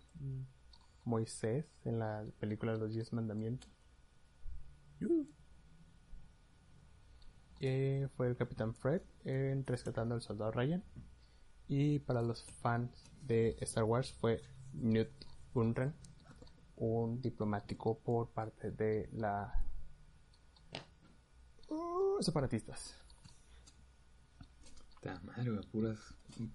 [1.05, 3.71] Moisés en la película de los Diez Mandamientos.
[7.61, 10.85] Eh, fue el Capitán Fred en Rescatando al Soldado Ryan.
[11.69, 14.43] Y para los fans de Star Wars fue
[14.75, 15.09] Newt
[15.55, 15.95] Gunren
[16.77, 19.65] un diplomático por parte de la
[21.69, 22.97] uh, separatistas.
[25.23, 25.99] madre, puras,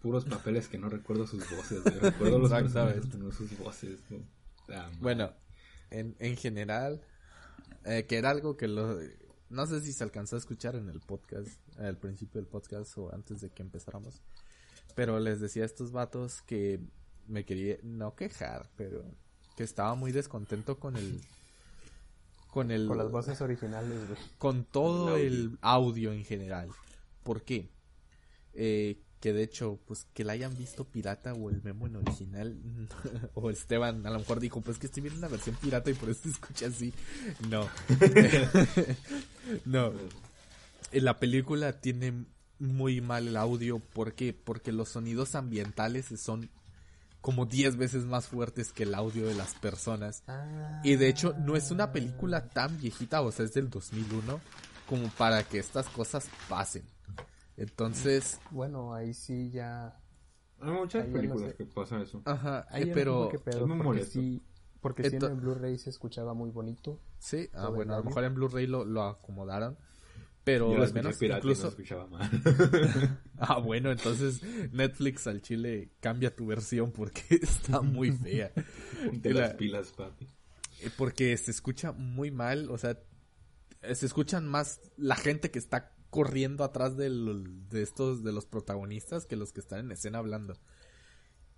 [0.01, 1.83] puros papeles que no recuerdo sus voces.
[2.01, 4.01] Recuerdo los personajes, no sus voces.
[4.99, 5.31] bueno,
[5.89, 7.01] en, en general,
[7.85, 8.99] eh, que era algo que lo,
[9.49, 13.13] no sé si se alcanzó a escuchar en el podcast, al principio del podcast o
[13.13, 14.21] antes de que empezáramos.
[14.95, 16.79] Pero les decía a estos vatos que
[17.27, 19.03] me quería no quejar, pero
[19.59, 21.19] que estaba muy descontento con el
[22.49, 23.99] con el con las voces originales,
[24.37, 26.13] Con todo el audio.
[26.13, 26.69] en general.
[27.23, 27.69] ¿Por qué?
[28.53, 32.57] Eh, que de hecho, pues que la hayan visto pirata o el memo en original,
[33.33, 36.09] o Esteban a lo mejor dijo, pues que estoy viendo una versión pirata y por
[36.09, 36.93] eso se escucha así.
[37.49, 37.67] No.
[39.65, 39.91] no.
[40.93, 42.23] La película tiene
[42.59, 44.31] muy mal el audio, ¿por qué?
[44.31, 46.49] Porque los sonidos ambientales son
[47.21, 50.23] como 10 veces más fuertes que el audio de las personas.
[50.83, 54.39] Y de hecho, no es una película tan viejita, o sea, es del 2001,
[54.87, 56.83] como para que estas cosas pasen.
[57.57, 58.39] Entonces.
[58.51, 59.99] Bueno, ahí sí ya.
[60.61, 62.21] Hay muchas películas que pasan eso.
[62.25, 63.29] Ajá, ahí pero.
[63.43, 64.43] pedo, porque sí,
[64.81, 66.99] porque sí en Blu-ray se escuchaba muy bonito.
[67.17, 69.77] Sí, ah, bueno, a lo mejor en Blu-ray lo, lo acomodaron.
[70.43, 71.67] Pero al menos incluso.
[71.67, 72.29] escuchaba mal.
[73.37, 74.41] ah, bueno, entonces
[74.71, 78.51] Netflix al chile cambia tu versión porque está muy fea.
[79.13, 80.25] De las pilas, papi.
[80.81, 82.99] Eh, porque se escucha muy mal, o sea,
[83.93, 87.09] se escuchan más la gente que está corriendo atrás de,
[87.69, 90.57] de estos, de los protagonistas que los que están en escena hablando.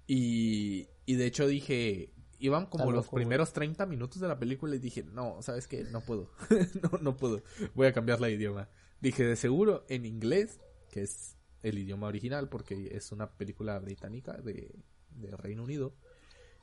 [0.08, 4.80] Y, y de hecho dije, iban como los primeros 30 minutos de la película y
[4.80, 5.86] dije, no, ¿sabes qué?
[5.86, 6.30] No puedo,
[6.82, 7.42] no, no puedo,
[7.74, 8.68] voy a cambiar la idioma.
[9.00, 10.60] Dije, de seguro en inglés,
[10.90, 14.76] que es el idioma original porque es una película británica de,
[15.12, 15.96] de Reino Unido,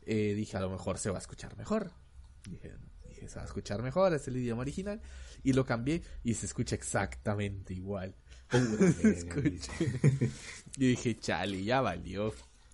[0.02, 1.92] eh, dije, a lo mejor se va a escuchar mejor.
[2.48, 2.72] Dije,
[3.28, 5.00] se va a escuchar mejor, es el idioma original.
[5.42, 8.14] Y lo cambié y se escucha exactamente igual.
[10.76, 12.32] y dije, chale, ya valió.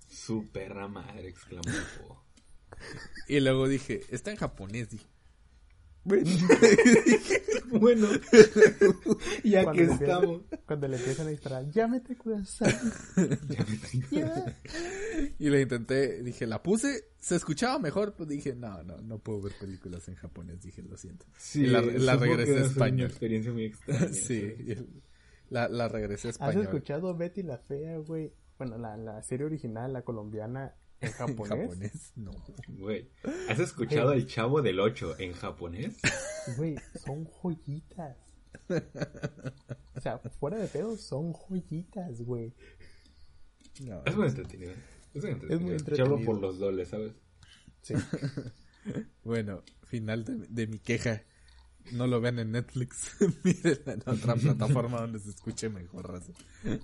[0.09, 2.24] Su perra madre, exclamó.
[3.29, 5.07] Y luego dije, está en japonés, dije.
[7.71, 8.07] Bueno,
[9.45, 10.43] ya que estamos.
[10.67, 12.75] cuando le empiezan a disparar, llámete Kudasai.
[14.11, 14.45] ya.
[15.39, 19.43] Y le intenté, dije, la puse, se escuchaba mejor, pues dije, no, no, no puedo
[19.43, 21.25] ver películas en japonés, dije, lo siento.
[21.39, 23.07] Sí, y la, la regresé a español.
[23.07, 24.13] Una experiencia muy extraña.
[24.13, 24.55] sí,
[25.51, 26.63] la, la regresé a español.
[26.63, 28.33] ¿Has escuchado Betty la Fea, güey?
[28.59, 30.75] Bueno, la, la serie original, la colombiana,
[31.06, 31.51] ¿En japonés?
[31.51, 32.12] ¿En japonés?
[32.16, 32.32] No.
[32.68, 33.10] Güey,
[33.48, 35.97] ¿has escuchado El Chavo del 8 en japonés?
[36.56, 38.16] Güey, son joyitas.
[39.94, 42.52] O sea, fuera de pedo, son joyitas, güey.
[43.81, 44.72] No, es muy entretenido.
[45.14, 45.56] Es muy entretenido.
[45.56, 46.24] Es muy entretenido.
[46.24, 47.12] por los doles, ¿sabes?
[47.82, 47.94] Sí.
[49.24, 51.22] bueno, final de, de, mi queja.
[51.93, 53.16] No lo vean en Netflix.
[53.44, 56.10] Miren en otra plataforma donde se escuche mejor.
[56.10, 56.32] Raza.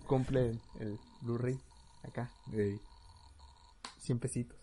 [0.07, 1.59] Compren el Blu-ray
[2.03, 2.31] acá.
[2.53, 2.81] Hey.
[4.01, 4.59] 100 pesitos.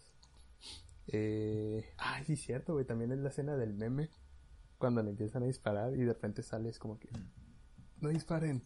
[1.08, 2.86] Eh, ay, sí, cierto, güey.
[2.86, 4.10] También es la escena del meme.
[4.78, 7.10] Cuando le empiezan a disparar y de repente sales como que.
[8.02, 8.62] No disparen.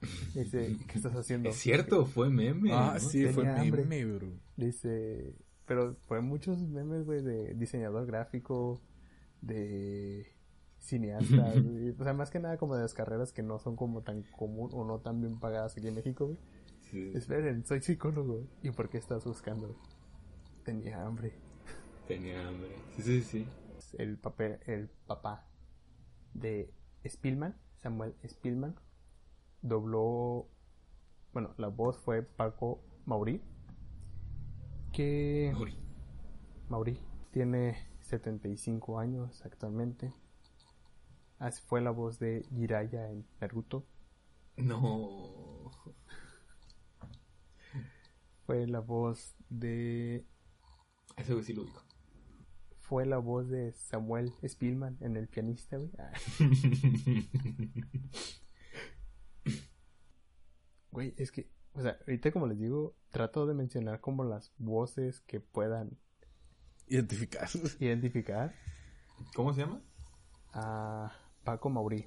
[0.34, 1.50] Dice, ¿qué estás haciendo?
[1.50, 2.72] Es cierto, fue meme.
[2.72, 4.28] Ah, sí, fue meme, bro.
[4.56, 5.34] Dice,
[5.66, 8.80] pero fue muchos memes, güey, de diseñador gráfico,
[9.40, 10.26] de
[10.78, 11.54] cineasta,
[11.98, 14.70] o sea, más que nada como de las carreras que no son como tan común
[14.72, 16.38] o no tan bien pagadas aquí en México, güey.
[17.14, 18.46] Esperen, soy psicólogo.
[18.62, 19.74] ¿Y por qué estás buscando?
[20.64, 21.32] Tenía hambre.
[22.08, 22.74] Tenía hambre.
[22.96, 23.48] Sí, sí, sí.
[23.98, 25.46] El, papel, el papá
[26.32, 26.72] de
[27.06, 28.74] Spielman, Samuel Spielman,
[29.60, 30.48] dobló.
[31.32, 33.42] Bueno, la voz fue Paco Mauri.
[34.92, 35.50] Que.
[35.52, 35.76] Mauri.
[36.68, 37.00] Mauri.
[37.30, 40.14] Tiene 75 años actualmente.
[41.38, 43.84] Así fue la voz de Jiraya en Naruto.
[44.56, 45.70] No.
[48.46, 50.24] Fue la voz de
[51.16, 51.66] ese sí lo
[52.80, 55.90] Fue la voz de Samuel Spielman en El pianista, güey.
[55.98, 56.12] Ah.
[60.94, 65.22] Güey, es que, o sea, ahorita como les digo, trato de mencionar como las voces
[65.22, 65.98] que puedan
[66.86, 67.48] identificar.
[67.80, 68.54] Identificar.
[69.34, 69.82] ¿Cómo se llama?
[70.52, 71.12] A
[71.42, 72.06] Paco Maurí.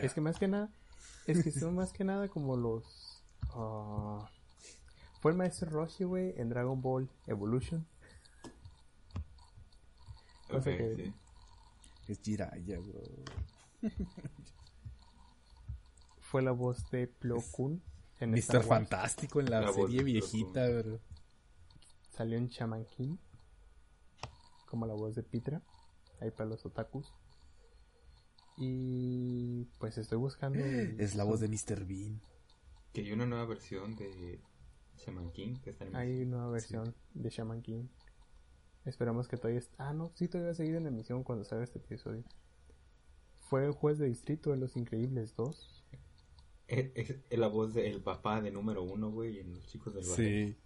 [0.00, 0.72] Es que más que nada,
[1.26, 3.24] es que son más que nada como los...
[3.50, 4.30] Ah,
[5.22, 7.86] fue el maestro Roshi, güey, en Dragon Ball Evolution.
[10.50, 11.14] Okay,
[12.08, 13.00] Es Jiraiya, bro.
[16.18, 17.80] Fue la voz de Plo Koon
[18.18, 18.64] en Mr.
[18.64, 20.98] Fantástico en la, serie viejita, bro.
[22.10, 23.16] Salió en Shaman King.
[24.66, 25.62] Como la voz de Pitra.
[26.20, 27.14] Ahí para los otakus.
[28.56, 30.58] Y pues estoy buscando.
[30.58, 31.84] Es la voz de Mr.
[31.84, 32.20] Bean.
[32.92, 34.40] Que hay una nueva versión de
[34.98, 37.86] Shaman King, que está en Hay una versión de Shaman King.
[38.84, 39.62] Esperamos que todavía...
[39.78, 42.24] Ah, no, sí, todavía va a seguir en emisión cuando salga este episodio.
[43.38, 45.84] fue juez de distrito de Los Increíbles 2.
[46.66, 50.16] Es, la voz del papá de número uno, güey, en Los Chicos del Barrio.
[50.26, 50.56] Sí.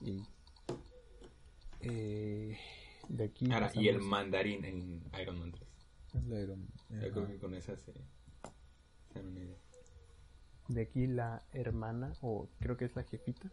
[0.00, 0.22] Y...
[1.80, 2.56] Eh,
[3.08, 3.50] de aquí...
[3.50, 5.68] Ahora, y el mandarín en Iron Man 3.
[6.14, 7.92] El Iron Yo creo que con esa se...
[9.12, 9.58] se una idea.
[10.68, 13.50] De aquí la hermana, o creo que es la jefita.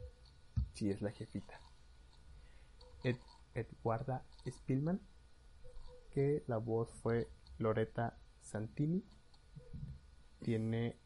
[0.73, 1.59] Sí, es la jefita.
[3.03, 3.15] Ed,
[3.53, 4.99] Edwarda Spillman,
[6.11, 9.05] que la voz fue Loretta Santini.
[10.41, 10.97] Tiene.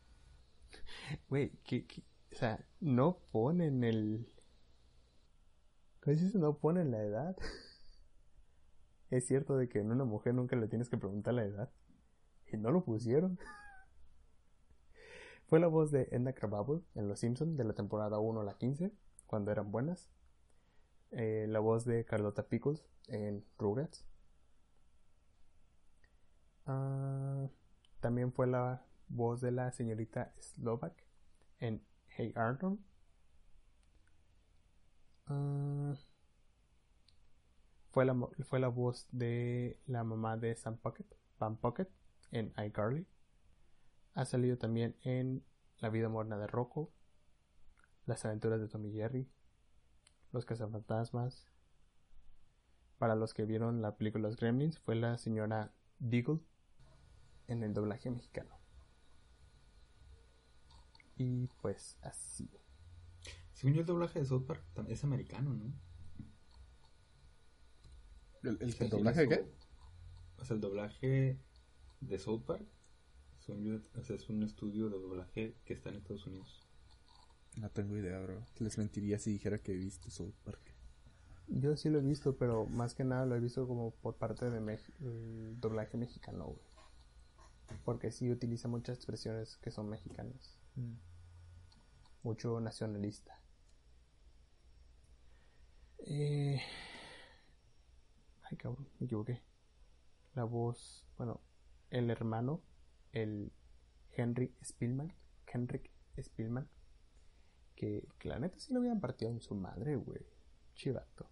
[1.30, 1.86] Güey, que,
[2.32, 4.28] o sea, no ponen el.
[6.02, 6.34] ¿Cómo dices?
[6.36, 7.38] No ponen la edad.
[9.12, 11.72] es cierto de que en una mujer nunca le tienes que preguntar la edad.
[12.52, 13.38] Y no lo pusieron.
[15.50, 18.54] Fue la voz de Edna Krabappel en Los Simpsons de la temporada 1 a la
[18.60, 18.92] 15,
[19.26, 20.08] cuando eran buenas.
[21.10, 24.06] Eh, la voz de Carlota Pickles en Rugrats.
[26.68, 27.48] Ah,
[28.00, 31.04] también fue la voz de la señorita Slovak
[31.60, 31.82] en
[32.16, 32.80] Hey Arnold.
[35.26, 35.96] Ah,
[37.90, 41.08] fue, la, fue la voz de la mamá de Sam Pocket,
[41.40, 41.88] Pam Pocket
[42.32, 43.08] en iCarly.
[44.14, 45.44] Ha salido también en
[45.80, 46.92] La vida moderna de Rocco,
[48.06, 49.30] Las aventuras de Tommy Jerry,
[50.32, 51.48] Los cazafantasmas.
[52.98, 56.40] Para los que vieron la película Los Gremlins, fue la señora Deagle
[57.48, 58.60] en el doblaje mexicano.
[61.16, 62.50] Y pues así.
[63.54, 65.74] Según yo, el doblaje de South Park es americano, ¿no?
[68.44, 69.52] ¿El, el doblaje de qué?
[70.38, 71.38] O sea, el doblaje
[72.00, 72.66] de South Park
[74.10, 76.68] es un estudio de doblaje que está en Estados Unidos.
[77.58, 78.46] No tengo idea, bro.
[78.60, 80.62] Les mentiría si dijera que he visto South Park.
[81.48, 84.50] Yo sí lo he visto, pero más que nada lo he visto como por parte
[84.50, 84.80] de
[85.60, 86.56] doblaje mexicano,
[87.84, 90.58] Porque sí utiliza muchas expresiones que son mexicanas.
[90.76, 90.94] Mm.
[92.24, 93.42] Mucho nacionalista.
[96.00, 96.62] Eh...
[98.44, 99.42] Ay, cabrón, me equivoqué.
[100.36, 101.42] La voz, bueno,
[101.90, 102.62] el hermano
[103.14, 103.52] el
[104.12, 105.14] Henry Spielman,
[105.48, 105.90] Henrik
[106.22, 106.70] Spielman,
[107.76, 110.26] que, la neta sí lo habían partido en su madre, güey.
[110.76, 111.30] Chivato.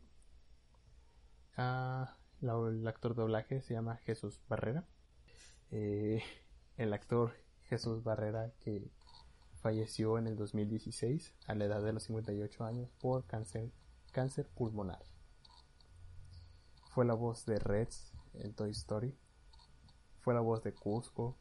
[1.58, 4.86] Ah, el actor de doblaje se llama Jesús Barrera.
[5.72, 6.22] Eh,
[6.78, 7.34] el actor
[7.64, 8.90] Jesús Barrera que
[9.62, 13.72] falleció en el 2016 a la edad de los 58 años por cáncer,
[14.14, 15.04] cáncer pulmonar.
[16.92, 19.18] Fue la voz de Reds en Toy Story.
[20.22, 21.38] Fue la voz de Cusco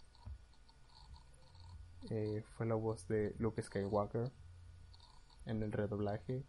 [2.10, 4.30] eh, fue la voz de Luke Skywalker
[5.44, 6.44] en el redoblaje,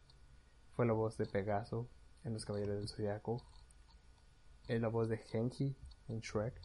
[0.73, 1.87] fue la voz de Pegaso
[2.23, 3.41] en Los Caballeros del Zodiaco,
[4.67, 5.75] es la voz de Genki
[6.07, 6.61] en Shrek.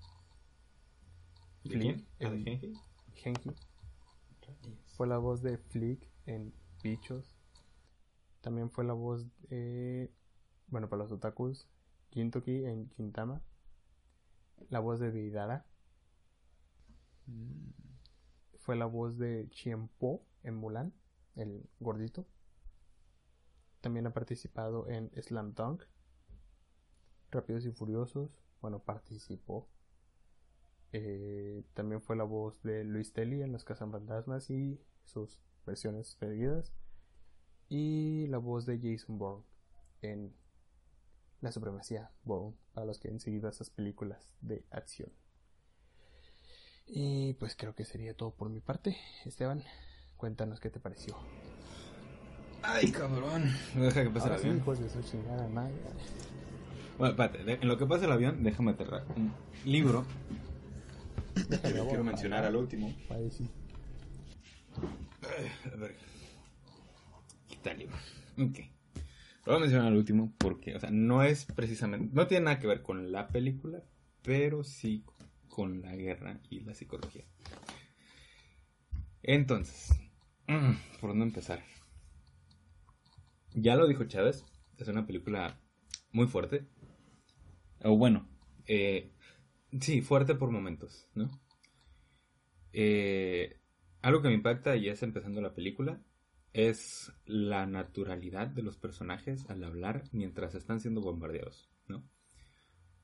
[1.64, 2.06] ¿De quién?
[2.20, 2.74] ¿Ah, de
[3.14, 3.50] Genki?
[4.96, 6.52] Fue la voz de Flick en
[6.82, 7.36] Bichos.
[8.40, 10.12] También fue la voz de,
[10.66, 11.68] bueno, para los otakus,
[12.10, 13.40] Kintoki en Kintama.
[14.68, 15.64] La voz de Vidara.
[17.26, 17.91] Mm
[18.62, 20.94] fue la voz de Chien Po en Mulan,
[21.34, 22.26] el gordito.
[23.80, 25.82] También ha participado en Slam Dunk,
[27.32, 28.30] Rápidos y Furiosos,
[28.60, 29.68] bueno, participó.
[30.92, 36.72] Eh, también fue la voz de Luis Telly en Los Cazafantasmas y sus versiones perdidas.
[37.68, 39.44] Y la voz de Jason Bourne
[40.02, 40.36] en
[41.40, 45.10] La Supremacía Bourne, para los que han seguido esas películas de acción.
[46.86, 48.96] Y pues creo que sería todo por mi parte.
[49.24, 49.62] Esteban,
[50.16, 51.16] cuéntanos qué te pareció.
[52.62, 53.50] Ay, cabrón.
[53.74, 54.56] No deja que pase el avión.
[54.58, 55.74] Hijos de su chingada madre.
[56.98, 59.32] Bueno, espérate, en lo que pasa el avión, déjame aterrar un
[59.64, 60.04] libro
[61.34, 62.94] que quiero mencionar al último.
[63.10, 63.50] Ahí sí.
[65.72, 65.96] A ver.
[67.48, 67.96] Quita el libro.
[68.38, 68.58] Ok.
[69.44, 72.60] Lo voy a mencionar al último porque, o sea, no es precisamente, no tiene nada
[72.60, 73.82] que ver con la película,
[74.22, 75.04] pero sí
[75.52, 77.26] con la guerra y la psicología.
[79.22, 79.92] Entonces,
[80.48, 81.62] mm, ¿por dónde empezar?
[83.52, 84.46] Ya lo dijo Chávez,
[84.78, 85.60] es una película
[86.10, 86.66] muy fuerte.
[87.84, 88.26] O bueno,
[88.66, 89.12] eh,
[89.78, 91.30] sí, fuerte por momentos, ¿no?
[92.72, 93.60] Eh,
[94.00, 96.02] algo que me impacta, y es empezando la película,
[96.54, 101.71] es la naturalidad de los personajes al hablar mientras están siendo bombardeados.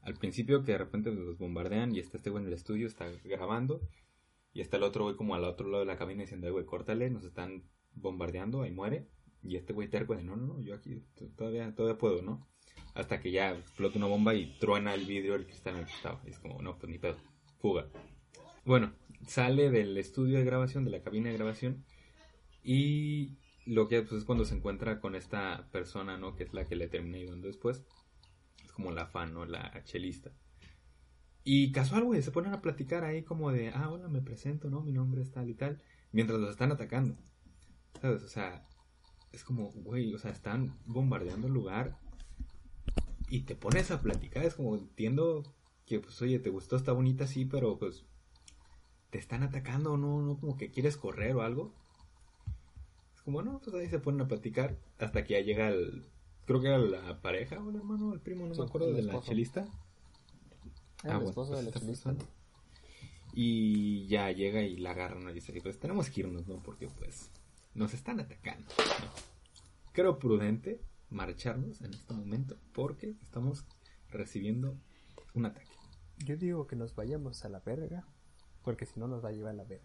[0.03, 3.11] Al principio que de repente los bombardean y está este güey en el estudio, está
[3.25, 3.81] grabando
[4.53, 7.11] y está el otro güey como al otro lado de la cabina diciendo, güey, córtale,
[7.11, 7.65] nos están
[7.95, 9.07] bombardeando, ahí muere.
[9.43, 11.03] Y este güey terco de, no, no, no, yo aquí
[11.37, 12.49] todavía, todavía puedo, ¿no?
[12.95, 15.93] Hasta que ya explota una bomba y truena el vidrio el cristal en el que
[15.93, 16.21] estaba.
[16.27, 17.17] Y es como, no, pues ni pedo.
[17.61, 17.89] Fuga.
[18.65, 18.93] Bueno,
[19.27, 21.85] sale del estudio de grabación, de la cabina de grabación.
[22.65, 26.35] Y lo que pues, es cuando se encuentra con esta persona, ¿no?
[26.35, 27.85] Que es la que le termina ayudando después.
[28.79, 29.45] Como la fan, ¿no?
[29.45, 30.31] La chelista.
[31.43, 34.83] Y casual, güey, se ponen a platicar ahí como de, ah, hola, me presento, ¿no?
[34.83, 35.83] Mi nombre es tal y tal.
[36.13, 37.17] Mientras los están atacando.
[38.01, 38.23] ¿Sabes?
[38.23, 38.65] O sea,
[39.33, 41.99] es como, güey, o sea, están bombardeando el lugar
[43.29, 44.45] y te pones a platicar.
[44.45, 45.43] Es como, entiendo
[45.85, 48.05] que, pues, oye, te gustó, está bonita, sí, pero pues
[49.11, 51.75] te están atacando, no, no, como que quieres correr o algo.
[53.17, 56.07] Es como, no, pues ahí se ponen a platicar hasta que ya llega el,
[56.49, 59.21] creo que era la pareja o el hermano, el primo, no me acuerdo, de la
[59.21, 59.67] chelista.
[61.05, 62.17] Ah, el esposo de la chelista.
[63.35, 66.63] Y ya llega y la agarran y dice, pues tenemos que irnos, ¿no?
[66.63, 67.31] Porque pues
[67.75, 68.67] nos están atacando.
[69.93, 70.81] Creo prudente
[71.11, 73.67] marcharnos en este momento porque estamos
[74.09, 74.75] recibiendo
[75.35, 75.77] un ataque.
[76.17, 78.07] Yo digo que nos vayamos a la verga
[78.63, 79.85] porque si no nos va a llevar a la verga.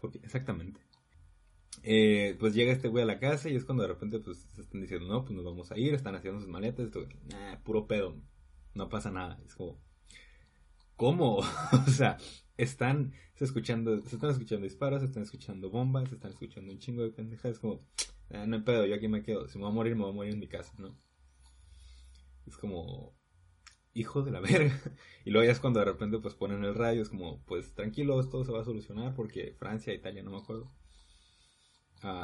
[0.00, 0.80] Porque, exactamente.
[1.82, 4.60] Eh, pues llega este güey a la casa y es cuando de repente pues se
[4.60, 7.06] están diciendo, no, pues nos vamos a ir, están haciendo sus maletas, esto,
[7.64, 8.16] puro pedo,
[8.74, 9.40] no pasa nada.
[9.46, 9.80] Es como,
[10.96, 11.38] ¿cómo?
[11.86, 12.18] o sea,
[12.56, 17.02] están escuchando, se están escuchando disparos, se están escuchando bombas, se están escuchando un chingo
[17.02, 17.80] de pendejas, es como,
[18.30, 20.12] ah, no hay pedo, yo aquí me quedo, si me voy a morir, me voy
[20.12, 20.96] a morir en mi casa, ¿no?
[22.46, 23.14] Es como,
[23.94, 24.78] hijo de la verga.
[25.24, 28.30] Y luego ya es cuando de repente pues ponen el radio, es como, pues tranquilos,
[28.30, 30.70] todo se va a solucionar porque Francia, Italia, no me acuerdo.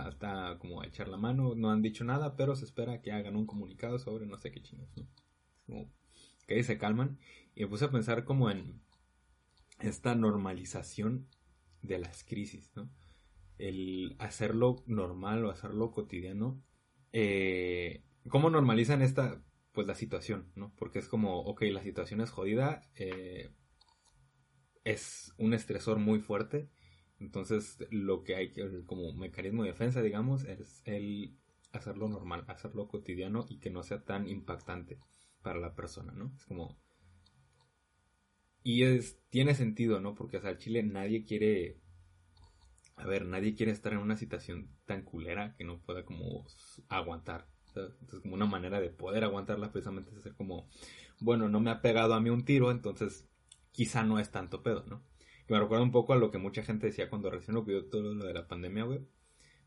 [0.09, 3.37] Está como a echar la mano, no han dicho nada, pero se espera que hagan
[3.37, 4.89] un comunicado sobre no sé qué chingos,
[5.67, 5.89] ¿no?
[6.47, 7.19] Que ahí se calman.
[7.55, 8.81] Y me puse a pensar como en
[9.81, 11.29] esta normalización
[11.83, 12.91] de las crisis, ¿no?
[13.59, 16.61] El hacerlo normal o hacerlo cotidiano.
[17.13, 19.43] Eh, ¿Cómo normalizan esta,
[19.73, 20.75] pues la situación, ¿no?
[20.77, 23.51] Porque es como, ok, la situación es jodida, eh,
[24.85, 26.69] es un estresor muy fuerte,
[27.21, 31.37] entonces lo que hay que, como mecanismo de defensa, digamos, es el
[31.73, 34.99] hacerlo normal, hacerlo cotidiano y que no sea tan impactante
[35.43, 36.33] para la persona, ¿no?
[36.37, 36.79] Es como,
[38.63, 40.15] y es, tiene sentido, ¿no?
[40.15, 41.81] Porque, o sea, Chile nadie quiere,
[42.97, 46.47] a ver, nadie quiere estar en una situación tan culera que no pueda como
[46.89, 47.49] aguantar.
[47.69, 50.69] Entonces, como una manera de poder aguantarla precisamente es hacer como,
[51.21, 53.29] bueno, no me ha pegado a mí un tiro, entonces
[53.73, 55.03] quizá no es tanto pedo, ¿no?
[55.49, 58.27] Me recuerda un poco a lo que mucha gente decía cuando recién ocurrió todo lo
[58.27, 59.01] de la pandemia, güey.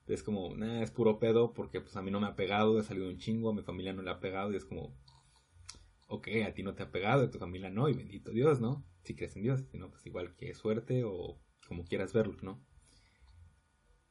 [0.08, 2.84] Es como, nah, es puro pedo porque pues a mí no me ha pegado, he
[2.84, 4.96] salido un chingo, a mi familia no le ha pegado y es como,
[6.08, 8.86] ok, a ti no te ha pegado, a tu familia no, y bendito Dios, ¿no?
[9.04, 12.64] si crees en Dios, sino pues igual que suerte o como quieras verlo, ¿no?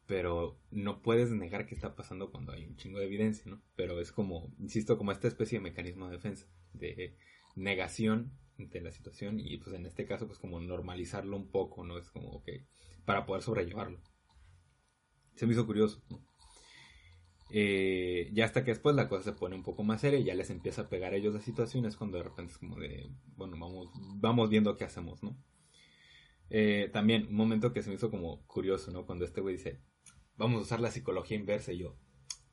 [0.07, 3.63] Pero no puedes negar que está pasando cuando hay un chingo de evidencia, ¿no?
[3.77, 7.17] Pero es como, insisto, como esta especie de mecanismo de defensa, de
[7.55, 11.99] negación ante la situación y pues en este caso pues como normalizarlo un poco, ¿no?
[11.99, 12.49] Es como, ok,
[13.05, 14.01] para poder sobrellevarlo.
[15.35, 16.21] Se me hizo curioso, ¿no?
[17.53, 20.35] Eh, ya hasta que después la cosa se pone un poco más seria y ya
[20.35, 23.11] les empieza a pegar a ellos la situación, es cuando de repente es como de,
[23.37, 25.37] bueno, vamos, vamos viendo qué hacemos, ¿no?
[26.49, 29.05] Eh, también un momento que se me hizo como curioso, ¿no?
[29.05, 29.81] Cuando este güey dice,
[30.37, 31.97] vamos a usar la psicología inversa y yo,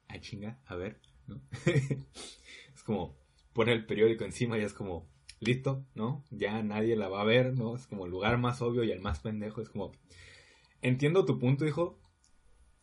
[0.07, 1.41] ay chinga, a ver, ¿no?
[1.65, 3.17] es como,
[3.53, 5.09] pone el periódico encima y es como,
[5.39, 6.23] listo, ¿no?
[6.31, 7.76] Ya nadie la va a ver, ¿no?
[7.76, 9.91] Es como el lugar más obvio y el más pendejo, es como,
[10.81, 11.99] entiendo tu punto, hijo.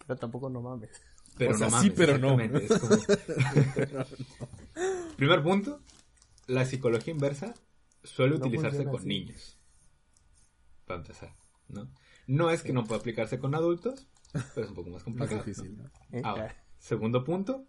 [0.07, 1.03] Pero tampoco no mames.
[1.37, 2.37] Pero no sí, pero no.
[5.17, 5.81] Primer punto,
[6.47, 7.55] la psicología inversa
[8.03, 9.59] suele utilizarse con niños.
[10.87, 11.35] Para empezar,
[11.69, 11.89] ¿no?
[12.27, 15.43] No es que no pueda aplicarse con adultos, pero es un poco más complicado.
[15.43, 15.79] difícil,
[16.79, 17.67] segundo punto,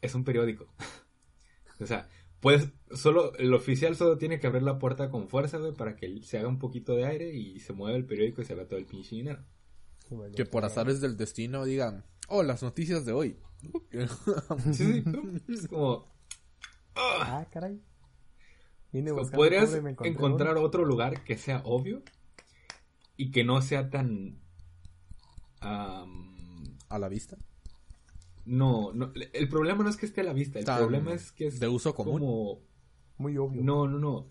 [0.00, 0.66] es un periódico.
[1.80, 2.08] o sea,
[2.42, 6.22] pues solo el oficial solo tiene que abrir la puerta con fuerza, güey, para que
[6.22, 8.80] se haga un poquito de aire y se mueva el periódico y se vea todo
[8.80, 9.44] el pinche dinero.
[10.34, 13.38] Que por azares del destino digan, oh, las noticias de hoy.
[14.72, 15.04] sí,
[15.48, 16.12] es como...
[16.96, 17.80] Ah, ah caray.
[19.32, 22.02] ¿Podrías encontrar otro lugar que sea obvio
[23.16, 24.40] y que no sea tan...
[25.60, 27.38] ¿A la vista?
[28.44, 31.46] No, no, el problema no es que esté a la vista, el problema es que
[31.46, 32.20] es de uso común.
[32.20, 32.60] Como...
[33.18, 33.62] Muy obvio.
[33.62, 34.28] No, no, no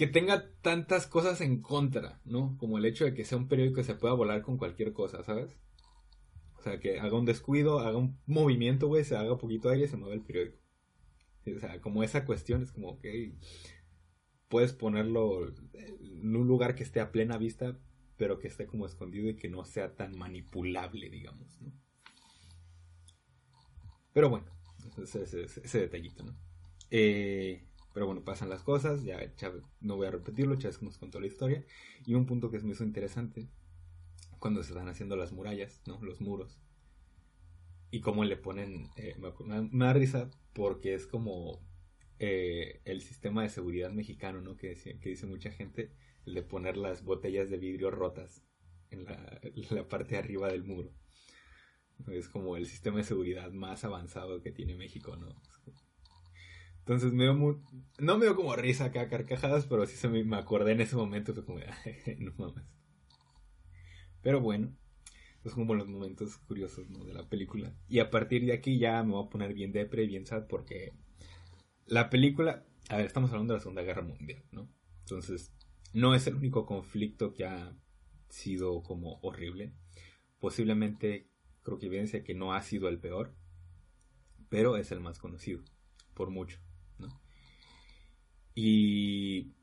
[0.00, 2.56] que tenga tantas cosas en contra, ¿no?
[2.58, 5.22] Como el hecho de que sea un periódico que se pueda volar con cualquier cosa,
[5.22, 5.58] ¿sabes?
[6.58, 9.74] O sea, que haga un descuido, haga un movimiento, güey, se haga un poquito de
[9.74, 10.58] aire y se mueve el periódico.
[11.54, 13.34] O sea, como esa cuestión es como, que
[14.48, 17.78] puedes ponerlo en un lugar que esté a plena vista,
[18.16, 21.72] pero que esté como escondido y que no sea tan manipulable, digamos, ¿no?
[24.12, 24.46] Pero bueno,
[25.02, 26.34] ese, detallito, ¿no?
[26.90, 27.62] Eh,
[27.92, 29.18] pero bueno, pasan las cosas, ya
[29.80, 31.64] no voy a repetirlo, Chávez nos contó la historia.
[32.06, 33.48] Y un punto que es muy interesante,
[34.38, 36.00] cuando se están haciendo las murallas, ¿no?
[36.02, 36.58] Los muros.
[37.90, 41.60] Y cómo le ponen, eh, me, da risa porque es como
[42.18, 44.56] eh, el sistema de seguridad mexicano, ¿no?
[44.56, 45.90] Que, que dice mucha gente,
[46.26, 48.42] el de poner las botellas de vidrio rotas
[48.90, 50.90] en la, en la parte de arriba del muro.
[52.08, 55.28] Es como el sistema de seguridad más avanzado que tiene México, ¿no?
[56.80, 57.56] Entonces me dio muy...
[57.98, 60.96] No me dio como risa acá, carcajadas, pero sí se me, me acordé en ese
[60.96, 61.58] momento, fue como,
[62.18, 62.64] no mames.
[64.22, 64.74] Pero bueno,
[65.44, 66.86] es como los momentos curiosos.
[67.06, 67.74] De la película.
[67.88, 70.92] Y a partir de aquí ya me voy a poner bien depre, bien sad, porque
[71.86, 72.64] la película...
[72.88, 74.68] A ver, estamos hablando de la Segunda Guerra Mundial, ¿no?
[75.00, 75.52] Entonces,
[75.92, 77.76] no es el único conflicto que ha
[78.28, 79.72] sido como horrible.
[80.40, 81.29] Posiblemente
[81.62, 83.34] creo que evidencia que no ha sido el peor,
[84.48, 85.62] pero es el más conocido,
[86.14, 86.58] por mucho.
[86.98, 87.20] ¿no?
[88.54, 89.54] Y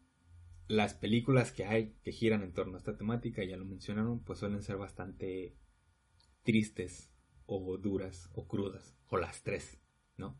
[0.67, 4.39] las películas que hay que giran en torno a esta temática, ya lo mencionaron, pues
[4.39, 5.55] suelen ser bastante
[6.43, 7.11] tristes
[7.45, 9.79] o duras o crudas, o las tres,
[10.17, 10.39] ¿no?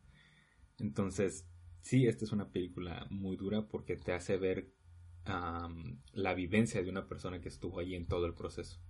[0.78, 1.48] Entonces,
[1.80, 4.72] sí, esta es una película muy dura porque te hace ver
[6.14, 8.80] la vivencia de una persona que estuvo allí en todo el proceso.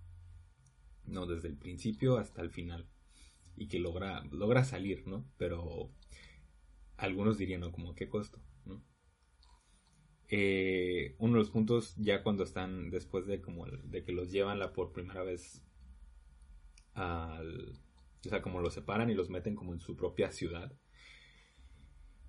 [1.09, 1.26] ¿No?
[1.26, 2.86] Desde el principio hasta el final.
[3.56, 5.24] Y que logra, logra salir, ¿no?
[5.36, 5.90] Pero
[6.97, 7.72] algunos dirían, ¿no?
[7.72, 8.40] Como, ¿qué costo?
[8.64, 8.82] ¿no?
[10.28, 14.59] Eh, uno de los puntos ya cuando están después de como de que los llevan
[14.59, 15.62] la por primera vez
[16.93, 17.80] al
[18.26, 20.70] o sea como los separan y los meten como en su propia ciudad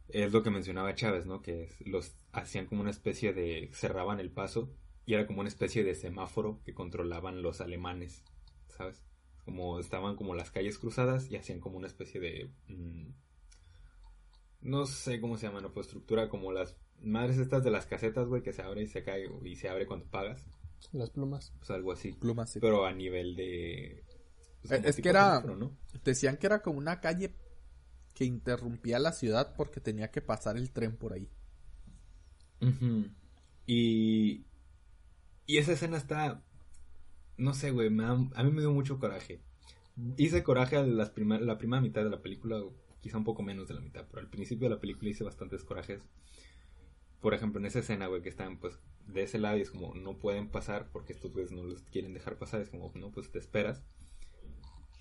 [0.07, 4.31] es lo que mencionaba Chávez no que los hacían como una especie de cerraban el
[4.31, 4.73] paso
[5.05, 8.23] y era como una especie de semáforo que controlaban los alemanes
[8.79, 9.03] ¿sabes?
[9.43, 12.49] Como estaban como las calles cruzadas y hacían como una especie de...
[12.67, 13.09] Mm,
[14.61, 18.27] no sé cómo se llama, no, pues estructura como las madres estas de las casetas,
[18.27, 20.45] güey, que se abre y se cae y se abre cuando pagas.
[20.93, 21.53] Las plumas.
[21.59, 22.13] Pues algo así.
[22.13, 22.59] Plumas, sí.
[22.61, 24.05] Pero a nivel de...
[24.61, 25.43] Pues, es que era...
[26.05, 27.35] Decían que era como una calle
[28.13, 31.29] que interrumpía la ciudad porque tenía que pasar el tren por ahí.
[33.65, 34.45] Y...
[35.45, 36.43] Y esa escena está
[37.39, 39.39] no sé, güey, a mí me dio mucho coraje.
[40.17, 42.61] Hice coraje a las la primera mitad de la película,
[43.01, 45.63] quizá un poco menos de la mitad, pero al principio de la película hice bastantes
[45.63, 46.01] corajes.
[47.21, 49.95] Por ejemplo, en esa escena, güey, que están pues de ese lado y es como
[49.95, 53.31] no pueden pasar porque estos güeyes no los quieren dejar pasar, es como, no, pues
[53.31, 53.83] te esperas.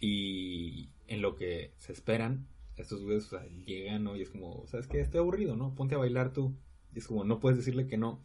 [0.00, 2.46] Y en lo que se esperan,
[2.76, 3.30] estos güeyes
[3.66, 4.16] llegan, ¿no?
[4.16, 5.00] Y es como, ¿sabes qué?
[5.00, 5.74] Estoy aburrido, ¿no?
[5.74, 6.56] Ponte a bailar tú.
[6.94, 8.22] Y es como, no puedes decirle que no,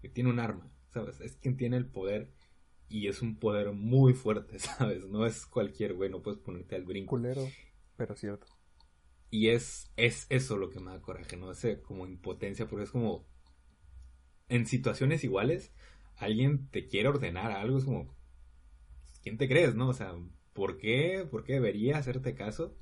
[0.00, 1.20] que tiene un arma, ¿sabes?
[1.20, 2.30] Es quien tiene el poder
[2.90, 5.06] y es un poder muy fuerte, ¿sabes?
[5.06, 7.10] No es cualquier güey, no puedes ponerte al brinco.
[7.10, 7.48] Culero,
[7.96, 8.46] pero cierto.
[9.30, 11.52] Y es, es eso lo que me da coraje, ¿no?
[11.52, 13.24] Ese como impotencia, porque es como.
[14.48, 15.72] En situaciones iguales,
[16.16, 18.12] alguien te quiere ordenar algo, es como.
[19.22, 19.88] ¿Quién te crees, no?
[19.88, 20.12] O sea,
[20.52, 21.26] ¿por qué?
[21.30, 22.76] ¿Por qué debería hacerte caso?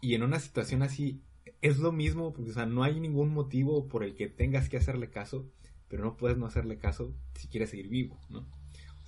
[0.00, 1.22] Y en una situación así,
[1.60, 4.78] es lo mismo, porque, o sea, no hay ningún motivo por el que tengas que
[4.78, 5.52] hacerle caso,
[5.88, 8.46] pero no puedes no hacerle caso si quieres seguir vivo, ¿no?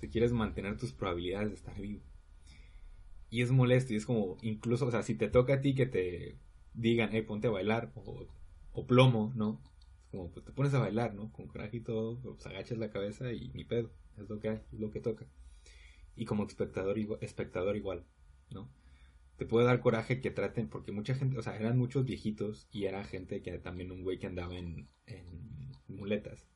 [0.02, 2.02] Si quieres mantener tus probabilidades de estar vivo.
[3.30, 5.86] Y es molesto y es como, incluso, o sea, si te toca a ti que
[5.86, 6.40] te
[6.74, 9.62] digan, hey, ponte a bailar o, plomo, ¿no?
[10.10, 11.30] Como, pues te pones a bailar, ¿no?
[11.30, 14.60] Con coraje y todo, pues agachas la cabeza y ni pedo, es lo que hay,
[14.72, 15.24] es lo que toca.
[16.16, 18.04] Y como espectador, espectador igual,
[18.50, 18.68] ¿no?
[19.36, 22.86] Te puede dar coraje que traten, porque mucha gente, o sea, eran muchos viejitos y
[22.86, 24.88] era gente que también un güey que andaba en
[25.86, 26.48] muletas.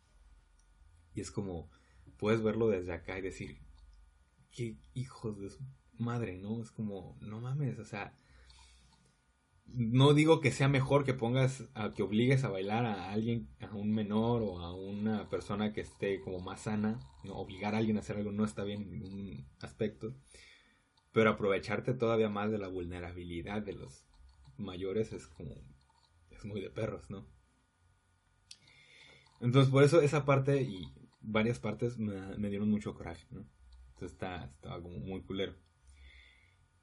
[1.15, 1.71] Y es como,
[2.19, 3.59] puedes verlo desde acá y decir,
[4.51, 5.61] qué hijos de su
[5.99, 6.63] madre, ¿no?
[6.63, 8.15] Es como, no mames, o sea,
[9.67, 13.75] no digo que sea mejor que pongas, a, que obligues a bailar a alguien, a
[13.75, 17.37] un menor o a una persona que esté como más sana, ¿no?
[17.37, 20.15] obligar a alguien a hacer algo no está bien en ningún aspecto,
[21.13, 24.07] pero aprovecharte todavía más de la vulnerabilidad de los
[24.57, 25.55] mayores es como,
[26.31, 27.27] es muy de perros, ¿no?
[29.41, 30.91] Entonces por eso esa parte y
[31.27, 33.47] varias partes me, dieron mucho coraje, ¿no?
[33.89, 35.57] Entonces está, estaba muy culero.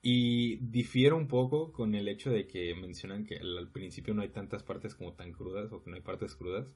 [0.01, 4.29] Y difiere un poco con el hecho de que mencionan que al, principio no hay
[4.29, 6.67] tantas partes como tan crudas o que no hay partes crudas.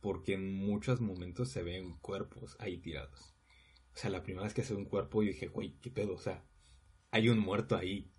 [0.00, 3.34] Porque en muchos momentos se ven cuerpos ahí tirados.
[3.94, 6.14] O sea, la primera vez que se ve un cuerpo yo dije, güey, ¿qué pedo?
[6.14, 6.44] O sea,
[7.10, 8.12] hay un muerto ahí.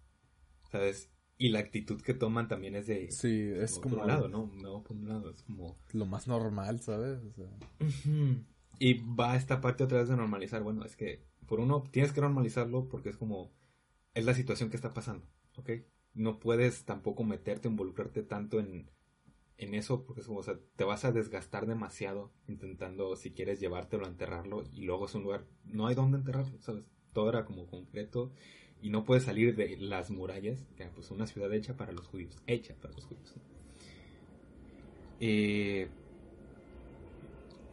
[0.72, 1.12] ¿Sabes?
[1.40, 3.10] Y la actitud que toman también es de...
[3.12, 4.02] Sí, es como...
[4.02, 4.52] Un lado, ¿no?
[4.62, 5.76] No, por un lado, es como...
[5.94, 7.20] Lo más normal, ¿sabes?
[8.78, 10.62] Y va esta parte otra vez de normalizar.
[10.62, 13.52] Bueno, es que por uno tienes que normalizarlo porque es como...
[14.14, 15.26] Es la situación que está pasando,
[15.58, 15.72] ¿ok?
[16.14, 18.90] no puedes tampoco meterte, involucrarte tanto en,
[19.58, 23.60] en eso, porque es como, o sea, te vas a desgastar demasiado intentando, si quieres
[23.60, 26.86] llevártelo a enterrarlo, y luego es un lugar, no hay dónde enterrarlo, ¿sabes?
[27.14, 28.32] Todo era como concreto,
[28.82, 32.36] y no puedes salir de las murallas, que pues una ciudad hecha para los judíos,
[32.48, 33.36] hecha para los judíos.
[35.20, 35.90] Eh,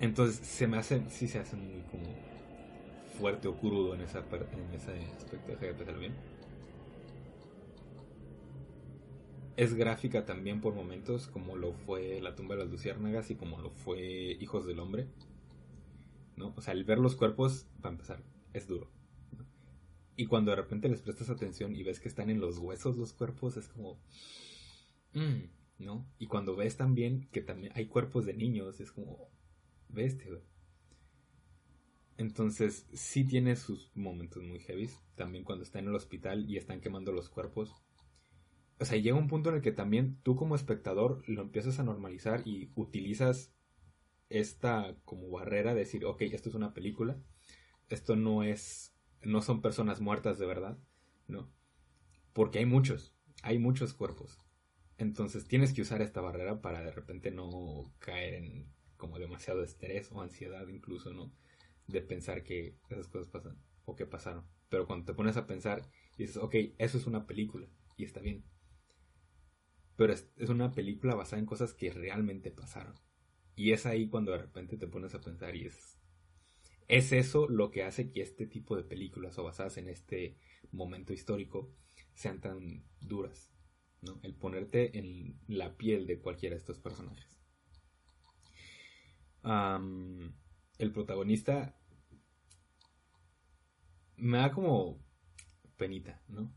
[0.00, 2.04] entonces se me hace, sí se hace muy como
[3.18, 6.14] fuerte o crudo en, esa, en ese aspecto, de pensarlo bien.
[9.56, 13.58] Es gráfica también por momentos, como lo fue La tumba de las luciérnagas y como
[13.58, 15.06] lo fue Hijos del Hombre.
[16.36, 16.52] ¿no?
[16.56, 18.22] O sea, el ver los cuerpos, para empezar,
[18.52, 18.88] es duro.
[20.16, 23.12] Y cuando de repente les prestas atención y ves que están en los huesos los
[23.12, 24.00] cuerpos, es como...
[25.12, 25.44] Mm,
[25.78, 26.06] ¿No?
[26.18, 29.28] Y cuando ves también que también hay cuerpos de niños, es como...
[29.88, 30.42] Bestia, güey.
[32.18, 34.88] Entonces, sí tiene sus momentos muy heavy.
[35.16, 37.74] También cuando está en el hospital y están quemando los cuerpos.
[38.78, 41.84] O sea, llega un punto en el que también tú como espectador lo empiezas a
[41.84, 43.52] normalizar y utilizas
[44.28, 47.18] esta como barrera de decir, ok, esto es una película.
[47.88, 50.78] Esto no es, no son personas muertas de verdad,
[51.28, 51.50] ¿no?
[52.32, 54.38] Porque hay muchos, hay muchos cuerpos.
[54.98, 60.10] Entonces tienes que usar esta barrera para de repente no caer en como demasiado estrés
[60.10, 61.32] o ansiedad incluso, ¿no?
[61.86, 64.44] De pensar que esas cosas pasan o que pasaron.
[64.68, 65.82] Pero cuando te pones a pensar
[66.16, 68.44] y dices, ok, eso es una película y está bien.
[69.96, 72.94] Pero es, una película basada en cosas que realmente pasaron.
[73.54, 75.98] Y es ahí cuando de repente te pones a pensar y es...
[76.88, 80.36] Es eso lo que hace que este tipo de películas o basadas en este
[80.70, 81.72] momento histórico
[82.14, 83.52] sean tan duras,
[84.02, 84.20] ¿no?
[84.22, 87.36] El ponerte en la piel de cualquiera de estos personajes
[90.78, 91.76] el protagonista
[94.16, 94.98] me da como
[95.76, 96.52] penita, ¿no?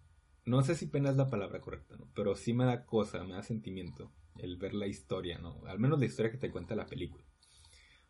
[0.45, 2.09] No sé si pena es la palabra correcta, ¿no?
[2.15, 5.61] Pero sí me da cosa, me da sentimiento el ver la historia, ¿no?
[5.67, 7.23] Al menos la historia que te cuenta la película.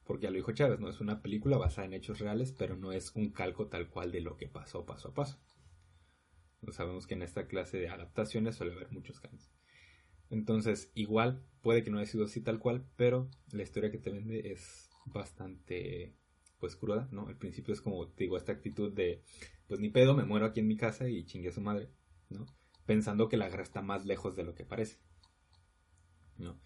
[0.09, 0.89] Porque ya lo dijo Chávez, ¿no?
[0.89, 4.21] Es una película basada en hechos reales, pero no es un calco tal cual de
[4.21, 5.39] lo que pasó paso a paso.
[6.71, 9.51] sabemos que en esta clase de adaptaciones suele haber muchos cambios.
[10.31, 14.09] Entonces, igual, puede que no haya sido así tal cual, pero la historia que te
[14.09, 16.15] vende es bastante,
[16.59, 17.27] pues, cruda, ¿no?
[17.27, 19.21] Al principio es como, te digo, esta actitud de,
[19.67, 21.91] pues, ni pedo, me muero aquí en mi casa y chingue a su madre,
[22.29, 22.47] ¿no?
[22.87, 24.97] Pensando que la guerra está más lejos de lo que parece,
[26.35, 26.59] ¿no?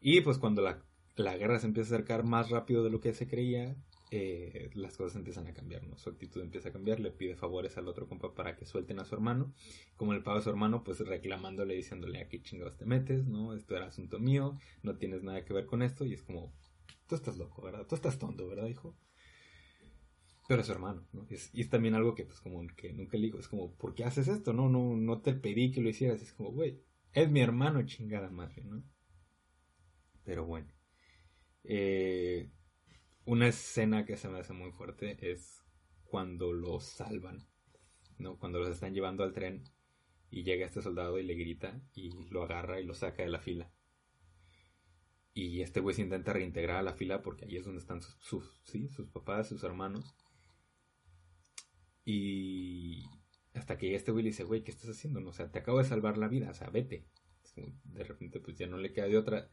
[0.00, 0.84] Y, pues, cuando la,
[1.16, 3.76] la guerra se empieza a acercar más rápido de lo que se creía,
[4.10, 5.96] eh, las cosas empiezan a cambiar, ¿no?
[5.96, 9.06] Su actitud empieza a cambiar, le pide favores al otro compa para que suelten a
[9.06, 9.54] su hermano,
[9.96, 13.54] como el pago a su hermano, pues reclamándole, diciéndole a qué chingados te metes, ¿no?
[13.54, 16.52] Esto era asunto mío, no tienes nada que ver con esto, y es como,
[17.06, 17.86] tú estás loco, ¿verdad?
[17.86, 18.94] Tú estás tonto, ¿verdad, hijo?
[20.46, 21.26] Pero es su hermano, ¿no?
[21.30, 24.04] Y es, también algo que, pues, como que nunca le digo, es como, ¿por qué
[24.04, 24.52] haces esto?
[24.52, 26.82] No, no, no te pedí que lo hicieras, es como, güey,
[27.14, 28.82] es mi hermano, chingada madre, ¿no?
[30.24, 30.68] Pero bueno.
[31.64, 32.50] Eh,
[33.24, 35.62] una escena que se me hace muy fuerte es
[36.04, 37.46] cuando los salvan,
[38.18, 38.38] ¿no?
[38.38, 39.64] Cuando los están llevando al tren
[40.30, 43.38] y llega este soldado y le grita y lo agarra y lo saca de la
[43.38, 43.70] fila.
[45.34, 48.60] Y este güey se intenta reintegrar a la fila porque ahí es donde están sus,
[48.64, 48.88] ¿sí?
[48.88, 50.14] sus papás, sus hermanos.
[52.04, 53.04] Y
[53.54, 55.20] hasta que este güey le dice, güey, ¿qué estás haciendo?
[55.20, 57.06] No, o sea, te acabo de salvar la vida, o sea, vete.
[57.84, 59.50] De repente, pues ya no le queda de otra.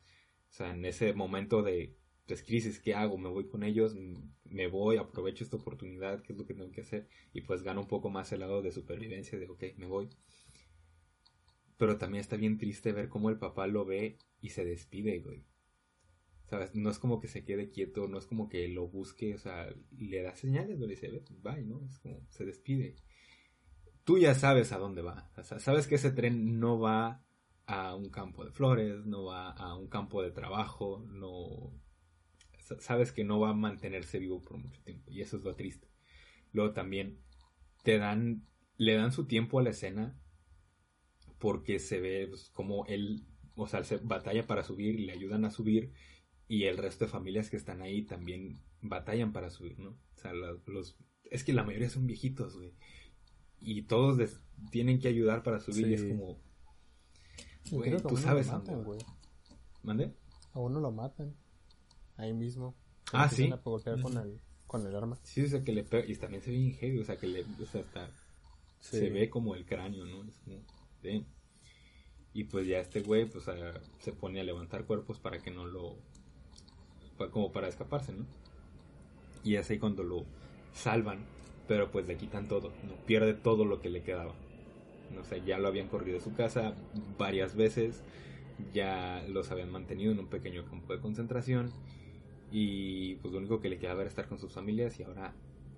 [0.50, 1.96] O sea, en ese momento de
[2.30, 3.18] pues crisis, ¿qué hago?
[3.18, 3.96] ¿Me voy con ellos?
[4.44, 4.98] ¿Me voy?
[4.98, 6.22] ¿Aprovecho esta oportunidad?
[6.22, 7.08] ¿Qué es lo que tengo que hacer?
[7.34, 10.10] Y pues gano un poco más el lado de supervivencia, de ok, me voy.
[11.78, 15.44] Pero también está bien triste ver cómo el papá lo ve y se despide, güey.
[16.46, 16.76] ¿Sabes?
[16.76, 19.68] No es como que se quede quieto, no es como que lo busque, o sea,
[19.98, 21.10] le da señales, le dice,
[21.42, 21.84] bye, ¿no?
[21.84, 22.96] Es como, se despide.
[24.04, 25.32] Tú ya sabes a dónde va.
[25.44, 27.24] Sabes que ese tren no va
[27.70, 31.72] a un campo de flores, no va a un campo de trabajo, no
[32.80, 35.88] sabes que no va a mantenerse vivo por mucho tiempo y eso es lo triste.
[36.52, 37.20] Luego también
[37.84, 38.48] te dan,
[38.78, 40.20] le dan su tiempo a la escena
[41.38, 45.46] porque se ve pues, como él, o sea, se batalla para subir y le ayudan
[45.46, 45.94] a subir
[46.48, 49.92] y el resto de familias que están ahí también batallan para subir, ¿no?
[49.92, 52.74] O sea, los, es que la mayoría son viejitos, güey.
[53.60, 54.18] Y todos
[54.72, 56.49] tienen que ayudar para subir y es como...
[57.72, 58.62] Güey, tú sabes a
[59.84, 60.14] ¿Mande?
[60.54, 61.36] A uno lo matan
[62.18, 62.76] ahí mismo.
[63.14, 63.50] Ah, sí.
[63.64, 65.18] golpear con el, con el arma.
[65.24, 67.28] Sí, o sea, que le pega, y también se ve bien heavy, o sea, que
[67.28, 68.10] le, o sea, hasta
[68.80, 70.24] se ve como el cráneo, ¿no?
[70.28, 70.58] Es como,
[72.34, 73.46] Y pues ya este güey, pues
[74.00, 75.98] se pone a levantar cuerpos para que no lo,
[77.32, 78.26] como para escaparse, ¿no?
[79.44, 80.26] Y ahí cuando lo
[80.74, 81.26] salvan,
[81.68, 82.96] pero pues le quitan todo, ¿no?
[83.06, 84.36] Pierde todo lo que le quedaba.
[85.18, 86.76] O sea, ya lo habían corrido de su casa
[87.18, 88.04] varias veces,
[88.74, 91.72] ya los habían mantenido en un pequeño campo de concentración
[92.52, 95.34] y pues lo único que le quedaba era estar con sus familias y ahora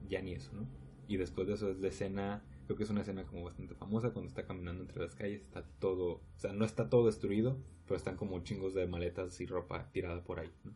[0.10, 0.68] ya ni eso, ¿no?
[1.08, 4.12] Y después de eso es la escena, creo que es una escena como bastante famosa
[4.12, 7.98] cuando está caminando entre las calles, está todo, o sea, no está todo destruido, pero
[7.98, 10.74] están como chingos de maletas y ropa tirada por ahí, ¿no?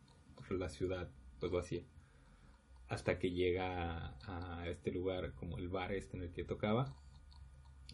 [0.57, 1.10] La ciudad
[1.40, 1.84] pues vacía.
[2.88, 6.94] Hasta que llega a este lugar como el bar este en el que tocaba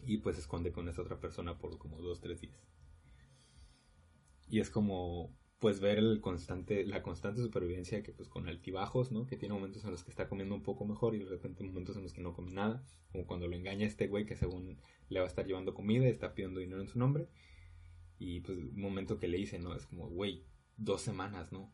[0.06, 2.60] y pues se esconde con esa otra persona por como dos, tres días.
[4.48, 9.26] Y es como pues ver el constante, la constante supervivencia que pues con altibajos, ¿no?
[9.26, 11.96] Que tiene momentos en los que está comiendo un poco mejor y de repente momentos
[11.96, 12.82] en los que no come nada,
[13.12, 16.34] como cuando lo engaña este güey que según le va a estar llevando comida está
[16.34, 17.28] pidiendo dinero en su nombre.
[18.18, 19.74] Y pues un momento que le dice, ¿no?
[19.74, 20.44] Es como, güey,
[20.76, 21.72] dos semanas, ¿no?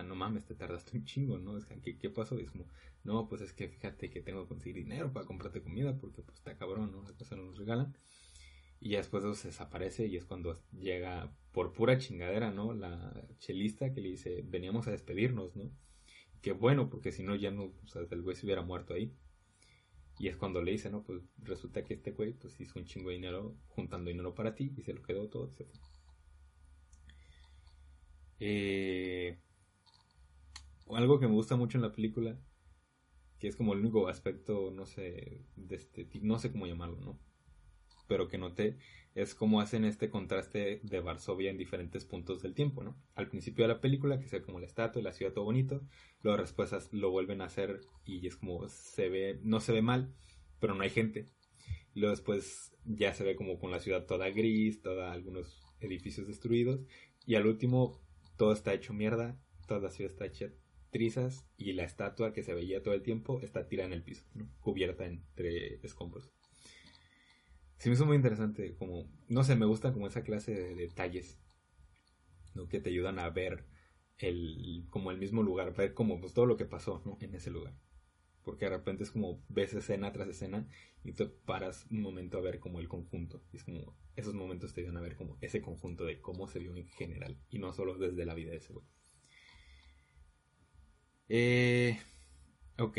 [0.00, 1.58] O sea, no mames, te tardaste un chingo, ¿no?
[1.58, 2.38] Es que, ¿qué, pasó?
[2.38, 2.68] Es como,
[3.02, 6.38] no, pues es que fíjate que tengo que conseguir dinero para comprarte comida porque pues
[6.38, 7.02] está cabrón, ¿no?
[7.02, 7.96] Las cosas no nos regalan.
[8.78, 12.72] Y ya después eso se desaparece y es cuando llega por pura chingadera, ¿no?
[12.72, 15.72] La chelista que le dice, veníamos a despedirnos, ¿no?
[16.40, 19.12] Qué bueno, porque si no ya no, o sea, el güey se hubiera muerto ahí.
[20.20, 21.02] Y es cuando le dice, ¿no?
[21.02, 24.72] Pues resulta que este güey pues hizo un chingo de dinero juntando dinero para ti
[24.76, 25.68] y se lo quedó todo, etc.
[28.42, 29.38] Eh,
[30.96, 32.38] algo que me gusta mucho en la película,
[33.38, 37.18] que es como el único aspecto, no sé, de este, no sé cómo llamarlo, ¿no?
[38.10, 38.76] pero que noté
[39.14, 43.00] es cómo hacen este contraste de Varsovia en diferentes puntos del tiempo, ¿no?
[43.14, 45.80] Al principio de la película, que se ve como la estatua la ciudad todo bonito,
[46.22, 50.12] luego después lo vuelven a hacer y es como se ve, no se ve mal,
[50.58, 51.26] pero no hay gente.
[51.94, 56.80] Luego después ya se ve como con la ciudad toda gris, toda algunos edificios destruidos,
[57.26, 58.00] y al último
[58.36, 60.50] todo está hecho mierda, toda la ciudad está hecha
[60.90, 64.24] trizas y la estatua que se veía todo el tiempo está tirada en el piso,
[64.60, 66.30] cubierta entre escombros.
[67.78, 71.40] Sí me hizo muy interesante, como, no sé, me gusta como esa clase de detalles,
[72.54, 72.68] ¿no?
[72.68, 73.64] Que te ayudan a ver
[74.18, 77.16] el, como el mismo lugar, ver como pues, todo lo que pasó, ¿no?
[77.20, 77.74] En ese lugar.
[78.42, 80.66] Porque de repente es como ves escena tras escena
[81.04, 83.42] y te paras un momento a ver como el conjunto.
[83.52, 86.76] Es como, esos momentos te ayudan a ver como ese conjunto de cómo se vio
[86.76, 88.84] en general y no solo desde la vida de ese güey.
[91.32, 91.96] Eh,
[92.78, 92.98] ok.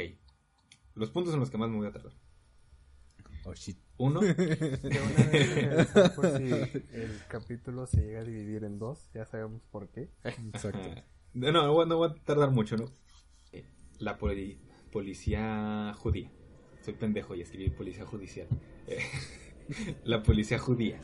[0.95, 2.13] Los puntos en los que más me voy a tardar.
[3.43, 3.77] Oh shit.
[3.97, 4.19] Uno.
[6.15, 6.43] por si
[6.93, 10.09] el capítulo se llega a dividir en dos, ya sabemos por qué.
[10.23, 10.89] Exacto.
[11.33, 12.89] No, no, no va a tardar mucho, ¿no?
[13.51, 13.65] Eh,
[13.99, 16.31] la policía judía.
[16.83, 18.47] Soy pendejo y escribí policía judicial.
[18.87, 18.99] Eh,
[20.05, 21.01] la policía judía.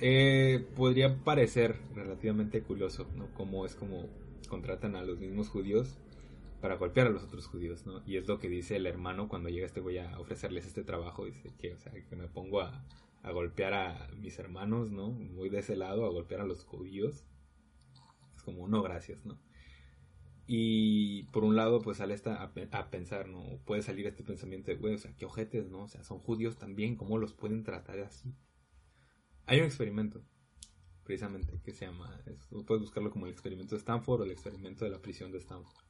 [0.00, 3.32] Eh, podría parecer relativamente curioso, ¿no?
[3.34, 4.08] Como es como
[4.48, 5.98] contratan a los mismos judíos
[6.60, 8.02] para golpear a los otros judíos, ¿no?
[8.06, 11.24] Y es lo que dice el hermano cuando llega este güey a ofrecerles este trabajo,
[11.24, 12.84] dice que, o sea, que me pongo a,
[13.32, 15.10] golpear a mis hermanos, ¿no?
[15.10, 17.24] Voy de ese lado a golpear a los judíos.
[18.36, 19.40] Es como, no, gracias, ¿no?
[20.46, 23.58] Y por un lado, pues sale esta a, pensar, ¿no?
[23.64, 25.84] Puede salir este pensamiento de, güey, o sea, qué ojetes, ¿no?
[25.84, 28.34] O sea, son judíos también, ¿cómo los pueden tratar así?
[29.46, 30.24] Hay un experimento,
[31.04, 32.22] precisamente, que se llama,
[32.66, 35.82] puedes buscarlo como el experimento de Stanford o el experimento de la prisión de Stanford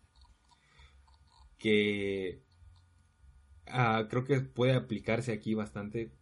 [1.63, 2.43] que
[3.69, 6.13] ah, creo que puede aplicarse aquí bastante,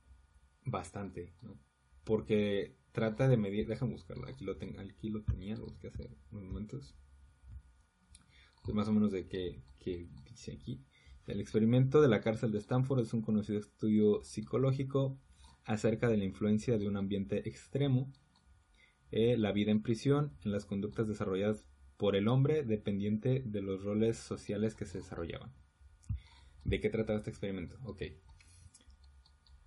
[0.67, 1.33] bastante.
[2.05, 6.45] Porque trata de medir, déjame buscarlo, aquí lo, aquí lo tenía, lo busqué hace unos
[6.45, 6.95] momentos.
[8.69, 9.63] Es más o menos de qué,
[10.29, 10.85] dice aquí.
[11.27, 15.19] El experimento de la cárcel de Stanford es un conocido estudio psicológico
[15.71, 18.13] acerca de la influencia de un ambiente extremo,
[19.13, 21.65] eh, la vida en prisión, en las conductas desarrolladas
[21.97, 25.53] por el hombre dependiente de los roles sociales que se desarrollaban.
[26.65, 27.77] ¿De qué trataba este experimento?
[27.85, 28.03] Ok.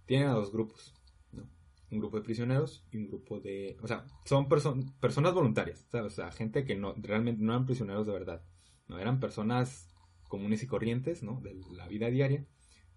[0.06, 0.94] Tienen a dos grupos,
[1.32, 1.50] ¿no?
[1.90, 3.78] Un grupo de prisioneros y un grupo de...
[3.82, 8.12] O sea, son personas voluntarias, O sea, gente que no, realmente no eran prisioneros de
[8.12, 8.44] verdad,
[8.90, 9.00] ¿no?
[9.00, 9.88] Eran personas
[10.28, 11.40] comunes y corrientes, ¿no?
[11.40, 12.46] De la vida diaria,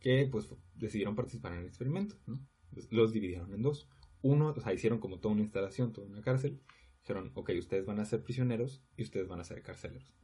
[0.01, 2.41] que pues decidieron participar en el experimento, ¿no?
[2.91, 3.89] Los dividieron en dos.
[4.23, 6.61] Uno, o sea, hicieron como toda una instalación, toda una cárcel,
[7.01, 10.15] dijeron, ok, ustedes van a ser prisioneros y ustedes van a ser carceleros.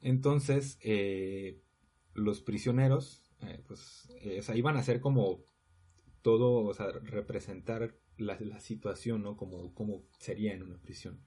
[0.00, 1.60] Entonces, eh,
[2.12, 5.44] los prisioneros, eh, pues, eh, iban a ser como
[6.22, 9.36] todo, o sea, representar la, situación, ¿no?
[9.36, 11.20] Como, como sería en una prisión.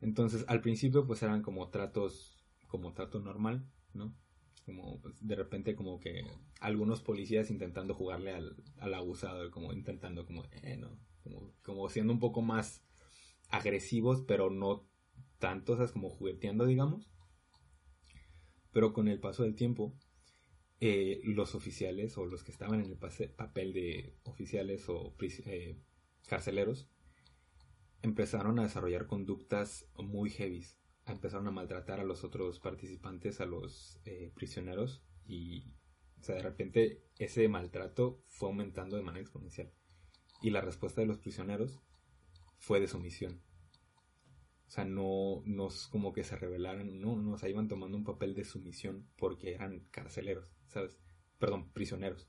[0.00, 4.16] Entonces, al principio, pues eran como tratos, como trato normal, ¿no?
[4.64, 6.24] Como pues, de repente como que
[6.60, 10.98] algunos policías intentando jugarle al, al abusado, como intentando como, eh, no,
[11.62, 12.84] como, siendo un poco más
[13.48, 14.88] agresivos, pero no
[15.38, 17.10] tanto, o sea, como jugueteando, digamos.
[18.72, 19.94] Pero con el paso del tiempo,
[20.80, 25.76] eh, los oficiales o los que estaban en el papel de oficiales o eh,
[26.26, 26.88] carceleros
[28.02, 30.76] empezaron a desarrollar conductas muy heavies.
[31.06, 35.72] Empezaron a maltratar a los otros participantes, a los eh, prisioneros y
[36.22, 39.72] o sea, de repente ese maltrato fue aumentando de manera exponencial.
[40.40, 41.80] Y la respuesta de los prisioneros
[42.58, 43.42] fue de sumisión.
[44.68, 48.04] O sea, no, nos como que se rebelaran, no, no, o sea, iban tomando un
[48.04, 50.96] papel de sumisión porque eran carceleros, ¿sabes?
[51.40, 52.28] Perdón, prisioneros.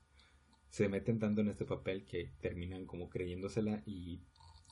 [0.70, 4.24] Se meten tanto en este papel que terminan como creyéndosela y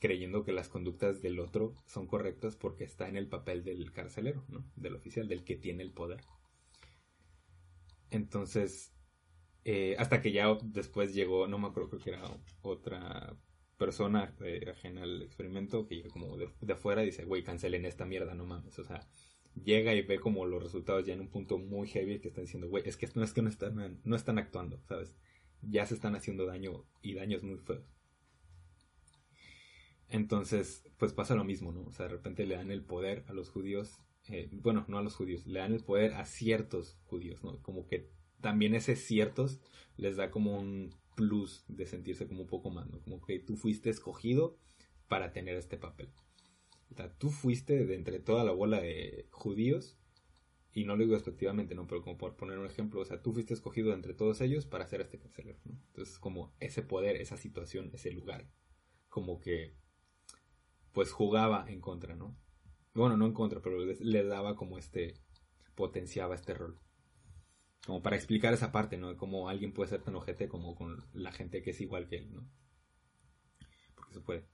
[0.02, 4.44] creyendo que las conductas del otro son correctas porque está en el papel del carcelero,
[4.48, 4.68] ¿no?
[4.74, 6.20] Del oficial, del que tiene el poder.
[8.10, 8.92] Entonces,
[9.64, 12.24] eh, hasta que ya después llegó, no me acuerdo, creo que era
[12.62, 13.36] otra
[13.78, 18.04] persona eh, ajena al experimento que llega como de, afuera y dice, güey, cancelen esta
[18.04, 18.76] mierda, no mames.
[18.80, 19.06] O sea,
[19.54, 22.68] llega y ve como los resultados ya en un punto muy heavy que están diciendo,
[22.68, 25.14] güey, es que no es que no están, no están actuando, ¿sabes?
[25.60, 28.01] Ya se están haciendo daño y daños muy feos.
[30.12, 31.84] Entonces, pues pasa lo mismo, ¿no?
[31.84, 33.98] O sea, de repente le dan el poder a los judíos,
[34.28, 37.62] eh, bueno, no a los judíos, le dan el poder a ciertos judíos, ¿no?
[37.62, 38.10] Como que
[38.42, 39.60] también ese ciertos
[39.96, 43.00] les da como un plus de sentirse como un poco más, ¿no?
[43.00, 44.58] Como que tú fuiste escogido
[45.08, 46.12] para tener este papel.
[46.90, 49.98] O sea, tú fuiste de entre toda la bola de judíos,
[50.74, 51.86] y no lo digo despectivamente, ¿no?
[51.86, 54.66] Pero como por poner un ejemplo, o sea, tú fuiste escogido de entre todos ellos
[54.66, 55.72] para ser este carcelero, ¿no?
[55.88, 58.46] Entonces, como ese poder, esa situación, ese lugar,
[59.08, 59.80] como que,
[60.92, 62.36] pues jugaba en contra, ¿no?
[62.94, 65.14] Bueno, no en contra, pero le daba como este,
[65.74, 66.78] potenciaba este rol.
[67.86, 69.08] Como para explicar esa parte, ¿no?
[69.08, 72.16] De cómo alguien puede ser tan ojete como con la gente que es igual que
[72.16, 72.48] él, ¿no?
[73.94, 74.44] Porque se puede.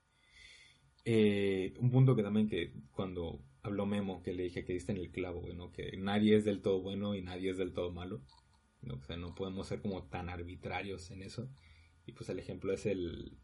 [1.04, 4.98] Eh, un punto que también que cuando habló Memo, que le dije que diste en
[4.98, 5.72] el clavo, ¿no?
[5.72, 8.22] Que nadie es del todo bueno y nadie es del todo malo.
[8.88, 11.50] O sea, no podemos ser como tan arbitrarios en eso.
[12.06, 13.38] Y pues el ejemplo es el,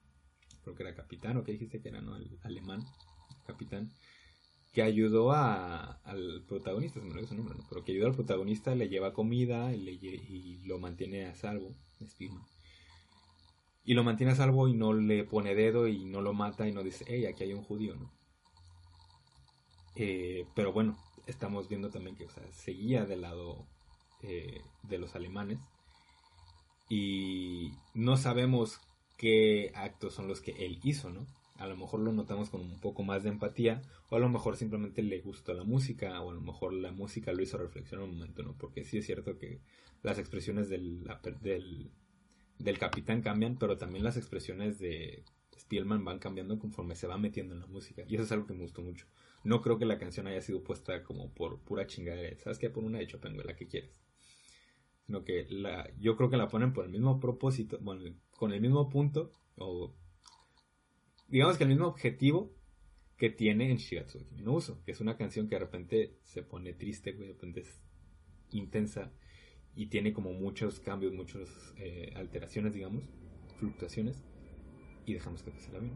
[0.65, 2.17] creo que era capitán, o que dijiste que era, ¿no?
[2.17, 2.85] El alemán,
[3.47, 3.93] capitán
[4.75, 7.65] que ayudó a, al protagonista, se me olvidó su nombre, ¿no?
[7.69, 11.77] pero que ayudó al protagonista, le lleva comida y, le, y lo mantiene a salvo,
[13.85, 16.73] Y lo mantiene a salvo y no le pone dedo y no lo mata y
[16.73, 18.13] no dice, hey, aquí hay un judío, ¿no?
[19.95, 23.69] Eh, pero bueno, estamos viendo también que, o sea, seguía del lado
[24.23, 25.61] eh, de los alemanes
[26.89, 28.81] y no sabemos
[29.17, 31.27] qué actos son los que él hizo, ¿no?
[31.57, 34.57] a lo mejor lo notamos con un poco más de empatía, o a lo mejor
[34.57, 38.15] simplemente le gustó la música, o a lo mejor la música lo hizo reflexionar un
[38.15, 38.57] momento, ¿no?
[38.59, 39.61] Porque sí es cierto que
[40.03, 41.07] las expresiones del,
[42.59, 45.25] del, capitán cambian, pero también las expresiones de
[45.57, 48.55] Spielman van cambiando conforme se va metiendo en la música, y eso es algo que
[48.55, 49.07] me gustó mucho.
[49.45, 52.69] No creo que la canción haya sido puesta como por pura chingadera, ¿sabes qué?
[52.71, 54.01] Por una de Chopin, la que quieres.
[55.07, 58.03] Sino que la, yo creo que la ponen por el mismo propósito, bueno,
[58.37, 59.95] con el mismo punto, o
[61.29, 62.53] digamos que el mismo objetivo
[63.17, 66.75] que tiene en Shigatsu no Uso, que es una canción que de repente se pone
[66.75, 67.81] triste, de repente es
[68.51, 69.13] intensa
[69.77, 71.49] y tiene como muchos cambios, muchas
[71.79, 73.05] eh, alteraciones, digamos,
[73.59, 74.23] fluctuaciones,
[75.07, 75.95] y dejamos que pase la vida.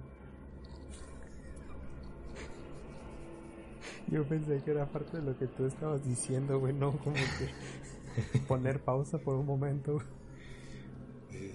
[4.10, 8.38] Yo pensé que era parte de lo que tú estabas diciendo, güey, no como que
[8.48, 9.98] poner pausa por un momento.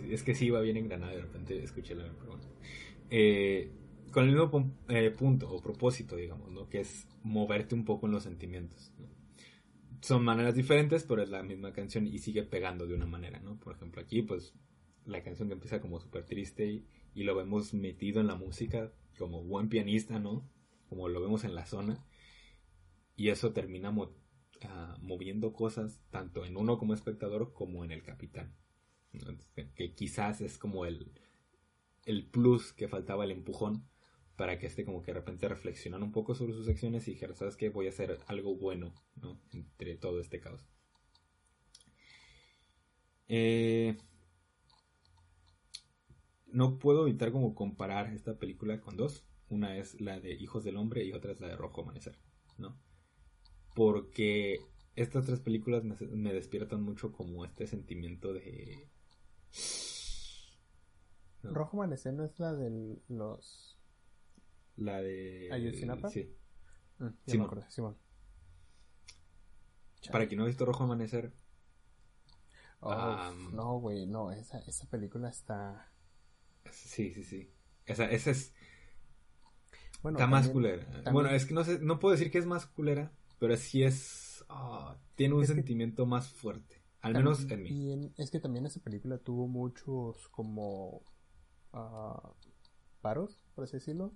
[0.10, 2.40] Es que sí iba bien engranada, de repente escuché la pero
[3.10, 3.72] eh,
[4.12, 6.70] con el mismo eh, punto o propósito, digamos, ¿no?
[6.70, 8.92] Que es moverte un poco en los sentimientos.
[10.02, 13.60] Son maneras diferentes, pero es la misma canción y sigue pegando de una manera, ¿no?
[13.60, 14.54] Por ejemplo, aquí, pues,
[15.06, 16.86] la canción que empieza como súper triste
[17.16, 20.50] y, lo vemos metido en la música como buen pianista, ¿no?
[20.90, 22.04] Como lo vemos en la zona.
[23.16, 23.96] Y eso termina
[24.64, 28.56] ah, moviendo cosas tanto en uno como espectador como en el capitán.
[29.76, 31.12] Que quizás es como el,
[32.06, 33.88] el plus que faltaba, el empujón,
[34.36, 37.36] para que este como que de repente reflexionara un poco sobre sus acciones y dijera,
[37.36, 37.70] ¿sabes qué?
[37.70, 39.40] Voy a hacer algo bueno, ¿no?
[39.52, 40.66] Entre todo este caos.
[43.28, 43.98] Eh,
[46.48, 49.26] no puedo evitar como comparar esta película con dos.
[49.50, 52.18] Una es la de Hijos del Hombre y otra es la de Rojo Amanecer,
[52.58, 52.80] ¿no?
[53.76, 54.60] Porque
[54.96, 58.88] estas tres películas me, me despiertan mucho como este sentimiento de
[61.44, 63.78] Rojo Amanecer no es la de los.
[64.78, 65.50] La de.
[65.52, 66.10] ¿Ayotzinapa?
[66.10, 66.36] Sí.
[67.00, 67.98] Mm, acuerdo, Simón.
[70.12, 71.34] Para quien no ha visto Rojo Amanecer.
[72.80, 75.90] Oh, no, güey, no, esa, esa película está.
[76.70, 77.54] Sí, sí, sí.
[77.86, 78.54] Esa, esa es.
[80.02, 80.86] Bueno, está más culera.
[81.12, 84.44] Bueno, es que no no puedo decir que es más culera, pero sí es.
[84.50, 86.83] Ah, tiene un sentimiento más fuerte.
[87.04, 87.70] Al menos en mí.
[87.70, 91.04] Y es que también esa película tuvo muchos como
[91.74, 92.34] uh,
[93.02, 94.14] paros, por así decirlo.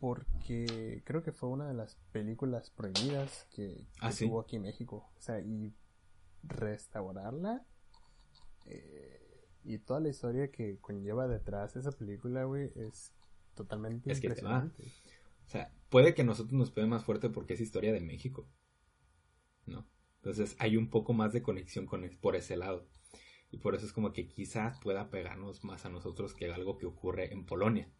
[0.00, 5.08] Porque creo que fue una de las películas prohibidas que, ¿Ah, tuvo aquí en México.
[5.16, 5.72] O sea, y
[6.42, 7.64] restaurarla.
[8.66, 13.12] Eh, y toda la historia que conlleva detrás esa película, güey, es
[13.54, 14.82] totalmente impresionante.
[15.46, 18.48] o sea, puede que a nosotros nos pegue más fuerte porque es historia de México.
[19.66, 19.86] ¿No?
[20.28, 22.86] Entonces hay un poco más de conexión con, por ese lado.
[23.50, 26.84] Y por eso es como que quizás pueda pegarnos más a nosotros que algo que
[26.84, 27.90] ocurre en Polonia.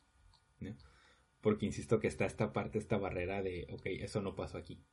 [1.40, 4.84] Porque insisto que está esta parte, esta barrera de, ok, eso no pasó aquí.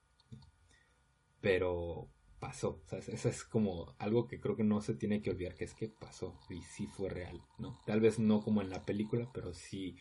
[1.41, 2.09] Pero
[2.39, 2.81] pasó.
[2.81, 5.65] O sea, eso es como algo que creo que no se tiene que olvidar, que
[5.65, 7.81] es que pasó y sí fue real, ¿no?
[7.85, 9.97] Tal vez no como en la película, pero sí,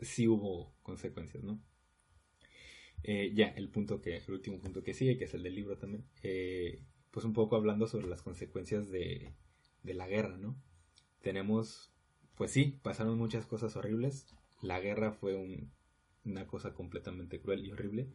[0.00, 1.62] sí hubo consecuencias, ¿no?
[3.02, 5.78] Eh, ya, el punto que, el último punto que sigue, que es el del libro
[5.78, 9.32] también, eh, pues un poco hablando sobre las consecuencias de,
[9.82, 10.60] de la guerra, ¿no?
[11.22, 11.92] Tenemos,
[12.34, 14.26] pues sí, pasaron muchas cosas horribles.
[14.60, 15.68] La guerra fue
[16.24, 18.08] una cosa completamente cruel y horrible.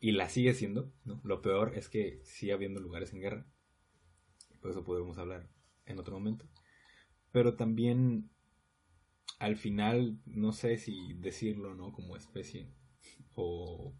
[0.00, 1.20] Y la sigue siendo, ¿no?
[1.24, 3.46] Lo peor es que sigue habiendo lugares en guerra.
[4.60, 5.48] Por eso podemos hablar
[5.86, 6.46] en otro momento.
[7.32, 8.30] Pero también,
[9.38, 11.92] al final, no sé si decirlo, ¿no?
[11.92, 12.68] Como especie.
[13.34, 13.94] O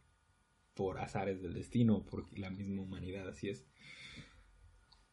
[0.79, 3.67] por azares del destino, porque la misma humanidad así es,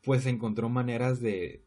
[0.04, 1.66] pues encontró maneras de...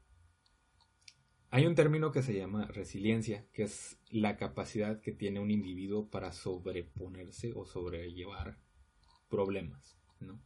[1.50, 6.10] Hay un término que se llama resiliencia, que es la capacidad que tiene un individuo
[6.10, 8.60] para sobreponerse o sobrellevar
[9.28, 10.40] problemas, ¿no?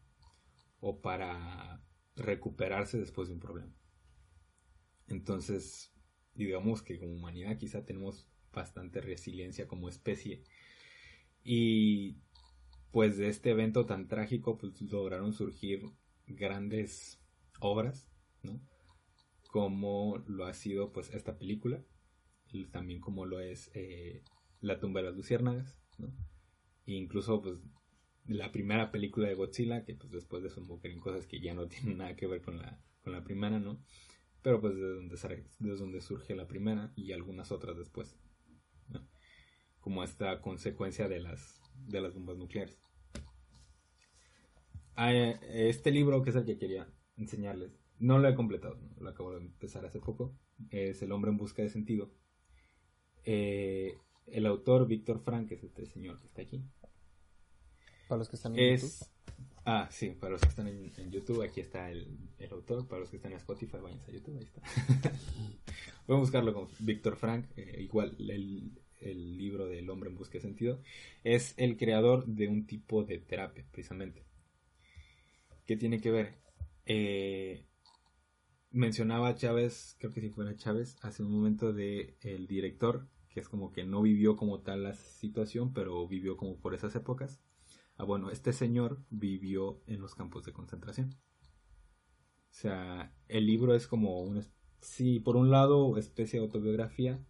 [0.80, 1.84] O para
[2.16, 3.76] recuperarse después de un problema.
[5.08, 5.92] Entonces,
[6.34, 10.42] digamos que como humanidad quizá tenemos bastante resiliencia como especie.
[11.44, 12.16] Y
[12.92, 15.90] pues de este evento tan trágico, pues lograron surgir
[16.26, 17.18] grandes
[17.58, 18.08] obras,
[18.42, 18.60] ¿no?
[19.50, 21.82] Como lo ha sido pues esta película,
[22.70, 24.22] también como lo es eh,
[24.60, 26.08] La tumba de las luciérnagas, ¿no?
[26.86, 27.58] E incluso pues
[28.26, 31.66] la primera película de Godzilla, que pues después de eso en cosas que ya no
[31.68, 33.82] tienen nada que ver con la, con la primera, ¿no?
[34.42, 38.16] Pero pues de donde, desde donde surge la primera y algunas otras después,
[38.88, 39.08] ¿no?
[39.80, 42.78] Como esta consecuencia de las de las bombas nucleares.
[44.94, 46.86] Ah, este libro, que es el que quería
[47.16, 50.34] enseñarles, no lo he completado, lo acabo de empezar hace poco,
[50.70, 52.10] es El hombre en busca de sentido.
[53.24, 53.96] Eh,
[54.26, 56.62] el autor, Víctor Frank, es este señor que está aquí.
[58.08, 59.06] Para los que están en YouTube.
[59.64, 62.18] Ah, sí, para los que están en, YouTube, aquí está el,
[62.50, 62.86] autor.
[62.88, 64.62] Para los que están en Spotify, váyanse a YouTube, ahí está.
[66.06, 70.34] Voy a buscarlo con Víctor Frank, eh, igual el, el libro del hombre en busca
[70.34, 70.80] de sentido,
[71.24, 74.24] es el creador de un tipo de terapia, precisamente.
[75.66, 76.38] ¿Qué tiene que ver?
[76.86, 77.64] Eh,
[78.70, 83.48] mencionaba Chávez, creo que si fuera Chávez, hace un momento de el director, que es
[83.48, 87.40] como que no vivió como tal la situación, pero vivió como por esas épocas.
[87.96, 91.16] Ah, bueno, este señor vivió en los campos de concentración.
[92.50, 94.44] O sea, el libro es como un,
[94.80, 97.24] sí, por un lado, especie de autobiografía,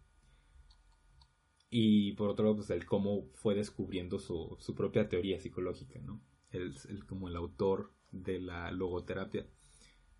[1.75, 6.21] y por otro lado, pues el cómo fue descubriendo su, su propia teoría psicológica, ¿no?
[6.51, 6.75] Él,
[7.07, 9.47] como el autor de la logoterapia,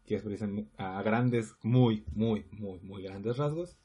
[0.03, 0.23] que es
[0.77, 3.77] a grandes, muy, muy, muy, muy grandes rasgos,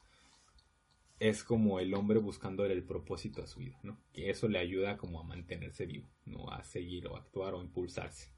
[1.19, 3.99] es como el hombre buscando el propósito a su vida, ¿no?
[4.13, 6.49] Que eso le ayuda como a mantenerse vivo, ¿no?
[6.49, 8.31] A seguir o actuar o impulsarse.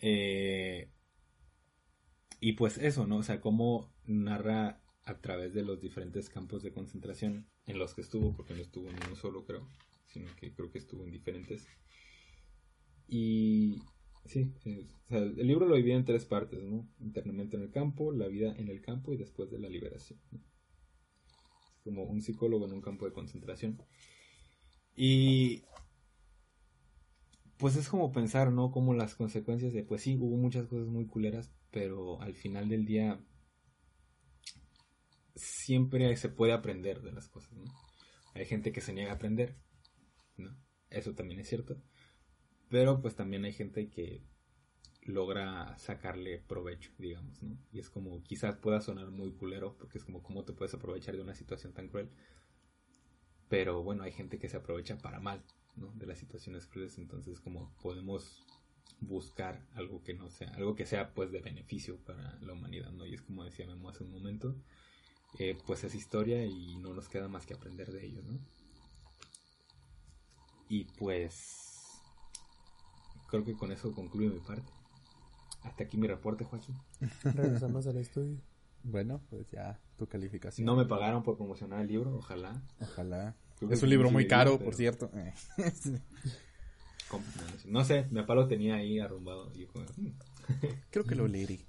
[0.00, 0.88] Eh,
[2.38, 3.16] y pues eso, ¿no?
[3.16, 4.80] O sea, cómo narra
[5.10, 8.88] a través de los diferentes campos de concentración en los que estuvo, porque no estuvo
[8.90, 9.68] en uno solo, creo,
[10.06, 11.66] sino que creo que estuvo en diferentes.
[13.08, 13.82] Y
[14.24, 14.54] sí,
[15.08, 16.88] el libro lo divide en tres partes, ¿no?
[17.00, 20.20] Internamente en el campo, la vida en el campo y después de la liberación.
[21.74, 23.82] Es como un psicólogo en un campo de concentración.
[24.94, 25.64] Y
[27.56, 28.70] pues es como pensar, ¿no?
[28.70, 32.84] Como las consecuencias de, pues sí, hubo muchas cosas muy culeras, pero al final del
[32.84, 33.20] día
[35.40, 37.52] siempre se puede aprender de las cosas.
[38.34, 39.56] Hay gente que se niega a aprender.
[40.90, 41.80] Eso también es cierto.
[42.68, 44.22] Pero pues también hay gente que
[45.02, 47.58] logra sacarle provecho, digamos, ¿no?
[47.72, 51.16] Y es como, quizás pueda sonar muy culero, porque es como, ¿cómo te puedes aprovechar
[51.16, 52.10] de una situación tan cruel?
[53.48, 55.42] Pero bueno, hay gente que se aprovecha para mal.
[55.94, 58.44] De las situaciones crueles, entonces como podemos
[59.00, 63.06] buscar algo que no sea, algo que sea pues de beneficio para la humanidad, ¿no?
[63.06, 64.56] Y es como decía Memo hace un momento,
[65.38, 68.38] eh, pues es historia y no nos queda más que aprender de ello, ¿no?
[70.68, 72.00] Y pues
[73.28, 74.70] creo que con eso concluye mi parte.
[75.62, 76.76] hasta aquí mi reporte, Joaquín.
[77.24, 78.38] Regresamos al estudio.
[78.82, 80.64] Bueno, pues ya tu calificación.
[80.64, 82.62] No me pagaron por promocionar el libro, ojalá.
[82.80, 83.36] Ojalá.
[83.70, 85.10] es un libro muy caro, por cierto.
[87.66, 89.50] no sé, mi papá lo tenía ahí arrumbado.
[89.50, 90.08] Mm".
[90.90, 91.60] Creo que lo leeré.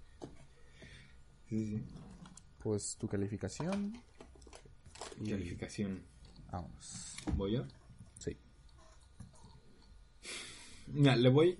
[1.49, 1.83] Sí, sí.
[2.63, 3.93] Pues tu calificación.
[5.17, 6.03] Calificación.
[6.51, 7.15] Vamos.
[7.35, 7.65] ¿Voy yo?
[8.19, 8.37] Sí.
[10.87, 11.57] Mira, le voy.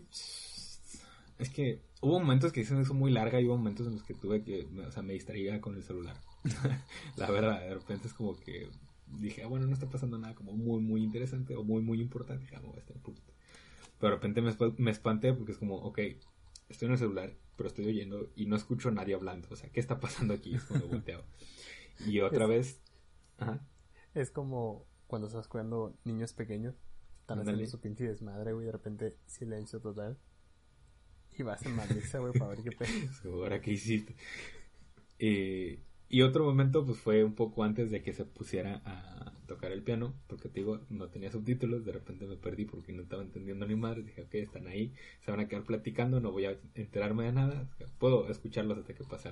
[1.40, 4.14] Es que hubo momentos que hicieron eso muy larga y hubo momentos en los que
[4.14, 4.68] tuve que.
[4.88, 6.18] O sea, me distraía con el celular.
[7.18, 8.70] la verdad, de repente es como que
[9.08, 12.44] dije, ah, bueno, no está pasando nada como muy, muy interesante o muy, muy importante.
[12.44, 12.62] Dije, ah.
[12.64, 13.16] Pero
[14.00, 16.00] de repente me, me espanté porque es como, ok,
[16.70, 19.48] estoy en el celular, pero estoy oyendo y no escucho a nadie hablando.
[19.52, 20.56] O sea, ¿qué está pasando aquí?
[20.56, 21.24] Es cuando volteo.
[22.08, 22.82] Y otra vez.
[23.38, 23.64] Ajá.
[24.16, 26.74] Es como cuando estás cuidando niños pequeños.
[27.20, 28.66] Están haciendo su pinche desmadre, güey.
[28.66, 30.18] De repente, silencio total.
[31.38, 32.90] Y vas a madriza, güey, para ver qué pedo.
[33.36, 34.16] Ahora, ¿qué hiciste?
[35.20, 39.72] Eh, y otro momento, pues fue un poco antes de que se pusiera a tocar
[39.72, 43.24] el piano, porque te digo, no tenía subtítulos, de repente me perdí porque no estaba
[43.24, 43.96] entendiendo ni más.
[44.04, 47.70] Dije, ok, están ahí, se van a quedar platicando, no voy a enterarme de nada,
[48.00, 49.32] puedo escucharlos hasta que pase.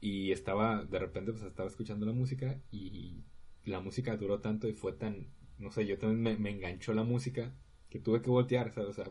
[0.00, 3.22] Y estaba, de repente, pues estaba escuchando la música y
[3.64, 5.26] la música duró tanto y fue tan,
[5.58, 7.52] no sé, yo también me, enganchó la música
[7.90, 9.10] que tuve que voltear, o sea,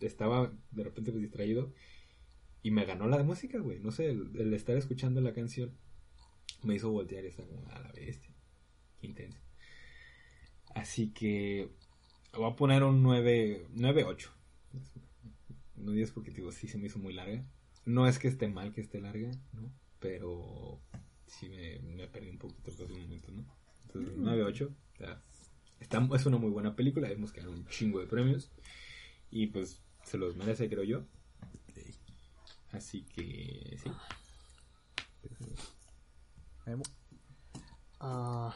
[0.00, 1.72] estaba de repente pues distraído
[2.62, 3.78] y me ganó la música, güey.
[3.78, 5.72] No sé, el, estar escuchando la canción
[6.62, 8.35] me hizo voltear esa a la bestia.
[9.02, 9.38] Intenso.
[10.74, 11.70] Así que
[12.34, 14.28] voy a poner un 9, 9-8.
[15.76, 17.44] No 10 porque digo, sí se me hizo muy larga.
[17.84, 19.70] No es que esté mal que esté larga, ¿no?
[20.00, 20.80] Pero
[21.26, 23.44] sí me, me perdí un poquito por un momento, ¿no?
[23.86, 24.70] Entonces, 9-8.
[25.98, 26.14] Mm.
[26.14, 27.08] es una muy buena película.
[27.08, 28.50] Hemos ganado un chingo de premios.
[29.30, 31.04] Y pues se los merece, creo yo.
[32.72, 33.90] Así que sí.
[38.00, 38.54] Ah,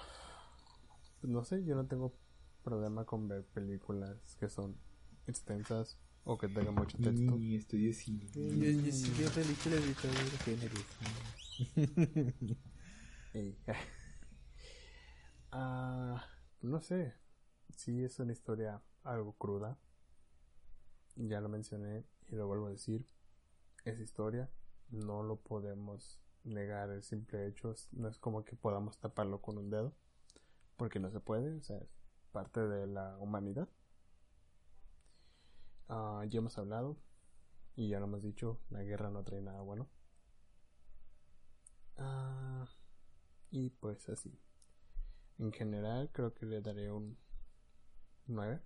[1.23, 2.15] no sé, yo no tengo
[2.63, 4.77] problema con ver películas que son
[5.27, 7.37] extensas o que tengan mucho texto.
[7.37, 8.27] Y estudié cine.
[8.33, 8.43] Yo,
[9.19, 10.13] veo películas de todo
[10.45, 10.75] género.
[15.53, 16.25] ah,
[16.63, 17.15] no sé.
[17.77, 19.79] Sí es una historia algo cruda.
[21.17, 23.07] Ya lo mencioné y lo vuelvo a decir
[23.85, 24.51] esa historia,
[24.91, 29.71] no lo podemos negar el simple hecho, no es como que podamos taparlo con un
[29.71, 29.95] dedo,
[30.81, 31.91] porque no se puede, o sea, es
[32.33, 33.69] parte de la humanidad.
[35.91, 36.97] Ah, ya hemos hablado
[37.77, 39.91] y ya lo hemos dicho, la guerra no trae nada bueno.
[41.99, 42.67] Ah,
[43.51, 44.41] y pues así.
[45.39, 47.19] En general creo que le daré un
[48.25, 48.63] 9.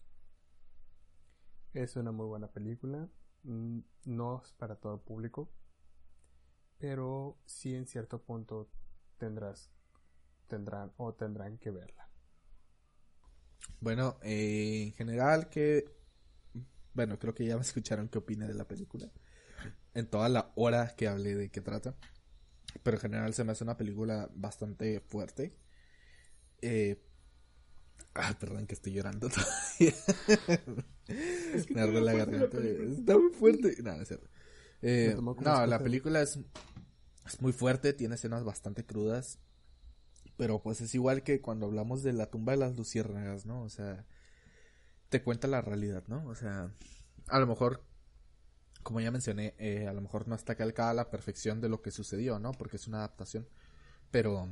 [1.73, 3.09] Es una muy buena película.
[3.43, 5.51] Mm, no es para todo público,
[6.79, 8.71] pero sí en cierto punto
[9.19, 9.73] tendrás,
[10.47, 12.04] tendrán o tendrán que verla.
[13.81, 15.85] Bueno, eh, en general que,
[16.95, 19.11] bueno, creo que ya me escucharon qué opina de la película.
[19.95, 21.95] En toda la hora que hablé de qué trata.
[22.83, 25.55] Pero en general se me hace una película bastante fuerte.
[26.63, 27.01] Eh,
[28.15, 29.29] ah, perdón que estoy llorando
[29.79, 29.95] todavía.
[31.93, 32.59] me la garganta.
[32.59, 33.77] Está muy fuerte.
[33.83, 34.29] No, es cierto.
[34.83, 36.39] Eh, no, la película es,
[37.27, 39.39] es muy fuerte, tiene escenas bastante crudas.
[40.37, 43.63] Pero pues es igual que cuando hablamos de la tumba de las luciérnagas, ¿no?
[43.63, 44.05] O sea,
[45.09, 46.27] te cuenta la realidad, ¿no?
[46.27, 46.73] O sea,
[47.29, 47.85] a lo mejor,
[48.83, 51.91] como ya mencioné, eh, a lo mejor no está calcada la perfección de lo que
[51.91, 52.53] sucedió, ¿no?
[52.53, 53.49] Porque es una adaptación.
[54.11, 54.49] Pero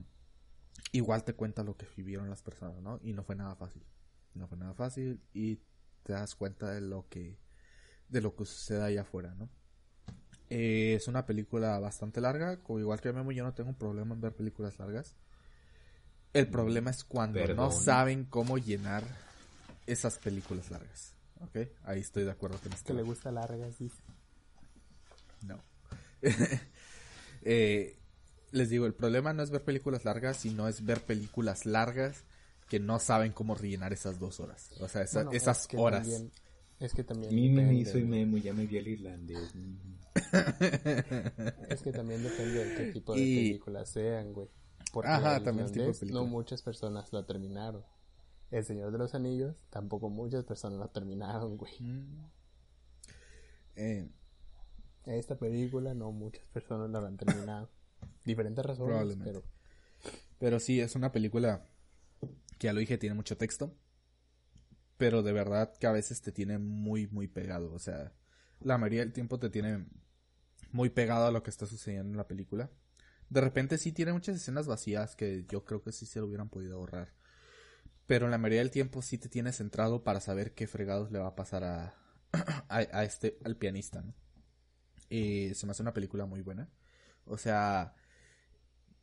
[0.92, 3.00] igual te cuenta lo que vivieron las personas, ¿no?
[3.02, 3.84] Y no fue nada fácil.
[4.34, 5.56] No fue nada fácil y
[6.02, 7.38] te das cuenta de lo que
[8.08, 9.48] de lo que sucede allá afuera, ¿no?
[10.50, 14.14] Eh, es una película bastante larga, como igual que Memo, yo no tengo un problema
[14.14, 15.16] en ver películas largas.
[16.32, 19.04] El problema es cuando no saben cómo llenar
[19.86, 21.12] esas películas largas.
[21.40, 21.68] ¿Ok?
[21.84, 22.86] Ahí estoy de acuerdo con esto.
[22.86, 23.90] Que le gusta largas, sí.
[25.46, 25.58] No.
[27.42, 27.98] eh,
[28.52, 32.24] les digo, el problema no es ver películas largas, sino es ver películas largas
[32.68, 34.70] que no saben cómo rellenar esas dos horas.
[34.80, 36.08] O sea, esas horas.
[36.78, 37.34] es que también.
[37.34, 39.52] Mi, soy Memo, ya me vi el irlandés.
[41.68, 44.48] es que también depende de qué tipo de películas sean, güey.
[44.92, 45.68] Porque Ajá, también
[46.12, 47.84] no muchas personas la terminaron.
[48.52, 51.72] El Señor de los Anillos, tampoco muchas personas la terminaron, güey.
[51.80, 52.26] Mm.
[53.74, 54.10] Eh,
[55.06, 57.68] esta película, no muchas personas la han terminado.
[58.24, 59.42] Diferentes razones, pero...
[60.38, 61.66] Pero sí, es una película
[62.62, 63.76] ya lo dije, tiene mucho texto.
[64.96, 67.72] Pero de verdad que a veces te tiene muy, muy pegado.
[67.72, 68.12] O sea,
[68.60, 69.86] la mayoría del tiempo te tiene
[70.70, 72.70] muy pegado a lo que está sucediendo en la película.
[73.32, 76.50] De repente sí tiene muchas escenas vacías que yo creo que sí se lo hubieran
[76.50, 77.14] podido ahorrar.
[78.06, 81.28] Pero la mayoría del tiempo sí te tiene centrado para saber qué fregados le va
[81.28, 81.94] a pasar a,
[82.68, 84.14] a, este, al pianista, ¿no?
[85.08, 86.68] Y se me hace una película muy buena.
[87.24, 87.94] O sea,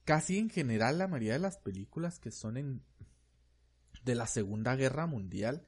[0.06, 2.84] casi en general la mayoría de las películas que son en
[4.04, 5.66] de la Segunda Guerra Mundial,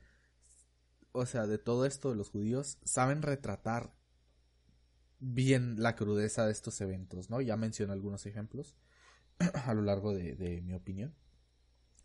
[1.13, 3.95] o sea, de todo esto de los judíos, saben retratar
[5.21, 7.39] bien la crudeza de estos eventos, ¿no?
[7.39, 8.75] Ya mencioné algunos ejemplos
[9.65, 11.15] a lo largo de, mi opinión.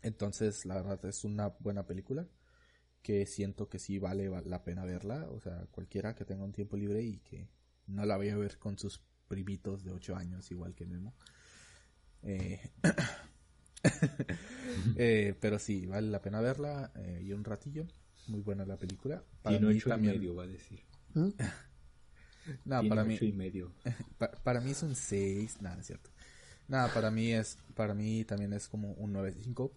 [0.01, 2.27] Entonces, la verdad es una buena película
[3.01, 5.27] que siento que sí vale la pena verla.
[5.31, 7.49] O sea, cualquiera que tenga un tiempo libre y que
[7.87, 11.15] no la vaya a ver con sus primitos de 8 años, igual que Memo.
[12.23, 12.61] Eh,
[14.95, 17.87] eh, pero sí, vale la pena verla eh, y un ratillo.
[18.27, 19.23] Muy buena la película.
[19.41, 20.15] Para mí también...
[20.15, 20.81] y medio, va a decir.
[22.65, 23.19] No, para mí.
[23.33, 23.71] medio.
[24.43, 26.09] Para, mí es un 6, nada, es cierto.
[26.67, 29.71] Nada, para mí es, para mí también es como un 9.5.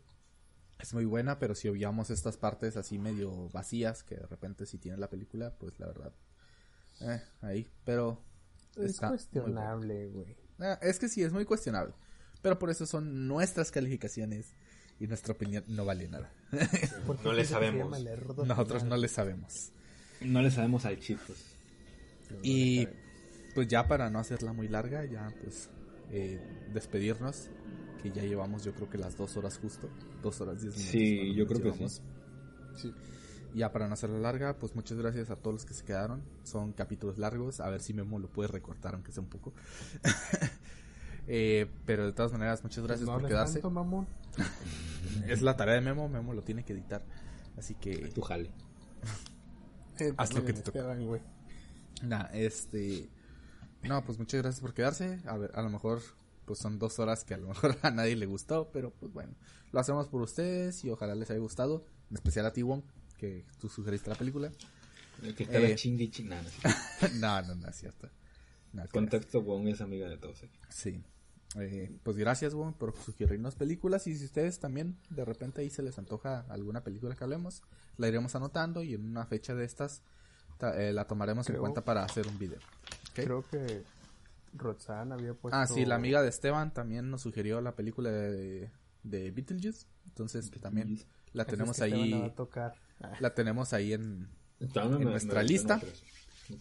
[0.81, 4.79] Es muy buena, pero si obviamos estas partes así medio vacías, que de repente si
[4.79, 6.13] tiene la película, pues la verdad,
[7.01, 8.23] eh, ahí, pero...
[8.77, 10.37] Es cuestionable, güey.
[10.59, 11.93] Ah, es que sí, es muy cuestionable.
[12.41, 14.55] Pero por eso son nuestras calificaciones
[14.99, 16.33] y nuestra opinión no vale nada.
[17.25, 17.99] no le sabemos.
[18.47, 19.73] Nosotros no le sabemos.
[20.21, 21.50] No le sabemos al chicos.
[22.43, 22.89] Y
[23.55, 25.71] pues ya para no hacerla muy larga, ya pues
[26.11, 26.41] eh,
[26.73, 27.51] despedirnos,
[28.03, 29.89] que ya llevamos yo creo que las dos horas justo,
[30.23, 30.93] dos horas diez minutos.
[30.93, 31.89] Sí, yo creo que
[32.77, 32.95] sí.
[33.55, 36.23] Ya para no hacerla larga, pues muchas gracias a todos los que se quedaron.
[36.45, 39.53] Son capítulos largos, a ver si Memo lo puede recortar aunque sea un poco.
[41.27, 43.61] eh, pero de todas maneras, muchas gracias por quedarse.
[45.27, 47.05] es la tarea de Memo, Memo lo tiene que editar.
[47.57, 47.97] Así que...
[48.09, 48.53] Tu jale.
[50.17, 50.97] Haz lo que te toca.
[52.03, 53.09] Nah, este.
[53.83, 55.21] No, pues muchas gracias por quedarse.
[55.27, 56.03] A ver, a lo mejor
[56.45, 59.37] pues son dos horas que a lo mejor a nadie le gustó, pero pues bueno,
[59.71, 62.83] lo hacemos por ustedes y ojalá les haya gustado, en especial a ti, Wong,
[63.19, 64.51] que tú sugeriste la película.
[65.37, 66.11] Que estaba eh, chingui
[67.21, 68.09] no, no, no es cierto.
[68.91, 70.43] Contexto, Wong es amiga de todos.
[70.71, 71.03] Sí.
[71.57, 75.83] Eh, pues gracias, Wong, por sugerirnos películas y si ustedes también de repente ahí se
[75.83, 77.63] les antoja alguna película que hablemos,
[77.97, 80.03] la iremos anotando y en una fecha de estas
[80.63, 82.59] eh, la tomaremos en cuenta para hacer un video.
[83.15, 83.83] Creo que
[84.55, 85.57] Roxanne había puesto...
[85.59, 88.71] Ah, sí, la amiga de Esteban también nos sugirió la película de,
[89.03, 89.87] de Beetlejuice.
[90.07, 90.99] Entonces, que también
[91.33, 92.33] la tenemos ahí...
[93.21, 94.29] La tenemos ahí en,
[94.61, 95.81] en nuestra lista.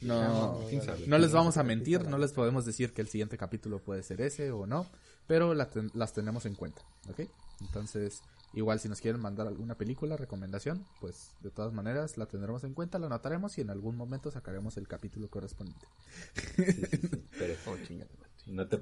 [0.01, 0.59] No,
[1.07, 4.21] no les vamos a mentir, no les podemos decir que el siguiente capítulo puede ser
[4.21, 4.85] ese o no,
[5.25, 7.21] pero las tenemos en cuenta, ¿ok?
[7.61, 8.21] Entonces,
[8.53, 12.73] Igual si nos quieren mandar alguna película, recomendación, pues de todas maneras la tendremos en
[12.73, 15.87] cuenta, la anotaremos y en algún momento sacaremos el capítulo correspondiente.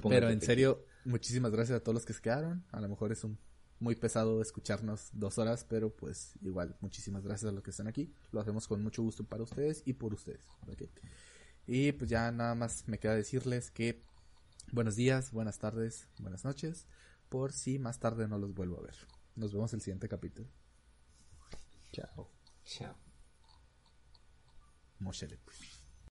[0.09, 2.63] Pero, en serio, muchísimas gracias a todos los que se quedaron.
[2.71, 3.37] A lo mejor es un
[3.79, 8.13] muy pesado escucharnos dos horas, pero pues igual, muchísimas gracias a los que están aquí.
[8.31, 10.41] Lo hacemos con mucho gusto para ustedes y por ustedes.
[11.67, 14.01] Y pues ya nada más me queda decirles que
[14.71, 16.87] buenos días, buenas tardes, buenas noches,
[17.29, 18.95] por si más tarde no los vuelvo a ver.
[19.37, 20.49] Nos vemos el siguiente capítulo.
[21.91, 22.27] Chao.
[22.65, 22.95] Chao.
[24.97, 25.76] Moshele, pues.